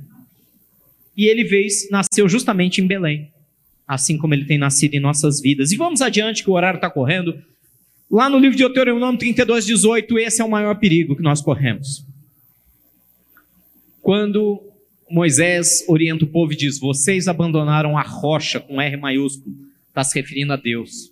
E 1.16 1.26
ele 1.26 1.44
veio, 1.44 1.68
nasceu 1.90 2.28
justamente 2.28 2.82
em 2.82 2.88
Belém, 2.88 3.32
assim 3.88 4.18
como 4.18 4.34
ele 4.34 4.46
tem 4.46 4.58
nascido 4.58 4.96
em 4.96 5.00
nossas 5.00 5.40
vidas. 5.40 5.72
E 5.72 5.78
vamos 5.78 6.02
adiante, 6.02 6.44
que 6.44 6.50
o 6.50 6.54
horário 6.54 6.78
está 6.78 6.90
correndo. 6.90 7.42
Lá 8.12 8.30
no 8.30 8.38
livro 8.38 8.58
de 8.58 8.64
Deuteronômio 8.64 9.18
32, 9.18 9.66
18, 9.66 10.20
esse 10.20 10.42
é 10.42 10.46
o 10.46 10.50
maior 10.50 10.76
perigo 10.80 11.16
que 11.16 11.22
nós 11.22 11.40
corremos. 11.40 12.06
Quando 14.02 14.73
Moisés 15.14 15.86
orienta 15.88 16.26
o 16.26 16.28
povo 16.28 16.54
e 16.54 16.56
diz: 16.56 16.80
Vocês 16.80 17.28
abandonaram 17.28 17.96
a 17.96 18.02
rocha 18.02 18.60
com 18.60 18.82
R 18.82 18.98
maiúsculo, 18.98 19.56
está 19.88 20.04
se 20.04 20.20
referindo 20.20 20.54
a 20.54 20.56
Deus, 20.56 21.12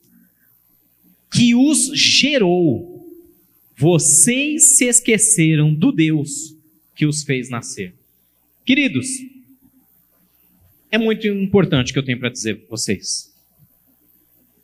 que 1.31 1.53
os 1.53 1.91
gerou. 1.93 2.99
Vocês 3.77 4.77
se 4.77 4.85
esqueceram 4.85 5.71
do 5.71 5.91
Deus 5.91 6.55
que 6.95 7.05
os 7.05 7.23
fez 7.23 7.47
nascer. 7.49 7.93
Queridos, 8.65 9.07
é 10.89 10.97
muito 10.97 11.27
importante 11.27 11.91
o 11.91 11.93
que 11.93 11.99
eu 11.99 12.05
tenho 12.05 12.19
para 12.19 12.29
dizer 12.29 12.55
para 12.55 12.69
vocês. 12.69 13.31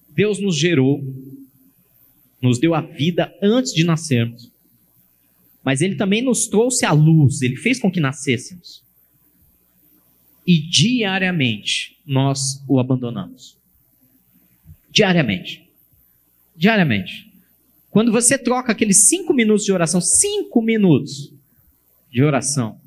Deus 0.10 0.40
nos 0.40 0.58
gerou, 0.58 1.04
nos 2.42 2.58
deu 2.58 2.74
a 2.74 2.82
vida 2.82 3.32
antes 3.40 3.72
de 3.72 3.84
nascermos, 3.84 4.52
mas 5.64 5.82
Ele 5.82 5.96
também 5.96 6.24
nos 6.24 6.48
trouxe 6.48 6.86
a 6.86 6.92
luz, 6.92 7.44
Ele 7.44 7.56
fez 7.56 7.80
com 7.80 7.92
que 7.92 8.00
nascêssemos 8.00 8.87
e 10.48 10.62
diariamente 10.62 12.00
nós 12.06 12.64
o 12.66 12.80
abandonamos. 12.80 13.58
Diariamente. 14.90 15.70
Diariamente. 16.56 17.30
Quando 17.92 18.14
você 18.14 18.38
troca 18.38 18.72
aqueles 18.72 19.10
cinco 19.10 19.34
minutos 19.34 19.66
de 19.66 19.74
oração, 19.74 20.00
cinco 20.00 20.62
minutos 20.62 21.34
de 22.10 22.24
oração, 22.24 22.80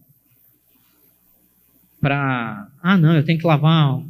para. 2.01 2.71
Ah, 2.83 2.97
não, 2.97 3.15
eu 3.15 3.25
tenho 3.25 3.39
que 3.39 3.47
lavar 3.47 4.03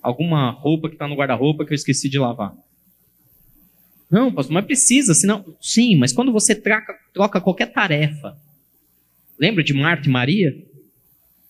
alguma 0.00 0.50
roupa 0.50 0.88
que 0.88 0.94
está 0.94 1.08
no 1.08 1.16
guarda-roupa 1.16 1.64
que 1.64 1.72
eu 1.72 1.74
esqueci 1.74 2.08
de 2.08 2.18
lavar. 2.18 2.54
Não, 4.08 4.32
pastor, 4.32 4.54
mas 4.54 4.64
precisa, 4.64 5.12
senão. 5.12 5.56
Sim, 5.60 5.96
mas 5.96 6.12
quando 6.12 6.32
você 6.32 6.54
troca, 6.54 6.94
troca 7.12 7.40
qualquer 7.40 7.72
tarefa. 7.72 8.38
Lembra 9.36 9.64
de 9.64 9.74
Marta 9.74 10.08
e 10.08 10.12
Maria? 10.12 10.73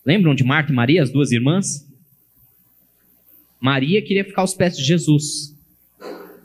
Lembram 0.04 0.34
de 0.34 0.44
Marta 0.44 0.70
e 0.70 0.74
Maria, 0.74 1.02
as 1.02 1.10
duas 1.10 1.32
irmãs? 1.32 1.88
Maria 3.58 4.02
queria 4.02 4.24
ficar 4.24 4.42
aos 4.42 4.52
pés 4.52 4.76
de 4.76 4.84
Jesus. 4.84 5.56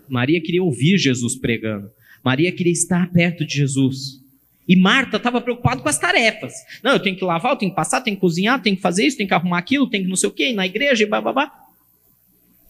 Maria 0.08 0.42
queria 0.42 0.64
ouvir 0.64 0.98
Jesus 0.98 1.36
pregando. 1.36 1.92
Maria 2.24 2.52
queria 2.52 2.72
estar 2.72 3.12
perto 3.12 3.46
de 3.46 3.56
Jesus. 3.56 4.24
E 4.66 4.76
Marta 4.76 5.18
estava 5.18 5.42
preocupada 5.42 5.82
com 5.82 5.90
as 5.90 6.00
tarefas. 6.00 6.54
Não, 6.82 6.94
eu 6.94 7.00
tenho 7.00 7.18
que 7.18 7.26
lavar, 7.26 7.52
eu 7.52 7.58
tenho 7.58 7.72
que 7.72 7.76
passar, 7.76 8.02
tenho 8.02 8.16
que 8.16 8.22
cozinhar, 8.22 8.62
tenho 8.62 8.78
que 8.78 8.82
fazer 8.82 9.06
isso, 9.06 9.18
tenho 9.18 9.28
que 9.28 9.34
arrumar 9.34 9.58
aquilo, 9.58 9.90
tenho 9.90 10.04
que 10.04 10.10
não 10.10 10.16
sei 10.16 10.30
o 10.30 10.32
quê, 10.32 10.52
ir 10.52 10.54
na 10.54 10.66
igreja 10.66 11.04
e 11.04 11.08
babá. 11.08 11.52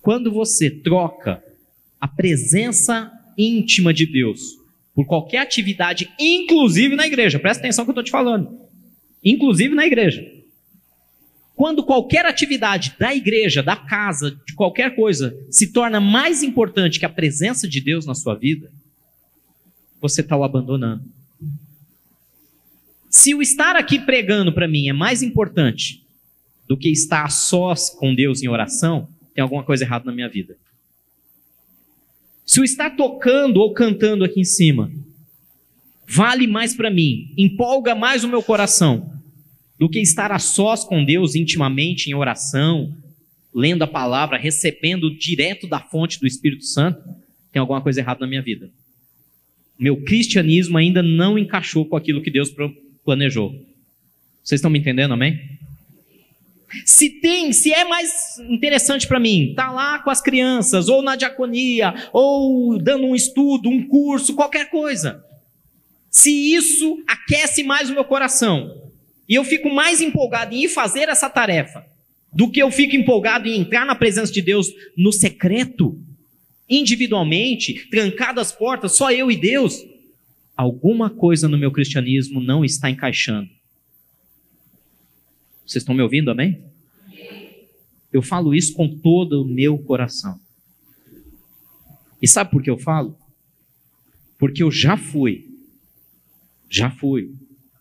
Quando 0.01 0.31
você 0.31 0.71
troca 0.71 1.43
a 1.99 2.07
presença 2.07 3.11
íntima 3.37 3.93
de 3.93 4.05
Deus 4.05 4.57
por 4.95 5.05
qualquer 5.05 5.39
atividade, 5.39 6.09
inclusive 6.19 6.95
na 6.95 7.05
igreja, 7.05 7.37
presta 7.37 7.61
atenção 7.61 7.85
que 7.85 7.89
eu 7.89 7.93
estou 7.93 8.03
te 8.03 8.11
falando, 8.11 8.59
inclusive 9.23 9.75
na 9.75 9.85
igreja. 9.85 10.38
Quando 11.59 11.83
qualquer 11.83 12.25
atividade 12.25 12.95
da 12.97 13.13
igreja, 13.13 13.61
da 13.61 13.75
casa, 13.75 14.39
de 14.47 14.53
qualquer 14.53 14.95
coisa, 14.95 15.37
se 15.51 15.73
torna 15.73 15.99
mais 15.99 16.41
importante 16.41 16.97
que 16.97 17.05
a 17.05 17.09
presença 17.09 17.67
de 17.67 17.81
Deus 17.81 18.05
na 18.05 18.15
sua 18.15 18.33
vida, 18.33 18.71
você 19.99 20.21
está 20.21 20.37
o 20.37 20.45
abandonando. 20.45 21.03
Se 23.09 23.35
o 23.35 23.41
estar 23.41 23.75
aqui 23.75 23.99
pregando 23.99 24.53
para 24.53 24.69
mim 24.69 24.87
é 24.87 24.93
mais 24.93 25.21
importante 25.21 26.01
do 26.65 26.77
que 26.77 26.87
estar 26.87 27.25
a 27.25 27.29
sós 27.29 27.89
com 27.89 28.15
Deus 28.15 28.41
em 28.41 28.47
oração, 28.47 29.09
tem 29.35 29.41
alguma 29.41 29.61
coisa 29.61 29.83
errada 29.83 30.05
na 30.05 30.13
minha 30.13 30.29
vida. 30.29 30.55
Se 32.45 32.61
o 32.61 32.63
estar 32.63 32.91
tocando 32.91 33.57
ou 33.57 33.73
cantando 33.73 34.23
aqui 34.23 34.39
em 34.39 34.45
cima 34.45 34.89
vale 36.07 36.47
mais 36.47 36.73
para 36.73 36.89
mim, 36.89 37.33
empolga 37.37 37.93
mais 37.93 38.23
o 38.23 38.29
meu 38.29 38.41
coração 38.41 39.18
do 39.79 39.89
que 39.89 39.99
estar 39.99 40.31
a 40.31 40.37
sós 40.37 40.83
com 40.83 41.05
Deus 41.05 41.35
intimamente 41.35 42.09
em 42.09 42.13
oração, 42.13 42.93
lendo 43.55 43.81
a 43.81 43.87
palavra, 43.87 44.37
recebendo 44.37 45.09
direto 45.17 45.67
da 45.67 45.79
fonte 45.79 46.19
do 46.19 46.27
Espírito 46.27 46.65
Santo, 46.65 47.01
tem 47.51 47.59
alguma 47.59 47.81
coisa 47.81 48.01
errada 48.01 48.19
na 48.19 48.27
minha 48.27 48.41
vida. 48.41 48.69
Meu 49.79 50.03
cristianismo 50.03 50.77
ainda 50.77 51.01
não 51.01 51.39
encaixou 51.39 51.85
com 51.85 51.95
aquilo 51.95 52.21
que 52.21 52.29
Deus 52.29 52.53
planejou. 53.05 53.51
Vocês 54.43 54.59
estão 54.59 54.69
me 54.69 54.79
entendendo, 54.79 55.13
amém? 55.13 55.39
Se 56.85 57.09
tem, 57.09 57.51
se 57.53 57.73
é 57.73 57.85
mais 57.85 58.37
interessante 58.49 59.07
para 59.07 59.19
mim, 59.19 59.53
tá 59.55 59.71
lá 59.71 59.99
com 59.99 60.09
as 60.09 60.21
crianças, 60.21 60.89
ou 60.89 61.01
na 61.01 61.15
diaconia, 61.15 62.09
ou 62.11 62.77
dando 62.77 63.05
um 63.05 63.15
estudo, 63.15 63.69
um 63.69 63.87
curso, 63.87 64.35
qualquer 64.35 64.69
coisa. 64.69 65.23
Se 66.11 66.31
isso 66.53 67.01
aquece 67.07 67.63
mais 67.63 67.89
o 67.89 67.93
meu 67.93 68.03
coração, 68.03 68.88
e 69.29 69.35
eu 69.35 69.43
fico 69.43 69.69
mais 69.69 70.01
empolgado 70.01 70.55
em 70.55 70.63
ir 70.63 70.69
fazer 70.69 71.07
essa 71.07 71.29
tarefa 71.29 71.85
do 72.33 72.49
que 72.49 72.59
eu 72.59 72.71
fico 72.71 72.95
empolgado 72.95 73.47
em 73.47 73.61
entrar 73.61 73.85
na 73.85 73.93
presença 73.93 74.33
de 74.33 74.41
Deus 74.41 74.67
no 74.97 75.11
secreto, 75.13 76.03
individualmente, 76.67 77.87
trancado 77.91 78.39
as 78.39 78.51
portas, 78.51 78.95
só 78.95 79.11
eu 79.11 79.29
e 79.29 79.37
Deus. 79.37 79.85
Alguma 80.57 81.11
coisa 81.11 81.47
no 81.47 81.59
meu 81.59 81.71
cristianismo 81.71 82.41
não 82.41 82.65
está 82.65 82.89
encaixando. 82.89 83.49
Vocês 85.65 85.83
estão 85.83 85.93
me 85.93 86.01
ouvindo, 86.01 86.31
amém? 86.31 86.63
Eu 88.11 88.23
falo 88.23 88.55
isso 88.55 88.73
com 88.73 88.87
todo 88.87 89.43
o 89.43 89.45
meu 89.45 89.77
coração. 89.77 90.39
E 92.19 92.27
sabe 92.27 92.49
por 92.49 92.63
que 92.63 92.69
eu 92.69 92.79
falo? 92.79 93.15
Porque 94.39 94.63
eu 94.63 94.71
já 94.71 94.97
fui, 94.97 95.47
já 96.67 96.89
fui 96.89 97.31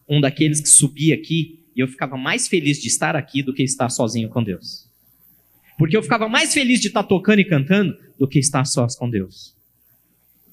um 0.09 0.21
daqueles 0.21 0.61
que 0.61 0.69
subia 0.69 1.15
aqui 1.15 1.59
e 1.77 1.81
eu 1.81 1.87
ficava 1.87 2.17
mais 2.17 2.49
feliz 2.49 2.81
de 2.81 2.89
estar 2.89 3.15
aqui 3.15 3.43
do 3.43 3.55
que 3.55 3.63
estar 3.63 3.89
sozinho 3.89 4.29
com 4.29 4.43
Deus. 4.43 4.89
Porque 5.79 5.97
eu 5.97 6.03
ficava 6.03 6.29
mais 6.29 6.53
feliz 6.53 6.81
de 6.81 6.89
estar 6.89 7.05
tocando 7.05 7.39
e 7.39 7.45
cantando 7.45 7.97
do 8.19 8.27
que 8.27 8.41
estar 8.41 8.65
sós 8.65 8.97
com 8.97 9.09
Deus. 9.09 9.55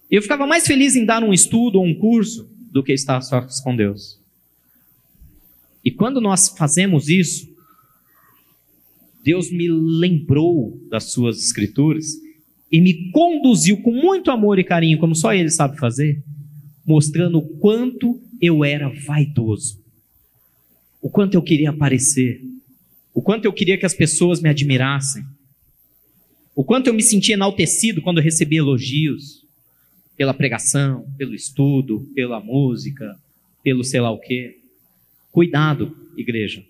Eu 0.09 0.21
ficava 0.21 0.45
mais 0.45 0.67
feliz 0.67 0.95
em 0.95 1.03
dar 1.03 1.23
um 1.23 1.33
estudo 1.33 1.79
ou 1.79 1.85
um 1.85 1.95
curso 1.95 2.47
do 2.71 2.83
que 2.83 2.93
estar 2.93 3.19
sós 3.21 3.59
com 3.59 3.75
Deus. 3.75 4.21
E 5.83 5.89
quando 5.89 6.21
nós 6.21 6.49
fazemos 6.49 7.09
isso, 7.09 7.49
Deus 9.23 9.51
me 9.51 9.67
lembrou 9.67 10.79
das 10.91 11.05
suas 11.05 11.43
escrituras 11.43 12.05
e 12.71 12.79
me 12.79 13.09
conduziu 13.11 13.81
com 13.81 13.91
muito 13.91 14.29
amor 14.29 14.59
e 14.59 14.63
carinho, 14.63 14.99
como 14.99 15.15
só 15.15 15.33
Ele 15.33 15.49
sabe 15.49 15.79
fazer, 15.79 16.23
mostrando 16.85 17.39
o 17.39 17.57
quanto 17.57 18.21
eu 18.41 18.63
era 18.63 18.89
vaidoso, 18.89 19.83
o 21.01 21.09
quanto 21.09 21.35
eu 21.35 21.41
queria 21.41 21.69
aparecer, 21.69 22.41
o 23.13 23.21
quanto 23.21 23.45
eu 23.45 23.53
queria 23.53 23.77
que 23.77 23.85
as 23.85 23.93
pessoas 23.93 24.41
me 24.41 24.49
admirassem, 24.49 25.23
o 26.55 26.63
quanto 26.63 26.87
eu 26.87 26.93
me 26.93 27.03
sentia 27.03 27.35
enaltecido 27.35 28.01
quando 28.01 28.17
eu 28.17 28.23
recebia 28.23 28.59
elogios 28.59 29.45
pela 30.15 30.33
pregação, 30.33 31.05
pelo 31.17 31.33
estudo, 31.33 32.09
pela 32.15 32.39
música, 32.39 33.17
pelo 33.61 33.83
sei 33.83 33.99
lá 33.99 34.09
o 34.11 34.19
quê. 34.19 34.59
Cuidado, 35.31 35.95
igreja. 36.15 36.63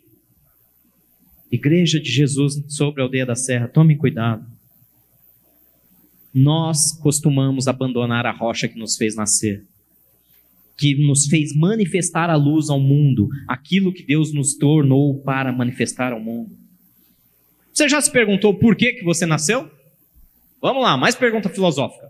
Igreja 1.51 1.99
de 1.99 2.09
Jesus 2.09 2.63
sobre 2.67 3.01
a 3.01 3.05
aldeia 3.05 3.25
da 3.25 3.35
Serra, 3.35 3.67
tome 3.67 3.95
cuidado. 3.95 4.45
Nós 6.33 6.91
costumamos 6.99 7.67
abandonar 7.67 8.25
a 8.25 8.31
rocha 8.31 8.67
que 8.67 8.77
nos 8.77 8.97
fez 8.97 9.15
nascer 9.15 9.63
que 10.77 10.95
nos 10.95 11.27
fez 11.27 11.55
manifestar 11.55 12.29
a 12.29 12.35
luz 12.35 12.69
ao 12.69 12.79
mundo, 12.79 13.29
aquilo 13.47 13.93
que 13.93 14.03
Deus 14.03 14.33
nos 14.33 14.55
tornou 14.55 15.21
para 15.21 15.51
manifestar 15.51 16.11
ao 16.11 16.19
mundo. 16.19 16.57
Você 17.73 17.89
já 17.89 17.99
se 17.99 18.11
perguntou 18.11 18.53
por 18.53 18.75
que, 18.75 18.93
que 18.93 19.03
você 19.03 19.25
nasceu? 19.25 19.69
Vamos 20.61 20.83
lá, 20.83 20.97
mais 20.97 21.15
pergunta 21.15 21.49
filosófica. 21.49 22.09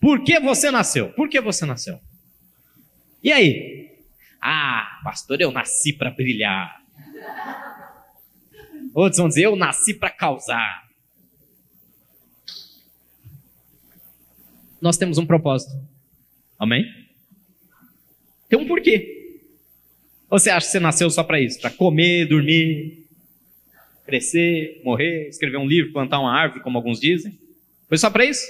Por 0.00 0.22
que 0.22 0.38
você 0.40 0.70
nasceu? 0.70 1.12
Por 1.12 1.28
que 1.28 1.40
você 1.40 1.64
nasceu? 1.66 1.98
E 3.22 3.32
aí? 3.32 3.90
Ah, 4.40 5.00
pastor, 5.02 5.40
eu 5.40 5.50
nasci 5.50 5.92
para 5.92 6.10
brilhar. 6.10 6.82
Outros 8.92 9.18
vão 9.18 9.28
dizer, 9.28 9.44
eu 9.44 9.56
nasci 9.56 9.94
para 9.94 10.10
causar. 10.10 10.84
Nós 14.80 14.96
temos 14.96 15.16
um 15.18 15.26
propósito. 15.26 15.72
Amém? 16.58 17.03
Tem 18.54 18.62
um 18.62 18.68
porquê. 18.68 19.40
Ou 20.30 20.38
você 20.38 20.48
acha 20.48 20.66
que 20.66 20.70
você 20.70 20.78
nasceu 20.78 21.10
só 21.10 21.24
para 21.24 21.40
isso? 21.40 21.60
Para 21.60 21.70
comer, 21.70 22.28
dormir, 22.28 23.04
crescer, 24.06 24.80
morrer, 24.84 25.26
escrever 25.26 25.56
um 25.56 25.66
livro, 25.66 25.92
plantar 25.92 26.20
uma 26.20 26.32
árvore, 26.32 26.62
como 26.62 26.78
alguns 26.78 27.00
dizem? 27.00 27.36
Foi 27.88 27.98
só 27.98 28.08
para 28.10 28.24
isso? 28.24 28.46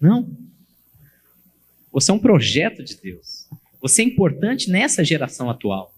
Não. 0.00 0.30
Você 1.90 2.12
é 2.12 2.14
um 2.14 2.18
projeto 2.20 2.84
de 2.84 2.96
Deus. 2.96 3.48
Você 3.80 4.02
é 4.02 4.04
importante 4.04 4.70
nessa 4.70 5.02
geração 5.02 5.50
atual. 5.50 5.92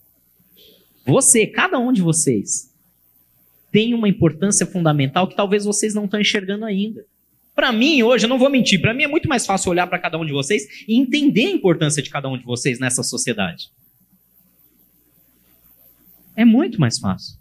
Você, 1.04 1.46
cada 1.46 1.78
um 1.78 1.92
de 1.92 2.00
vocês, 2.00 2.74
tem 3.70 3.92
uma 3.92 4.08
importância 4.08 4.64
fundamental 4.64 5.28
que 5.28 5.36
talvez 5.36 5.66
vocês 5.66 5.92
não 5.92 6.06
estão 6.06 6.18
enxergando 6.18 6.64
ainda. 6.64 7.04
Para 7.58 7.72
mim, 7.72 8.04
hoje, 8.04 8.24
eu 8.24 8.28
não 8.28 8.38
vou 8.38 8.48
mentir, 8.48 8.80
para 8.80 8.94
mim 8.94 9.02
é 9.02 9.08
muito 9.08 9.28
mais 9.28 9.44
fácil 9.44 9.72
olhar 9.72 9.88
para 9.88 9.98
cada 9.98 10.16
um 10.16 10.24
de 10.24 10.30
vocês 10.30 10.84
e 10.86 10.96
entender 10.96 11.46
a 11.46 11.50
importância 11.50 12.00
de 12.00 12.08
cada 12.08 12.28
um 12.28 12.38
de 12.38 12.44
vocês 12.44 12.78
nessa 12.78 13.02
sociedade. 13.02 13.72
É 16.36 16.44
muito 16.44 16.80
mais 16.80 17.00
fácil. 17.00 17.36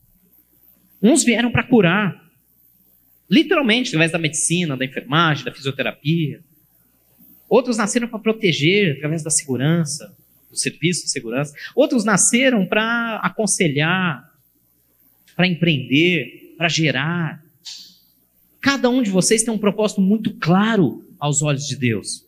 Uns 1.03 1.23
vieram 1.23 1.51
para 1.51 1.61
curar, 1.61 2.19
literalmente, 3.29 3.89
através 3.89 4.11
da 4.11 4.17
medicina, 4.17 4.75
da 4.75 4.83
enfermagem, 4.83 5.45
da 5.45 5.53
fisioterapia. 5.53 6.43
Outros 7.47 7.77
nasceram 7.77 8.07
para 8.07 8.17
proteger, 8.17 8.97
através 8.97 9.21
da 9.21 9.29
segurança, 9.29 10.17
do 10.49 10.57
serviço 10.57 11.03
de 11.03 11.11
segurança. 11.11 11.53
Outros 11.75 12.03
nasceram 12.03 12.65
para 12.65 13.17
aconselhar, 13.17 14.27
para 15.35 15.45
empreender, 15.45 16.55
para 16.57 16.67
gerar. 16.67 17.46
Cada 18.67 18.89
um 18.89 19.01
de 19.01 19.09
vocês 19.09 19.43
tem 19.43 19.53
um 19.53 19.57
propósito 19.57 20.01
muito 20.01 20.33
claro 20.33 21.01
aos 21.17 21.41
olhos 21.41 21.65
de 21.65 21.77
Deus. 21.77 22.25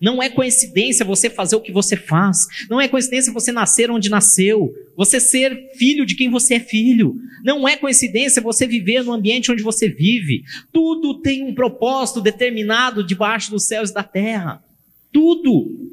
Não 0.00 0.22
é 0.22 0.30
coincidência 0.30 1.04
você 1.04 1.28
fazer 1.28 1.54
o 1.54 1.60
que 1.60 1.70
você 1.70 1.98
faz. 1.98 2.46
Não 2.70 2.80
é 2.80 2.88
coincidência 2.88 3.30
você 3.30 3.52
nascer 3.52 3.90
onde 3.90 4.08
nasceu. 4.08 4.72
Você 4.96 5.20
ser 5.20 5.70
filho 5.76 6.06
de 6.06 6.14
quem 6.14 6.30
você 6.30 6.54
é 6.54 6.60
filho. 6.60 7.16
Não 7.44 7.68
é 7.68 7.76
coincidência 7.76 8.40
você 8.40 8.66
viver 8.66 9.04
no 9.04 9.12
ambiente 9.12 9.52
onde 9.52 9.62
você 9.62 9.86
vive. 9.86 10.44
Tudo 10.72 11.20
tem 11.20 11.44
um 11.44 11.54
propósito 11.54 12.22
determinado 12.22 13.04
debaixo 13.04 13.50
dos 13.50 13.66
céus 13.66 13.90
e 13.90 13.94
da 13.94 14.02
terra. 14.02 14.64
Tudo. 15.12 15.90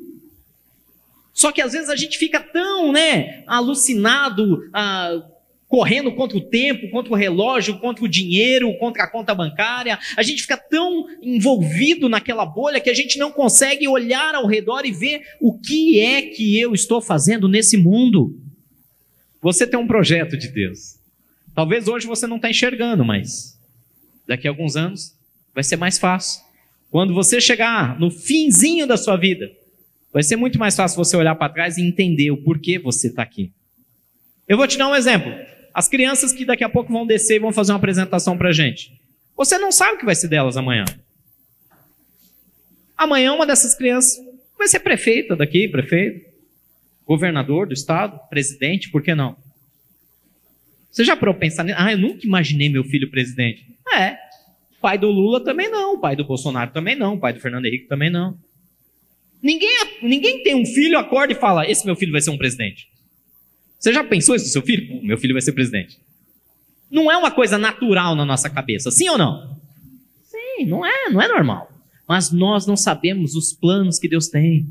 Só 1.33 1.51
que 1.51 1.61
às 1.61 1.73
vezes 1.73 1.89
a 1.89 1.97
gente 1.97 2.17
fica 2.17 2.39
tão, 2.39 2.93
né, 2.93 3.43
alucinado, 3.47 4.61
ah, 4.73 5.21
correndo 5.71 6.11
contra 6.11 6.37
o 6.37 6.41
tempo, 6.41 6.89
contra 6.89 7.13
o 7.13 7.15
relógio, 7.15 7.79
contra 7.79 8.03
o 8.03 8.07
dinheiro, 8.07 8.77
contra 8.77 9.05
a 9.05 9.07
conta 9.07 9.33
bancária. 9.33 9.97
A 10.17 10.21
gente 10.21 10.41
fica 10.41 10.57
tão 10.57 11.07
envolvido 11.21 12.09
naquela 12.09 12.45
bolha 12.45 12.81
que 12.81 12.89
a 12.89 12.93
gente 12.93 13.17
não 13.17 13.31
consegue 13.31 13.87
olhar 13.87 14.35
ao 14.35 14.45
redor 14.45 14.85
e 14.85 14.91
ver 14.91 15.21
o 15.39 15.57
que 15.57 15.97
é 16.01 16.23
que 16.23 16.59
eu 16.59 16.73
estou 16.73 17.01
fazendo 17.01 17.47
nesse 17.47 17.77
mundo. 17.77 18.37
Você 19.41 19.65
tem 19.65 19.79
um 19.79 19.87
projeto 19.87 20.37
de 20.37 20.49
Deus. 20.49 20.99
Talvez 21.55 21.87
hoje 21.87 22.05
você 22.05 22.27
não 22.27 22.35
está 22.35 22.49
enxergando, 22.49 23.05
mas 23.05 23.57
daqui 24.27 24.49
a 24.49 24.51
alguns 24.51 24.75
anos 24.75 25.15
vai 25.55 25.63
ser 25.63 25.77
mais 25.77 25.97
fácil. 25.97 26.41
Quando 26.89 27.13
você 27.13 27.39
chegar 27.39 27.97
no 27.97 28.11
finzinho 28.11 28.85
da 28.85 28.97
sua 28.97 29.15
vida, 29.15 29.49
vai 30.11 30.21
ser 30.21 30.35
muito 30.35 30.59
mais 30.59 30.75
fácil 30.75 30.97
você 30.97 31.15
olhar 31.15 31.35
para 31.35 31.53
trás 31.53 31.77
e 31.77 31.81
entender 31.81 32.29
o 32.29 32.43
porquê 32.43 32.77
você 32.77 33.07
está 33.07 33.23
aqui. 33.23 33.53
Eu 34.45 34.57
vou 34.57 34.67
te 34.67 34.77
dar 34.77 34.89
um 34.89 34.95
exemplo 34.95 35.31
as 35.73 35.87
crianças 35.87 36.31
que 36.31 36.45
daqui 36.45 36.63
a 36.63 36.69
pouco 36.69 36.91
vão 36.91 37.05
descer 37.05 37.35
e 37.35 37.39
vão 37.39 37.51
fazer 37.51 37.71
uma 37.71 37.77
apresentação 37.77 38.37
para 38.37 38.51
gente. 38.51 38.99
Você 39.35 39.57
não 39.57 39.71
sabe 39.71 39.95
o 39.95 39.97
que 39.99 40.05
vai 40.05 40.15
ser 40.15 40.27
delas 40.27 40.57
amanhã. 40.57 40.85
Amanhã 42.97 43.33
uma 43.33 43.45
dessas 43.45 43.73
crianças 43.73 44.19
vai 44.57 44.67
ser 44.67 44.79
prefeita 44.79 45.35
daqui, 45.35 45.67
prefeito, 45.67 46.29
governador 47.05 47.67
do 47.67 47.73
estado, 47.73 48.19
presidente, 48.29 48.89
por 48.89 49.01
que 49.01 49.15
não? 49.15 49.35
Você 50.91 51.03
já 51.03 51.15
parou 51.15 51.33
pensar 51.33 51.63
nisso? 51.63 51.77
Ah, 51.79 51.91
eu 51.91 51.97
nunca 51.97 52.25
imaginei 52.25 52.69
meu 52.69 52.83
filho 52.83 53.09
presidente. 53.09 53.65
É. 53.95 54.17
Pai 54.81 54.97
do 54.97 55.09
Lula 55.09 55.43
também 55.43 55.69
não, 55.69 55.99
pai 55.99 56.15
do 56.15 56.25
Bolsonaro 56.25 56.71
também 56.71 56.95
não, 56.95 57.17
pai 57.17 57.33
do 57.33 57.39
Fernando 57.39 57.65
Henrique 57.65 57.87
também 57.87 58.09
não. 58.09 58.37
Ninguém, 59.41 59.69
ninguém 60.01 60.43
tem 60.43 60.55
um 60.55 60.65
filho, 60.65 60.97
acorda 60.97 61.33
e 61.33 61.35
fala: 61.35 61.69
esse 61.69 61.85
meu 61.85 61.95
filho 61.95 62.11
vai 62.11 62.21
ser 62.21 62.29
um 62.29 62.37
presidente. 62.37 62.89
Você 63.81 63.91
já 63.91 64.03
pensou 64.03 64.35
isso 64.35 64.45
do 64.45 64.51
seu 64.51 64.61
filho? 64.61 65.03
meu 65.03 65.17
filho 65.17 65.33
vai 65.33 65.41
ser 65.41 65.53
presidente. 65.53 65.99
Não 66.89 67.11
é 67.11 67.17
uma 67.17 67.31
coisa 67.31 67.57
natural 67.57 68.15
na 68.15 68.23
nossa 68.23 68.47
cabeça, 68.47 68.91
sim 68.91 69.09
ou 69.09 69.17
não? 69.17 69.59
Sim, 70.23 70.67
não 70.67 70.85
é, 70.85 71.09
não 71.09 71.19
é 71.19 71.27
normal. 71.27 71.67
Mas 72.07 72.31
nós 72.31 72.67
não 72.67 72.77
sabemos 72.77 73.33
os 73.33 73.53
planos 73.53 73.97
que 73.97 74.07
Deus 74.07 74.27
tem. 74.27 74.67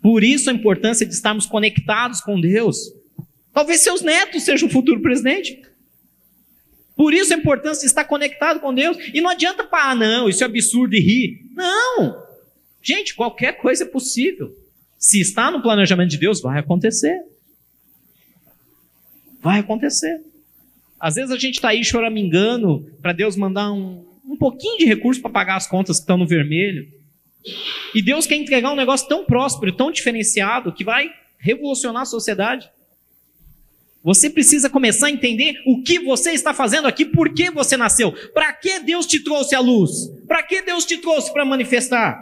Por 0.00 0.22
isso 0.22 0.48
a 0.48 0.52
importância 0.52 1.04
de 1.04 1.12
estarmos 1.12 1.46
conectados 1.46 2.20
com 2.20 2.40
Deus. 2.40 2.78
Talvez 3.52 3.80
seus 3.80 4.02
netos 4.02 4.44
sejam 4.44 4.68
o 4.68 4.70
futuro 4.70 5.02
presidente. 5.02 5.60
Por 6.94 7.12
isso 7.12 7.34
a 7.34 7.36
importância 7.36 7.80
de 7.80 7.86
estar 7.86 8.04
conectado 8.04 8.60
com 8.60 8.72
Deus. 8.72 8.96
E 9.12 9.20
não 9.20 9.30
adianta 9.30 9.66
falar, 9.66 9.90
ah, 9.90 9.94
não, 9.96 10.28
isso 10.28 10.44
é 10.44 10.46
absurdo 10.46 10.94
e 10.94 11.00
rir. 11.00 11.50
Não! 11.56 12.22
Gente, 12.80 13.16
qualquer 13.16 13.54
coisa 13.54 13.82
é 13.82 13.86
possível. 13.86 14.56
Se 14.96 15.20
está 15.20 15.50
no 15.50 15.60
planejamento 15.60 16.10
de 16.10 16.18
Deus, 16.18 16.40
vai 16.40 16.60
acontecer. 16.60 17.18
Vai 19.40 19.60
acontecer. 19.60 20.20
Às 20.98 21.14
vezes 21.14 21.30
a 21.30 21.38
gente 21.38 21.54
está 21.54 21.68
aí 21.68 21.84
choramingando 21.84 22.90
para 23.00 23.12
Deus 23.12 23.36
mandar 23.36 23.72
um, 23.72 24.04
um 24.24 24.36
pouquinho 24.36 24.78
de 24.78 24.84
recurso 24.84 25.20
para 25.20 25.30
pagar 25.30 25.56
as 25.56 25.66
contas 25.66 25.96
que 25.96 26.02
estão 26.02 26.16
no 26.16 26.26
vermelho. 26.26 26.88
E 27.94 28.02
Deus 28.02 28.26
quer 28.26 28.36
entregar 28.36 28.72
um 28.72 28.76
negócio 28.76 29.08
tão 29.08 29.24
próspero, 29.24 29.72
tão 29.72 29.90
diferenciado, 29.90 30.72
que 30.72 30.84
vai 30.84 31.10
revolucionar 31.38 32.02
a 32.02 32.06
sociedade. 32.06 32.68
Você 34.02 34.28
precisa 34.30 34.70
começar 34.70 35.06
a 35.06 35.10
entender 35.10 35.60
o 35.66 35.82
que 35.82 35.98
você 35.98 36.32
está 36.32 36.52
fazendo 36.54 36.86
aqui, 36.86 37.04
por 37.04 37.32
que 37.32 37.50
você 37.50 37.76
nasceu, 37.76 38.12
para 38.32 38.52
que 38.52 38.80
Deus 38.80 39.06
te 39.06 39.22
trouxe 39.22 39.54
à 39.54 39.60
luz, 39.60 40.08
para 40.26 40.42
que 40.42 40.62
Deus 40.62 40.84
te 40.84 40.98
trouxe 40.98 41.32
para 41.32 41.44
manifestar, 41.44 42.16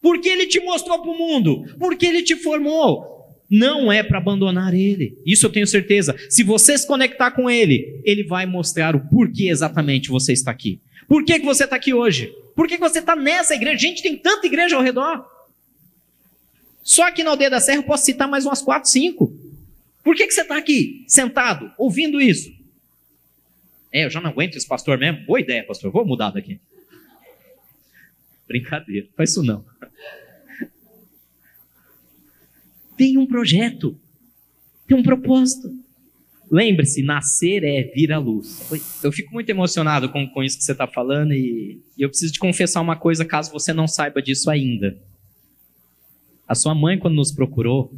por 0.00 0.20
que 0.20 0.28
Ele 0.28 0.46
te 0.46 0.60
mostrou 0.60 1.00
para 1.00 1.10
o 1.10 1.18
mundo, 1.18 1.64
por 1.78 1.96
que 1.96 2.06
Ele 2.06 2.22
te 2.22 2.36
formou, 2.36 3.17
não 3.50 3.90
é 3.90 4.02
para 4.02 4.18
abandonar 4.18 4.74
ele. 4.74 5.16
Isso 5.24 5.46
eu 5.46 5.50
tenho 5.50 5.66
certeza. 5.66 6.14
Se 6.28 6.42
você 6.42 6.76
se 6.76 6.86
conectar 6.86 7.30
com 7.30 7.48
ele, 7.48 8.00
ele 8.04 8.22
vai 8.24 8.44
mostrar 8.46 8.94
o 8.94 9.00
porquê 9.08 9.48
exatamente 9.48 10.10
você 10.10 10.32
está 10.32 10.50
aqui. 10.50 10.80
Por 11.06 11.24
que, 11.24 11.38
que 11.40 11.46
você 11.46 11.64
está 11.64 11.76
aqui 11.76 11.94
hoje? 11.94 12.34
Por 12.54 12.68
que, 12.68 12.74
que 12.74 12.80
você 12.80 12.98
está 12.98 13.16
nessa 13.16 13.54
igreja? 13.54 13.78
Gente, 13.78 14.02
tem 14.02 14.16
tanta 14.16 14.46
igreja 14.46 14.76
ao 14.76 14.82
redor. 14.82 15.24
Só 16.82 17.06
aqui 17.06 17.22
na 17.22 17.30
Aldeia 17.30 17.50
da 17.50 17.60
Serra 17.60 17.78
eu 17.78 17.84
posso 17.84 18.04
citar 18.04 18.28
mais 18.28 18.44
umas 18.44 18.60
quatro, 18.60 18.90
cinco. 18.90 19.32
Por 20.04 20.14
que, 20.14 20.26
que 20.26 20.32
você 20.32 20.42
está 20.42 20.56
aqui, 20.56 21.04
sentado, 21.06 21.70
ouvindo 21.78 22.20
isso? 22.20 22.52
É, 23.92 24.04
eu 24.04 24.10
já 24.10 24.20
não 24.20 24.30
aguento 24.30 24.56
esse 24.56 24.66
pastor 24.66 24.98
mesmo. 24.98 25.24
Boa 25.24 25.40
ideia, 25.40 25.64
pastor. 25.64 25.90
Vou 25.90 26.04
mudar 26.04 26.30
daqui. 26.30 26.60
Brincadeira, 28.46 29.06
faz 29.16 29.30
isso 29.30 29.42
não. 29.42 29.64
Tem 32.98 33.16
um 33.16 33.26
projeto, 33.26 33.98
tem 34.86 34.96
um 34.96 35.02
propósito. 35.02 35.70
Lembre-se, 36.50 37.02
nascer 37.02 37.62
é 37.62 37.82
vir 37.94 38.10
à 38.12 38.18
luz. 38.18 38.68
Eu 39.02 39.12
fico 39.12 39.32
muito 39.32 39.48
emocionado 39.48 40.10
com, 40.10 40.26
com 40.28 40.42
isso 40.42 40.58
que 40.58 40.64
você 40.64 40.72
está 40.72 40.86
falando 40.86 41.32
e, 41.32 41.80
e 41.96 42.02
eu 42.02 42.08
preciso 42.08 42.32
te 42.32 42.38
confessar 42.38 42.80
uma 42.80 42.96
coisa 42.96 43.24
caso 43.24 43.52
você 43.52 43.72
não 43.72 43.86
saiba 43.86 44.20
disso 44.20 44.50
ainda. 44.50 44.98
A 46.46 46.54
sua 46.54 46.74
mãe, 46.74 46.98
quando 46.98 47.14
nos 47.14 47.30
procurou, 47.30 47.94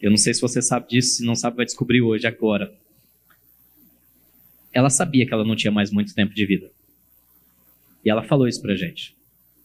eu 0.00 0.10
não 0.10 0.16
sei 0.16 0.34
se 0.34 0.40
você 0.40 0.60
sabe 0.60 0.88
disso, 0.88 1.16
se 1.16 1.24
não 1.24 1.36
sabe, 1.36 1.56
vai 1.56 1.64
descobrir 1.64 2.02
hoje, 2.02 2.26
agora. 2.26 2.74
Ela 4.72 4.90
sabia 4.90 5.24
que 5.24 5.32
ela 5.32 5.44
não 5.44 5.54
tinha 5.54 5.70
mais 5.70 5.92
muito 5.92 6.14
tempo 6.14 6.34
de 6.34 6.44
vida. 6.44 6.70
E 8.04 8.10
ela 8.10 8.24
falou 8.24 8.48
isso 8.48 8.60
pra 8.60 8.74
gente. 8.74 9.16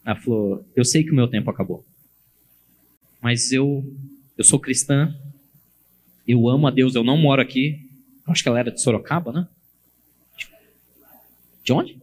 Ela 0.05 0.15
falou: 0.15 0.63
Eu 0.75 0.85
sei 0.85 1.03
que 1.03 1.11
o 1.11 1.15
meu 1.15 1.27
tempo 1.27 1.49
acabou. 1.49 1.83
Mas 3.19 3.51
eu 3.51 3.83
eu 4.39 4.45
sou 4.45 4.57
cristã, 4.57 5.13
eu 6.25 6.47
amo 6.47 6.65
a 6.65 6.71
Deus, 6.71 6.95
eu 6.95 7.03
não 7.03 7.17
moro 7.17 7.41
aqui. 7.41 7.85
Acho 8.25 8.41
que 8.41 8.47
ela 8.47 8.57
era 8.57 8.71
de 8.71 8.81
Sorocaba, 8.81 9.33
né? 9.33 9.49
De 11.61 11.73
onde? 11.73 11.99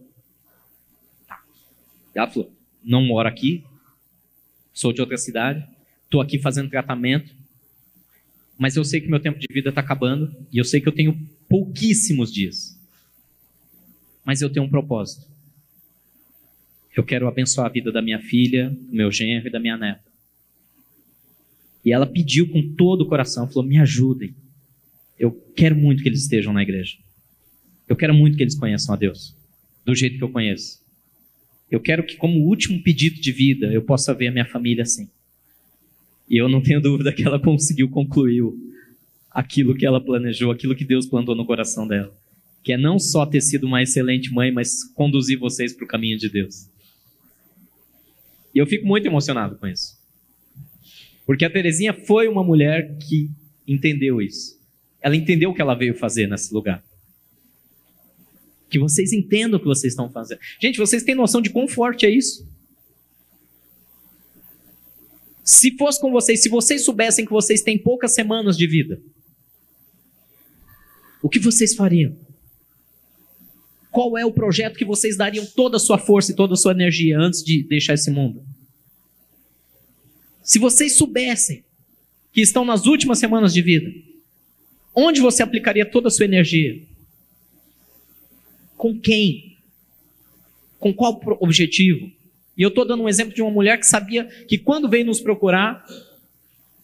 Tá. 1.27 1.43
ela 2.13 2.29
falou: 2.29 2.53
não 2.83 3.03
moro 3.03 3.27
aqui, 3.27 3.65
sou 4.71 4.93
de 4.93 5.01
outra 5.01 5.17
cidade, 5.17 5.67
estou 6.03 6.21
aqui 6.21 6.37
fazendo 6.37 6.69
tratamento, 6.69 7.33
mas 8.55 8.75
eu 8.75 8.85
sei 8.85 9.01
que 9.01 9.09
meu 9.09 9.19
tempo 9.19 9.39
de 9.39 9.47
vida 9.51 9.69
está 9.69 9.81
acabando 9.81 10.31
e 10.51 10.59
eu 10.59 10.63
sei 10.63 10.79
que 10.79 10.87
eu 10.87 10.93
tenho 10.93 11.19
pouquíssimos 11.49 12.31
dias. 12.31 12.79
Mas 14.23 14.43
eu 14.43 14.49
tenho 14.51 14.67
um 14.67 14.69
propósito. 14.69 15.25
Eu 16.95 17.03
quero 17.03 17.27
abençoar 17.27 17.65
a 17.65 17.71
vida 17.71 17.91
da 17.91 18.01
minha 18.01 18.19
filha, 18.19 18.69
do 18.69 18.95
meu 18.95 19.11
genro 19.11 19.47
e 19.47 19.51
da 19.51 19.59
minha 19.59 19.75
neta. 19.75 20.06
E 21.87 21.93
ela 21.93 22.05
pediu 22.05 22.49
com 22.49 22.75
todo 22.75 23.03
o 23.03 23.05
coração, 23.05 23.47
falou: 23.47 23.63
me 23.63 23.77
ajudem. 23.77 24.35
Eu 25.17 25.31
quero 25.55 25.73
muito 25.73 26.03
que 26.03 26.09
eles 26.09 26.23
estejam 26.23 26.51
na 26.51 26.61
igreja. 26.61 26.97
Eu 27.87 27.95
quero 27.95 28.13
muito 28.13 28.35
que 28.35 28.43
eles 28.43 28.59
conheçam 28.59 28.93
a 28.93 28.97
Deus, 28.97 29.33
do 29.85 29.95
jeito 29.95 30.17
que 30.17 30.23
eu 30.25 30.27
conheço. 30.27 30.83
Eu 31.71 31.79
quero 31.79 32.05
que, 32.05 32.17
como 32.17 32.45
último 32.45 32.83
pedido 32.83 33.21
de 33.21 33.31
vida, 33.31 33.67
eu 33.67 33.81
possa 33.81 34.13
ver 34.13 34.27
a 34.27 34.31
minha 34.31 34.45
família 34.45 34.81
assim. 34.81 35.07
E 36.29 36.35
eu 36.35 36.49
não 36.49 36.61
tenho 36.61 36.81
dúvida 36.81 37.13
que 37.13 37.23
ela 37.23 37.39
conseguiu 37.39 37.87
concluir 37.87 38.43
aquilo 39.31 39.73
que 39.73 39.85
ela 39.85 40.01
planejou, 40.01 40.51
aquilo 40.51 40.75
que 40.75 40.83
Deus 40.83 41.05
plantou 41.05 41.35
no 41.35 41.45
coração 41.45 41.87
dela. 41.87 42.13
Que 42.65 42.73
é 42.73 42.77
não 42.77 42.99
só 42.99 43.25
ter 43.25 43.39
sido 43.39 43.65
uma 43.65 43.81
excelente 43.81 44.29
mãe, 44.33 44.51
mas 44.51 44.83
conduzir 44.93 45.39
vocês 45.39 45.71
para 45.71 45.85
o 45.85 45.87
caminho 45.87 46.17
de 46.17 46.27
Deus. 46.27 46.69
E 48.53 48.57
eu 48.57 48.67
fico 48.67 48.85
muito 48.85 49.07
emocionado 49.07 49.55
com 49.55 49.65
isso. 49.65 49.96
Porque 51.27 51.43
a 51.43 51.49
Terezinha 51.49 51.93
foi 51.93 52.29
uma 52.29 52.41
mulher 52.41 52.97
que 52.99 53.29
entendeu 53.67 54.21
isso. 54.21 54.57
Ela 55.01 55.17
entendeu 55.17 55.49
o 55.49 55.53
que 55.53 55.61
ela 55.61 55.75
veio 55.75 55.93
fazer 55.93 56.25
nesse 56.25 56.53
lugar. 56.53 56.81
Que 58.69 58.79
vocês 58.79 59.11
entendam 59.11 59.57
o 59.57 59.59
que 59.59 59.67
vocês 59.67 59.91
estão 59.91 60.09
fazendo. 60.09 60.39
Gente, 60.57 60.77
vocês 60.77 61.03
têm 61.03 61.13
noção 61.13 61.41
de 61.41 61.49
quão 61.49 61.67
forte 61.67 62.05
é 62.05 62.09
isso? 62.09 62.47
Se 65.43 65.75
fosse 65.77 65.99
com 65.99 66.11
vocês, 66.11 66.41
se 66.41 66.47
vocês 66.47 66.85
soubessem 66.85 67.25
que 67.25 67.31
vocês 67.31 67.61
têm 67.61 67.77
poucas 67.77 68.13
semanas 68.13 68.57
de 68.57 68.65
vida, 68.65 69.01
o 71.21 71.27
que 71.27 71.39
vocês 71.39 71.75
fariam? 71.75 72.17
Qual 73.91 74.17
é 74.17 74.25
o 74.25 74.31
projeto 74.31 74.77
que 74.77 74.85
vocês 74.85 75.17
dariam 75.17 75.45
toda 75.45 75.75
a 75.75 75.79
sua 75.79 75.97
força 75.97 76.31
e 76.31 76.35
toda 76.35 76.53
a 76.53 76.57
sua 76.57 76.71
energia 76.71 77.19
antes 77.19 77.43
de 77.43 77.63
deixar 77.63 77.95
esse 77.95 78.09
mundo? 78.09 78.46
Se 80.47 80.59
vocês 80.59 80.95
soubessem 80.95 81.65
que 82.31 82.39
estão 82.39 82.63
nas 82.63 82.85
últimas 82.85 83.19
semanas 83.19 83.53
de 83.53 83.61
vida, 83.61 83.91
onde 84.95 85.19
você 85.19 85.43
aplicaria 85.43 85.85
toda 85.85 86.07
a 86.07 86.09
sua 86.09 86.23
energia? 86.23 86.81
Com 88.77 88.97
quem? 88.97 89.57
Com 90.79 90.93
qual 90.93 91.19
objetivo? 91.41 92.09
E 92.57 92.61
eu 92.61 92.69
estou 92.69 92.87
dando 92.87 93.03
um 93.03 93.09
exemplo 93.09 93.35
de 93.35 93.41
uma 93.41 93.51
mulher 93.51 93.77
que 93.77 93.85
sabia 93.85 94.23
que 94.47 94.57
quando 94.57 94.87
veio 94.87 95.05
nos 95.05 95.19
procurar, 95.19 95.85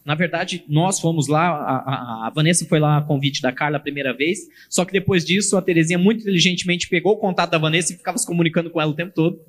na 0.04 0.14
verdade, 0.14 0.66
nós 0.68 1.00
fomos 1.00 1.30
lá, 1.30 1.48
a, 1.48 1.78
a, 1.78 2.28
a, 2.28 2.30
Vanessa 2.32 2.66
foi 2.66 2.82
lá 2.82 2.98
a 2.98 3.02
convite 3.02 3.42
da 3.42 3.54
Carla 3.54 3.78
a 3.78 3.80
primeira 3.80 4.12
vez, 4.14 4.40
só 4.70 4.84
que 4.84 4.92
depois 4.92 5.24
disso 5.24 5.56
a 5.56 5.62
Terezinha 5.62 5.98
muito 5.98 6.20
inteligentemente 6.20 6.90
pegou 6.90 7.14
o 7.14 7.18
contato 7.18 7.52
da 7.52 7.58
Vanessa 7.58 7.94
e 7.94 7.96
ficava 7.96 8.18
se 8.18 8.28
comunicando 8.28 8.70
com 8.70 8.82
ela 8.82 8.92
o 8.92 8.96
tempo 8.96 9.14
todo, 9.16 9.40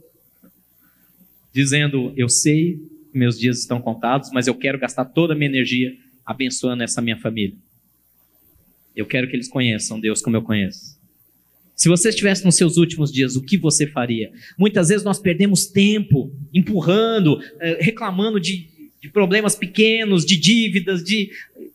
dizendo: 1.52 2.12
Eu 2.16 2.28
sei 2.28 2.93
meus 3.14 3.38
dias 3.38 3.58
estão 3.58 3.80
contados, 3.80 4.30
mas 4.32 4.46
eu 4.46 4.54
quero 4.54 4.78
gastar 4.78 5.04
toda 5.04 5.32
a 5.32 5.36
minha 5.36 5.48
energia 5.48 5.96
abençoando 6.24 6.82
essa 6.82 7.00
minha 7.00 7.16
família. 7.16 7.56
Eu 8.94 9.06
quero 9.06 9.28
que 9.28 9.36
eles 9.36 9.48
conheçam 9.48 10.00
Deus 10.00 10.20
como 10.20 10.36
eu 10.36 10.42
conheço. 10.42 10.98
Se 11.76 11.88
você 11.88 12.10
estivesse 12.10 12.44
nos 12.44 12.54
seus 12.54 12.76
últimos 12.76 13.12
dias, 13.12 13.34
o 13.34 13.42
que 13.42 13.58
você 13.58 13.86
faria? 13.86 14.32
Muitas 14.56 14.88
vezes 14.88 15.04
nós 15.04 15.18
perdemos 15.18 15.66
tempo 15.66 16.32
empurrando, 16.52 17.40
eh, 17.60 17.78
reclamando 17.80 18.38
de, 18.38 18.68
de 19.00 19.08
problemas 19.10 19.56
pequenos, 19.56 20.24
de 20.24 20.36
dívidas, 20.36 21.02
de 21.02 21.30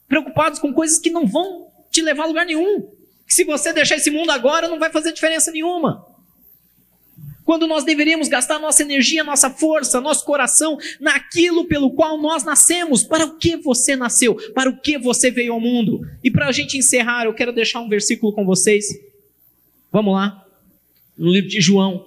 preocupados 0.07 0.59
com 0.59 0.73
coisas 0.73 0.99
que 0.99 1.09
não 1.09 1.27
vão 1.27 1.67
te 1.91 2.01
levar 2.01 2.23
a 2.23 2.27
lugar 2.27 2.45
nenhum. 2.45 2.89
Que 3.27 3.33
se 3.33 3.43
você 3.43 3.73
deixar 3.73 3.97
esse 3.97 4.09
mundo 4.09 4.31
agora, 4.31 4.69
não 4.69 4.79
vai 4.79 4.89
fazer 4.89 5.11
diferença 5.11 5.51
nenhuma 5.51 6.08
quando 7.49 7.65
nós 7.65 7.83
deveríamos 7.83 8.27
gastar 8.27 8.59
nossa 8.59 8.83
energia, 8.83 9.23
nossa 9.23 9.49
força, 9.49 9.99
nosso 9.99 10.23
coração 10.23 10.77
naquilo 10.99 11.65
pelo 11.65 11.89
qual 11.95 12.21
nós 12.21 12.43
nascemos. 12.43 13.03
Para 13.03 13.25
o 13.25 13.39
que 13.39 13.57
você 13.57 13.95
nasceu? 13.95 14.35
Para 14.53 14.69
o 14.69 14.79
que 14.79 14.99
você 14.99 15.31
veio 15.31 15.53
ao 15.53 15.59
mundo? 15.59 15.99
E 16.23 16.29
para 16.29 16.47
a 16.47 16.51
gente 16.51 16.77
encerrar, 16.77 17.25
eu 17.25 17.33
quero 17.33 17.51
deixar 17.51 17.81
um 17.81 17.89
versículo 17.89 18.33
com 18.33 18.45
vocês. 18.45 18.85
Vamos 19.91 20.13
lá, 20.13 20.45
no 21.17 21.31
livro 21.31 21.49
de 21.49 21.59
João. 21.59 22.05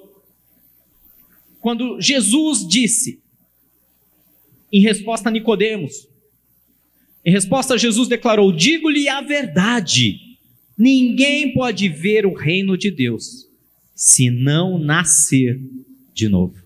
Quando 1.59 2.01
Jesus 2.01 2.65
disse, 2.65 3.21
em 4.73 4.81
resposta 4.81 5.29
a 5.29 5.33
Nicodemos, 5.33 6.07
em 7.25 7.33
resposta, 7.33 7.77
Jesus 7.77 8.07
declarou: 8.07 8.53
Digo-lhe 8.53 9.09
a 9.09 9.21
verdade, 9.21 10.21
ninguém 10.79 11.53
pode 11.53 11.89
ver 11.89 12.27
o 12.27 12.33
reino 12.33 12.79
de 12.79 12.93
Deus 12.93 13.51
se 13.95 14.31
não 14.31 14.79
nascer 14.79 15.61
de 16.13 16.29
novo. 16.29 16.63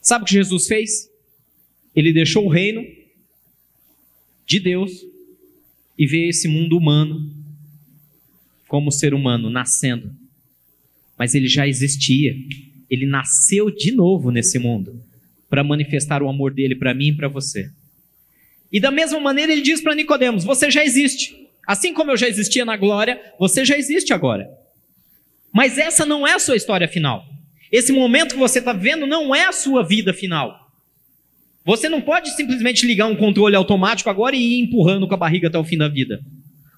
Sabe 0.00 0.24
o 0.24 0.26
que 0.26 0.32
Jesus 0.34 0.66
fez? 0.66 1.10
Ele 1.94 2.12
deixou 2.12 2.44
o 2.46 2.48
reino 2.48 2.84
de 4.46 4.58
Deus 4.58 4.90
e 5.98 6.06
veio 6.06 6.30
esse 6.30 6.48
mundo 6.48 6.76
humano 6.76 7.30
como 8.66 8.90
ser 8.90 9.14
humano 9.14 9.48
nascendo. 9.48 10.14
Mas 11.16 11.34
ele 11.34 11.46
já 11.46 11.68
existia. 11.68 12.34
Ele 12.90 13.06
nasceu 13.06 13.70
de 13.70 13.92
novo 13.92 14.30
nesse 14.30 14.58
mundo 14.58 15.02
para 15.48 15.62
manifestar 15.62 16.22
o 16.22 16.28
amor 16.28 16.52
dele 16.52 16.74
para 16.74 16.94
mim 16.94 17.08
e 17.08 17.16
para 17.16 17.28
você. 17.28 17.70
E 18.72 18.80
da 18.80 18.90
mesma 18.90 19.20
maneira 19.20 19.52
ele 19.52 19.60
diz 19.60 19.80
para 19.80 19.94
Nicodemos: 19.94 20.44
você 20.44 20.70
já 20.70 20.82
existe. 20.84 21.36
Assim 21.66 21.92
como 21.92 22.10
eu 22.10 22.16
já 22.16 22.28
existia 22.28 22.64
na 22.64 22.76
glória, 22.76 23.20
você 23.38 23.64
já 23.64 23.76
existe 23.76 24.12
agora. 24.12 24.48
Mas 25.52 25.76
essa 25.78 26.06
não 26.06 26.26
é 26.26 26.34
a 26.34 26.38
sua 26.38 26.56
história 26.56 26.88
final. 26.88 27.24
Esse 27.70 27.92
momento 27.92 28.34
que 28.34 28.40
você 28.40 28.58
está 28.58 28.72
vendo 28.72 29.06
não 29.06 29.34
é 29.34 29.46
a 29.46 29.52
sua 29.52 29.82
vida 29.82 30.12
final. 30.12 30.70
Você 31.64 31.88
não 31.88 32.00
pode 32.00 32.34
simplesmente 32.34 32.86
ligar 32.86 33.06
um 33.06 33.16
controle 33.16 33.54
automático 33.54 34.10
agora 34.10 34.34
e 34.34 34.40
ir 34.40 34.60
empurrando 34.60 35.06
com 35.06 35.14
a 35.14 35.18
barriga 35.18 35.48
até 35.48 35.58
o 35.58 35.64
fim 35.64 35.76
da 35.76 35.88
vida. 35.88 36.20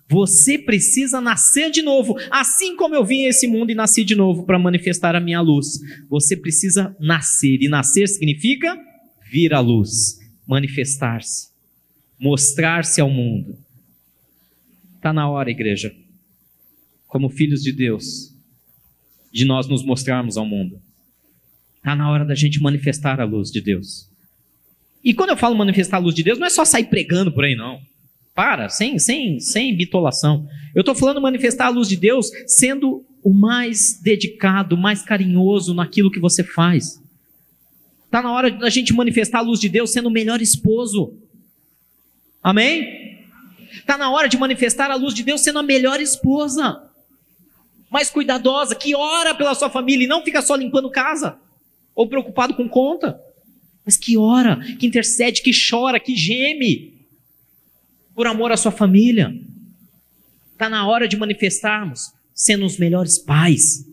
Você 0.08 0.58
precisa 0.58 1.20
nascer 1.20 1.70
de 1.70 1.80
novo, 1.80 2.16
assim 2.30 2.76
como 2.76 2.94
eu 2.94 3.04
vim 3.04 3.24
a 3.24 3.28
esse 3.30 3.46
mundo 3.48 3.70
e 3.70 3.74
nasci 3.74 4.04
de 4.04 4.14
novo 4.14 4.44
para 4.44 4.58
manifestar 4.58 5.16
a 5.16 5.20
minha 5.20 5.40
luz. 5.40 5.80
Você 6.10 6.36
precisa 6.36 6.94
nascer, 7.00 7.62
e 7.62 7.68
nascer 7.68 8.06
significa 8.08 8.78
vir 9.32 9.54
à 9.54 9.60
luz, 9.60 10.18
manifestar-se, 10.46 11.48
mostrar-se 12.20 13.00
ao 13.00 13.08
mundo. 13.08 13.56
Está 14.96 15.12
na 15.12 15.28
hora, 15.28 15.50
igreja, 15.50 15.94
como 17.08 17.30
filhos 17.30 17.62
de 17.62 17.72
Deus, 17.72 18.33
de 19.34 19.44
nós 19.44 19.66
nos 19.66 19.84
mostrarmos 19.84 20.36
ao 20.36 20.46
mundo. 20.46 20.80
Está 21.76 21.96
na 21.96 22.08
hora 22.08 22.24
da 22.24 22.36
gente 22.36 22.62
manifestar 22.62 23.20
a 23.20 23.24
luz 23.24 23.50
de 23.50 23.60
Deus. 23.60 24.08
E 25.02 25.12
quando 25.12 25.30
eu 25.30 25.36
falo 25.36 25.56
manifestar 25.56 25.96
a 25.96 26.00
luz 26.00 26.14
de 26.14 26.22
Deus, 26.22 26.38
não 26.38 26.46
é 26.46 26.50
só 26.50 26.64
sair 26.64 26.84
pregando 26.84 27.32
por 27.32 27.44
aí, 27.44 27.56
não. 27.56 27.80
Para, 28.32 28.68
sem, 28.68 28.96
sem, 28.96 29.40
sem 29.40 29.76
bitolação. 29.76 30.48
Eu 30.72 30.80
estou 30.80 30.94
falando 30.94 31.20
manifestar 31.20 31.66
a 31.66 31.70
luz 31.70 31.88
de 31.88 31.96
Deus 31.96 32.30
sendo 32.46 33.04
o 33.24 33.34
mais 33.34 34.00
dedicado, 34.00 34.76
mais 34.76 35.02
carinhoso 35.02 35.74
naquilo 35.74 36.12
que 36.12 36.20
você 36.20 36.44
faz. 36.44 37.02
Está 38.06 38.22
na 38.22 38.32
hora 38.32 38.52
da 38.52 38.70
gente 38.70 38.92
manifestar 38.92 39.38
a 39.40 39.42
luz 39.42 39.58
de 39.58 39.68
Deus 39.68 39.90
sendo 39.90 40.08
o 40.08 40.12
melhor 40.12 40.40
esposo. 40.40 41.18
Amém? 42.40 43.18
Está 43.72 43.98
na 43.98 44.10
hora 44.10 44.28
de 44.28 44.38
manifestar 44.38 44.92
a 44.92 44.94
luz 44.94 45.12
de 45.12 45.24
Deus 45.24 45.40
sendo 45.40 45.58
a 45.58 45.62
melhor 45.62 46.00
esposa 46.00 46.93
mais 47.94 48.10
cuidadosa, 48.10 48.74
que 48.74 48.92
ora 48.92 49.36
pela 49.36 49.54
sua 49.54 49.70
família 49.70 50.04
e 50.04 50.08
não 50.08 50.24
fica 50.24 50.42
só 50.42 50.56
limpando 50.56 50.90
casa 50.90 51.38
ou 51.94 52.08
preocupado 52.08 52.52
com 52.52 52.68
conta, 52.68 53.20
mas 53.86 53.96
que 53.96 54.18
ora, 54.18 54.58
que 54.80 54.84
intercede, 54.84 55.40
que 55.40 55.52
chora, 55.52 56.00
que 56.00 56.16
geme 56.16 57.06
por 58.12 58.26
amor 58.26 58.50
à 58.50 58.56
sua 58.56 58.72
família. 58.72 59.32
Está 60.52 60.68
na 60.68 60.84
hora 60.88 61.06
de 61.06 61.16
manifestarmos 61.16 62.12
sendo 62.34 62.66
os 62.66 62.78
melhores 62.78 63.16
pais, 63.16 63.88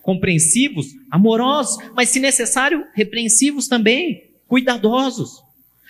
compreensivos, 0.00 0.86
amorosos, 1.10 1.84
mas 1.96 2.10
se 2.10 2.20
necessário, 2.20 2.86
repreensivos 2.94 3.66
também, 3.66 4.30
cuidadosos. 4.46 5.42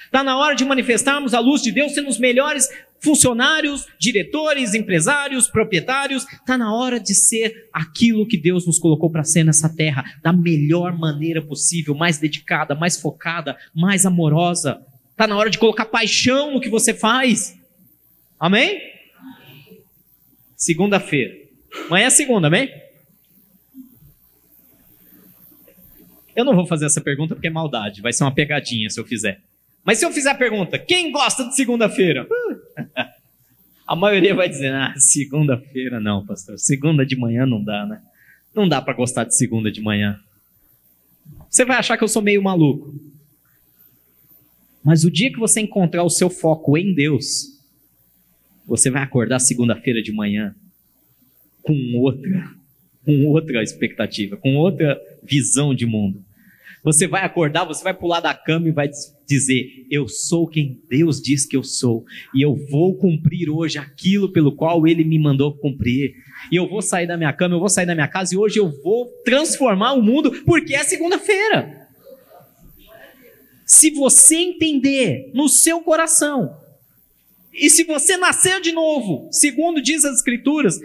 Está 0.06 0.24
na 0.24 0.38
hora 0.38 0.56
de 0.56 0.64
manifestarmos 0.64 1.34
a 1.34 1.38
luz 1.38 1.60
de 1.60 1.70
Deus 1.70 1.92
sendo 1.92 2.08
os 2.08 2.18
melhores 2.18 2.66
funcionários, 3.00 3.86
diretores, 3.98 4.74
empresários, 4.74 5.48
proprietários. 5.48 6.24
Está 6.24 6.58
na 6.58 6.74
hora 6.74 6.98
de 6.98 7.14
ser 7.14 7.68
aquilo 7.72 8.26
que 8.26 8.36
Deus 8.36 8.66
nos 8.66 8.78
colocou 8.78 9.10
para 9.10 9.24
ser 9.24 9.44
nessa 9.44 9.68
terra, 9.68 10.04
da 10.22 10.32
melhor 10.32 10.96
maneira 10.98 11.42
possível, 11.42 11.94
mais 11.94 12.18
dedicada, 12.18 12.74
mais 12.74 13.00
focada, 13.00 13.56
mais 13.74 14.04
amorosa. 14.04 14.80
Está 15.10 15.26
na 15.26 15.36
hora 15.36 15.50
de 15.50 15.58
colocar 15.58 15.86
paixão 15.86 16.52
no 16.52 16.60
que 16.60 16.68
você 16.68 16.94
faz. 16.94 17.58
Amém? 18.38 18.80
Segunda-feira. 20.56 21.34
Amanhã 21.86 22.06
é 22.06 22.10
segunda, 22.10 22.46
amém? 22.46 22.70
Eu 26.34 26.44
não 26.44 26.54
vou 26.54 26.66
fazer 26.66 26.86
essa 26.86 27.00
pergunta 27.00 27.34
porque 27.34 27.48
é 27.48 27.50
maldade, 27.50 28.00
vai 28.00 28.12
ser 28.12 28.22
uma 28.22 28.34
pegadinha 28.34 28.88
se 28.88 29.00
eu 29.00 29.04
fizer. 29.04 29.42
Mas 29.84 29.98
se 29.98 30.04
eu 30.04 30.12
fizer 30.12 30.30
a 30.30 30.34
pergunta, 30.34 30.78
quem 30.78 31.10
gosta 31.10 31.44
de 31.44 31.54
segunda-feira? 31.54 32.26
A 33.86 33.96
maioria 33.96 34.34
vai 34.34 34.48
dizer, 34.48 34.72
ah, 34.72 34.92
segunda-feira 34.98 35.98
não, 35.98 36.26
pastor. 36.26 36.58
Segunda 36.58 37.06
de 37.06 37.16
manhã 37.16 37.46
não 37.46 37.64
dá, 37.64 37.86
né? 37.86 38.02
Não 38.54 38.68
dá 38.68 38.82
para 38.82 38.92
gostar 38.92 39.24
de 39.24 39.34
segunda 39.34 39.72
de 39.72 39.80
manhã. 39.80 40.20
Você 41.48 41.64
vai 41.64 41.78
achar 41.78 41.96
que 41.96 42.04
eu 42.04 42.08
sou 42.08 42.20
meio 42.20 42.42
maluco. 42.42 42.94
Mas 44.84 45.04
o 45.04 45.10
dia 45.10 45.32
que 45.32 45.38
você 45.38 45.60
encontrar 45.60 46.02
o 46.02 46.10
seu 46.10 46.28
foco 46.28 46.76
em 46.76 46.94
Deus, 46.94 47.58
você 48.66 48.90
vai 48.90 49.02
acordar 49.02 49.38
segunda-feira 49.38 50.02
de 50.02 50.12
manhã 50.12 50.54
com 51.62 51.74
outra, 51.96 52.50
com 53.04 53.26
outra 53.26 53.62
expectativa, 53.62 54.36
com 54.36 54.56
outra 54.56 55.00
visão 55.22 55.74
de 55.74 55.86
mundo. 55.86 56.22
Você 56.84 57.06
vai 57.06 57.24
acordar, 57.24 57.64
você 57.64 57.82
vai 57.82 57.94
pular 57.94 58.20
da 58.20 58.34
cama 58.34 58.68
e 58.68 58.72
vai 58.72 58.88
dizer: 59.26 59.86
Eu 59.90 60.08
sou 60.08 60.46
quem 60.46 60.80
Deus 60.88 61.20
diz 61.20 61.44
que 61.44 61.56
eu 61.56 61.62
sou, 61.62 62.04
e 62.34 62.42
eu 62.42 62.54
vou 62.70 62.96
cumprir 62.96 63.50
hoje 63.50 63.78
aquilo 63.78 64.32
pelo 64.32 64.54
qual 64.54 64.86
Ele 64.86 65.04
me 65.04 65.18
mandou 65.18 65.56
cumprir. 65.56 66.14
E 66.52 66.56
eu 66.56 66.68
vou 66.68 66.80
sair 66.80 67.06
da 67.06 67.16
minha 67.16 67.32
cama, 67.32 67.54
eu 67.54 67.60
vou 67.60 67.68
sair 67.68 67.86
da 67.86 67.94
minha 67.94 68.08
casa, 68.08 68.34
e 68.34 68.38
hoje 68.38 68.58
eu 68.58 68.70
vou 68.82 69.06
transformar 69.24 69.92
o 69.94 70.02
mundo, 70.02 70.30
porque 70.44 70.74
é 70.74 70.84
segunda-feira. 70.84 71.88
Se 73.66 73.90
você 73.90 74.36
entender 74.36 75.30
no 75.34 75.48
seu 75.48 75.80
coração, 75.80 76.56
e 77.52 77.68
se 77.68 77.84
você 77.84 78.16
nascer 78.16 78.60
de 78.60 78.72
novo, 78.72 79.28
segundo 79.32 79.82
diz 79.82 80.04
as 80.04 80.16
Escrituras, 80.16 80.80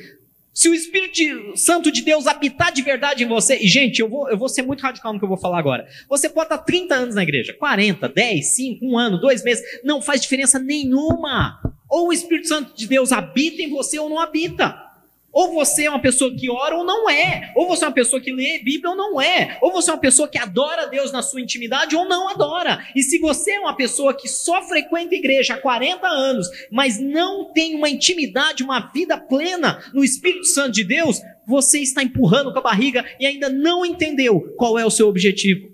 se 0.54 0.70
o 0.70 0.74
Espírito 0.74 1.58
Santo 1.58 1.92
de 1.92 2.02
Deus 2.02 2.28
habitar 2.28 2.72
de 2.72 2.82
verdade 2.82 3.24
em 3.24 3.28
você, 3.28 3.58
e 3.58 3.68
gente, 3.68 4.00
eu 4.00 4.08
vou, 4.08 4.30
eu 4.30 4.38
vou 4.38 4.48
ser 4.48 4.62
muito 4.62 4.82
radical 4.82 5.12
no 5.12 5.20
que 5.20 5.26
eu 5.26 5.30
vou 5.30 5.38
falar 5.38 5.58
agora. 5.58 5.88
Você 6.08 6.30
pode 6.30 6.46
estar 6.46 6.60
30 6.60 6.94
anos 6.94 7.16
na 7.16 7.24
igreja, 7.24 7.54
40, 7.54 8.08
10, 8.08 8.46
5, 8.46 8.86
1 8.86 8.98
ano, 8.98 9.20
2 9.20 9.44
meses, 9.44 9.64
não 9.84 10.02
faz 10.02 10.22
diferença 10.22 10.60
nenhuma. 10.60 11.60
Ou 11.90 12.10
o 12.10 12.14
Espírito 12.14 12.48
Santo 12.48 12.76
de 12.76 12.88
Deus 12.88 13.12
habita 13.12 13.62
em 13.62 13.70
você 13.70 13.98
ou 13.98 14.10
não 14.10 14.20
habita. 14.20 14.93
Ou 15.34 15.52
você 15.52 15.86
é 15.86 15.90
uma 15.90 16.00
pessoa 16.00 16.32
que 16.32 16.48
ora 16.48 16.78
ou 16.78 16.86
não 16.86 17.10
é. 17.10 17.52
Ou 17.56 17.68
você 17.68 17.84
é 17.84 17.88
uma 17.88 17.94
pessoa 17.94 18.22
que 18.22 18.32
lê 18.32 18.60
Bíblia 18.60 18.92
ou 18.92 18.96
não 18.96 19.20
é. 19.20 19.58
Ou 19.62 19.72
você 19.72 19.90
é 19.90 19.94
uma 19.94 20.00
pessoa 20.00 20.28
que 20.28 20.38
adora 20.38 20.86
Deus 20.86 21.12
na 21.12 21.24
sua 21.24 21.42
intimidade 21.42 21.96
ou 21.96 22.08
não 22.08 22.30
adora. 22.30 22.86
E 22.96 23.02
se 23.02 23.18
você 23.18 23.54
é 23.54 23.60
uma 23.60 23.76
pessoa 23.76 24.14
que 24.14 24.28
só 24.28 24.62
frequenta 24.62 25.16
a 25.16 25.18
igreja 25.18 25.56
há 25.56 25.58
40 25.58 26.08
anos, 26.08 26.48
mas 26.72 27.00
não 27.00 27.52
tem 27.52 27.76
uma 27.76 27.90
intimidade, 27.90 28.64
uma 28.64 28.92
vida 28.94 29.18
plena 29.18 29.84
no 29.92 30.04
Espírito 30.04 30.46
Santo 30.46 30.74
de 30.74 30.84
Deus, 30.84 31.20
você 31.48 31.80
está 31.80 32.04
empurrando 32.04 32.54
com 32.54 32.60
a 32.60 32.64
barriga 32.64 33.04
e 33.20 33.26
ainda 33.26 33.50
não 33.50 33.84
entendeu 33.84 34.54
qual 34.56 34.78
é 34.78 34.86
o 34.86 34.92
seu 34.92 35.08
objetivo. 35.08 35.74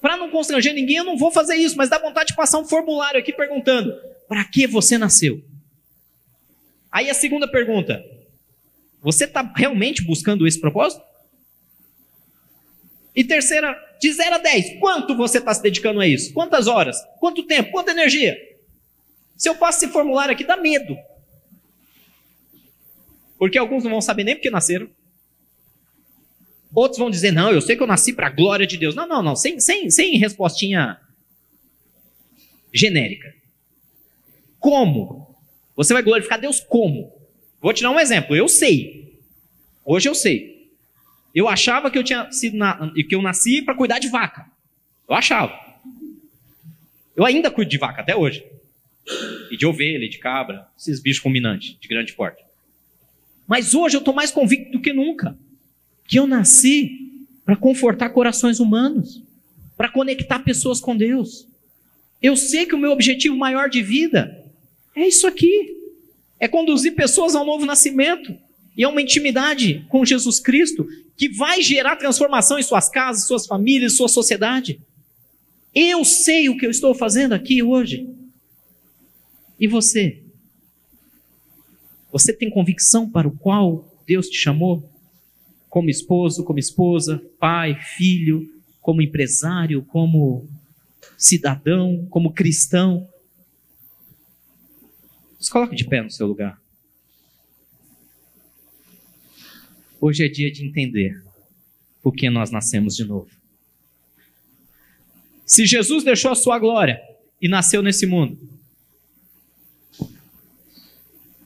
Para 0.00 0.16
não 0.16 0.30
constranger 0.30 0.72
ninguém, 0.72 0.96
eu 0.96 1.04
não 1.04 1.18
vou 1.18 1.30
fazer 1.30 1.56
isso, 1.56 1.76
mas 1.76 1.90
dá 1.90 1.98
vontade 1.98 2.28
de 2.28 2.36
passar 2.36 2.58
um 2.58 2.64
formulário 2.64 3.20
aqui 3.20 3.32
perguntando: 3.32 3.92
para 4.26 4.42
que 4.44 4.66
você 4.66 4.96
nasceu? 4.96 5.42
Aí 6.98 7.08
a 7.08 7.14
segunda 7.14 7.46
pergunta: 7.46 8.04
você 9.00 9.22
está 9.22 9.40
realmente 9.54 10.02
buscando 10.02 10.48
esse 10.48 10.60
propósito? 10.60 11.00
E 13.14 13.22
terceira, 13.22 13.72
de 14.00 14.12
0 14.12 14.34
a 14.34 14.38
10, 14.38 14.80
quanto 14.80 15.16
você 15.16 15.38
está 15.38 15.54
se 15.54 15.62
dedicando 15.62 16.00
a 16.00 16.08
isso? 16.08 16.32
Quantas 16.34 16.66
horas? 16.66 16.96
Quanto 17.20 17.44
tempo? 17.44 17.70
Quanta 17.70 17.92
energia? 17.92 18.36
Se 19.36 19.48
eu 19.48 19.54
passo 19.54 19.84
esse 19.84 19.92
formulário 19.92 20.32
aqui, 20.32 20.42
dá 20.42 20.56
medo. 20.56 20.96
Porque 23.38 23.58
alguns 23.58 23.84
não 23.84 23.92
vão 23.92 24.00
saber 24.00 24.24
nem 24.24 24.34
porque 24.34 24.50
nasceram. 24.50 24.90
Outros 26.74 26.98
vão 26.98 27.10
dizer, 27.10 27.30
não, 27.30 27.52
eu 27.52 27.60
sei 27.60 27.76
que 27.76 27.82
eu 27.82 27.86
nasci 27.86 28.12
para 28.12 28.26
a 28.26 28.30
glória 28.30 28.66
de 28.66 28.76
Deus. 28.76 28.96
Não, 28.96 29.06
não, 29.06 29.22
não, 29.22 29.36
sem, 29.36 29.60
sem, 29.60 29.88
sem 29.88 30.18
respostinha 30.18 31.00
genérica. 32.72 33.32
Como? 34.58 35.17
Você 35.78 35.94
vai 35.94 36.02
glorificar 36.02 36.40
Deus 36.40 36.58
como? 36.58 37.12
Vou 37.60 37.72
te 37.72 37.84
dar 37.84 37.92
um 37.92 38.00
exemplo. 38.00 38.34
Eu 38.34 38.48
sei. 38.48 39.16
Hoje 39.84 40.08
eu 40.08 40.14
sei. 40.14 40.72
Eu 41.32 41.48
achava 41.48 41.88
que 41.88 41.96
eu 41.96 42.02
tinha 42.02 42.32
sido 42.32 42.56
na, 42.56 42.92
que 42.92 43.14
eu 43.14 43.22
nasci 43.22 43.62
para 43.62 43.76
cuidar 43.76 44.00
de 44.00 44.08
vaca. 44.08 44.44
Eu 45.08 45.14
achava. 45.14 45.56
Eu 47.14 47.24
ainda 47.24 47.48
cuido 47.48 47.70
de 47.70 47.78
vaca 47.78 48.00
até 48.00 48.16
hoje. 48.16 48.44
E 49.52 49.56
de 49.56 49.64
ovelha, 49.66 50.08
de 50.08 50.18
cabra, 50.18 50.66
esses 50.76 50.98
bichos 50.98 51.22
combinantes 51.22 51.76
de 51.80 51.86
grande 51.86 52.12
porte. 52.12 52.42
Mas 53.46 53.72
hoje 53.72 53.96
eu 53.96 54.00
estou 54.00 54.12
mais 54.12 54.32
convicto 54.32 54.72
do 54.72 54.80
que 54.80 54.92
nunca 54.92 55.38
que 56.08 56.18
eu 56.18 56.26
nasci 56.26 57.28
para 57.44 57.54
confortar 57.54 58.10
corações 58.10 58.58
humanos, 58.58 59.22
para 59.76 59.88
conectar 59.88 60.40
pessoas 60.40 60.80
com 60.80 60.96
Deus. 60.96 61.46
Eu 62.20 62.36
sei 62.36 62.66
que 62.66 62.74
o 62.74 62.78
meu 62.78 62.90
objetivo 62.90 63.36
maior 63.36 63.70
de 63.70 63.80
vida 63.80 64.47
é 65.02 65.08
isso 65.08 65.26
aqui. 65.26 65.76
É 66.40 66.46
conduzir 66.46 66.94
pessoas 66.94 67.34
ao 67.34 67.44
novo 67.44 67.66
nascimento. 67.66 68.36
E 68.76 68.84
é 68.84 68.88
uma 68.88 69.02
intimidade 69.02 69.84
com 69.88 70.04
Jesus 70.04 70.38
Cristo 70.38 70.86
que 71.16 71.28
vai 71.28 71.60
gerar 71.62 71.96
transformação 71.96 72.58
em 72.58 72.62
suas 72.62 72.88
casas, 72.88 73.26
suas 73.26 73.46
famílias, 73.46 73.96
sua 73.96 74.08
sociedade. 74.08 74.80
Eu 75.74 76.04
sei 76.04 76.48
o 76.48 76.56
que 76.56 76.64
eu 76.64 76.70
estou 76.70 76.94
fazendo 76.94 77.32
aqui 77.32 77.62
hoje. 77.62 78.08
E 79.58 79.66
você? 79.66 80.22
Você 82.12 82.32
tem 82.32 82.48
convicção 82.48 83.10
para 83.10 83.26
o 83.26 83.36
qual 83.36 83.98
Deus 84.06 84.28
te 84.28 84.36
chamou? 84.38 84.88
Como 85.68 85.90
esposo, 85.90 86.44
como 86.44 86.58
esposa, 86.58 87.22
pai, 87.38 87.78
filho, 87.96 88.48
como 88.80 89.02
empresário, 89.02 89.82
como 89.82 90.48
cidadão, 91.16 92.06
como 92.10 92.32
cristão? 92.32 93.08
Se 95.38 95.50
coloque 95.50 95.76
de 95.76 95.84
pé 95.86 96.02
no 96.02 96.10
seu 96.10 96.26
lugar. 96.26 96.60
Hoje 100.00 100.24
é 100.24 100.28
dia 100.28 100.50
de 100.50 100.66
entender 100.66 101.22
por 102.02 102.14
que 102.14 102.28
nós 102.30 102.50
nascemos 102.50 102.96
de 102.96 103.04
novo. 103.04 103.30
Se 105.44 105.64
Jesus 105.66 106.04
deixou 106.04 106.30
a 106.30 106.34
sua 106.34 106.58
glória 106.58 107.00
e 107.40 107.48
nasceu 107.48 107.82
nesse 107.82 108.06
mundo, 108.06 108.38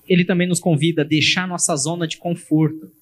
ele 0.09 0.25
também 0.25 0.49
nos 0.49 0.61
convida 0.61 1.03
a 1.03 1.05
deixar 1.05 1.47
nossa 1.47 1.77
zona 1.77 2.07
de 2.07 2.17
conforto 2.17 2.93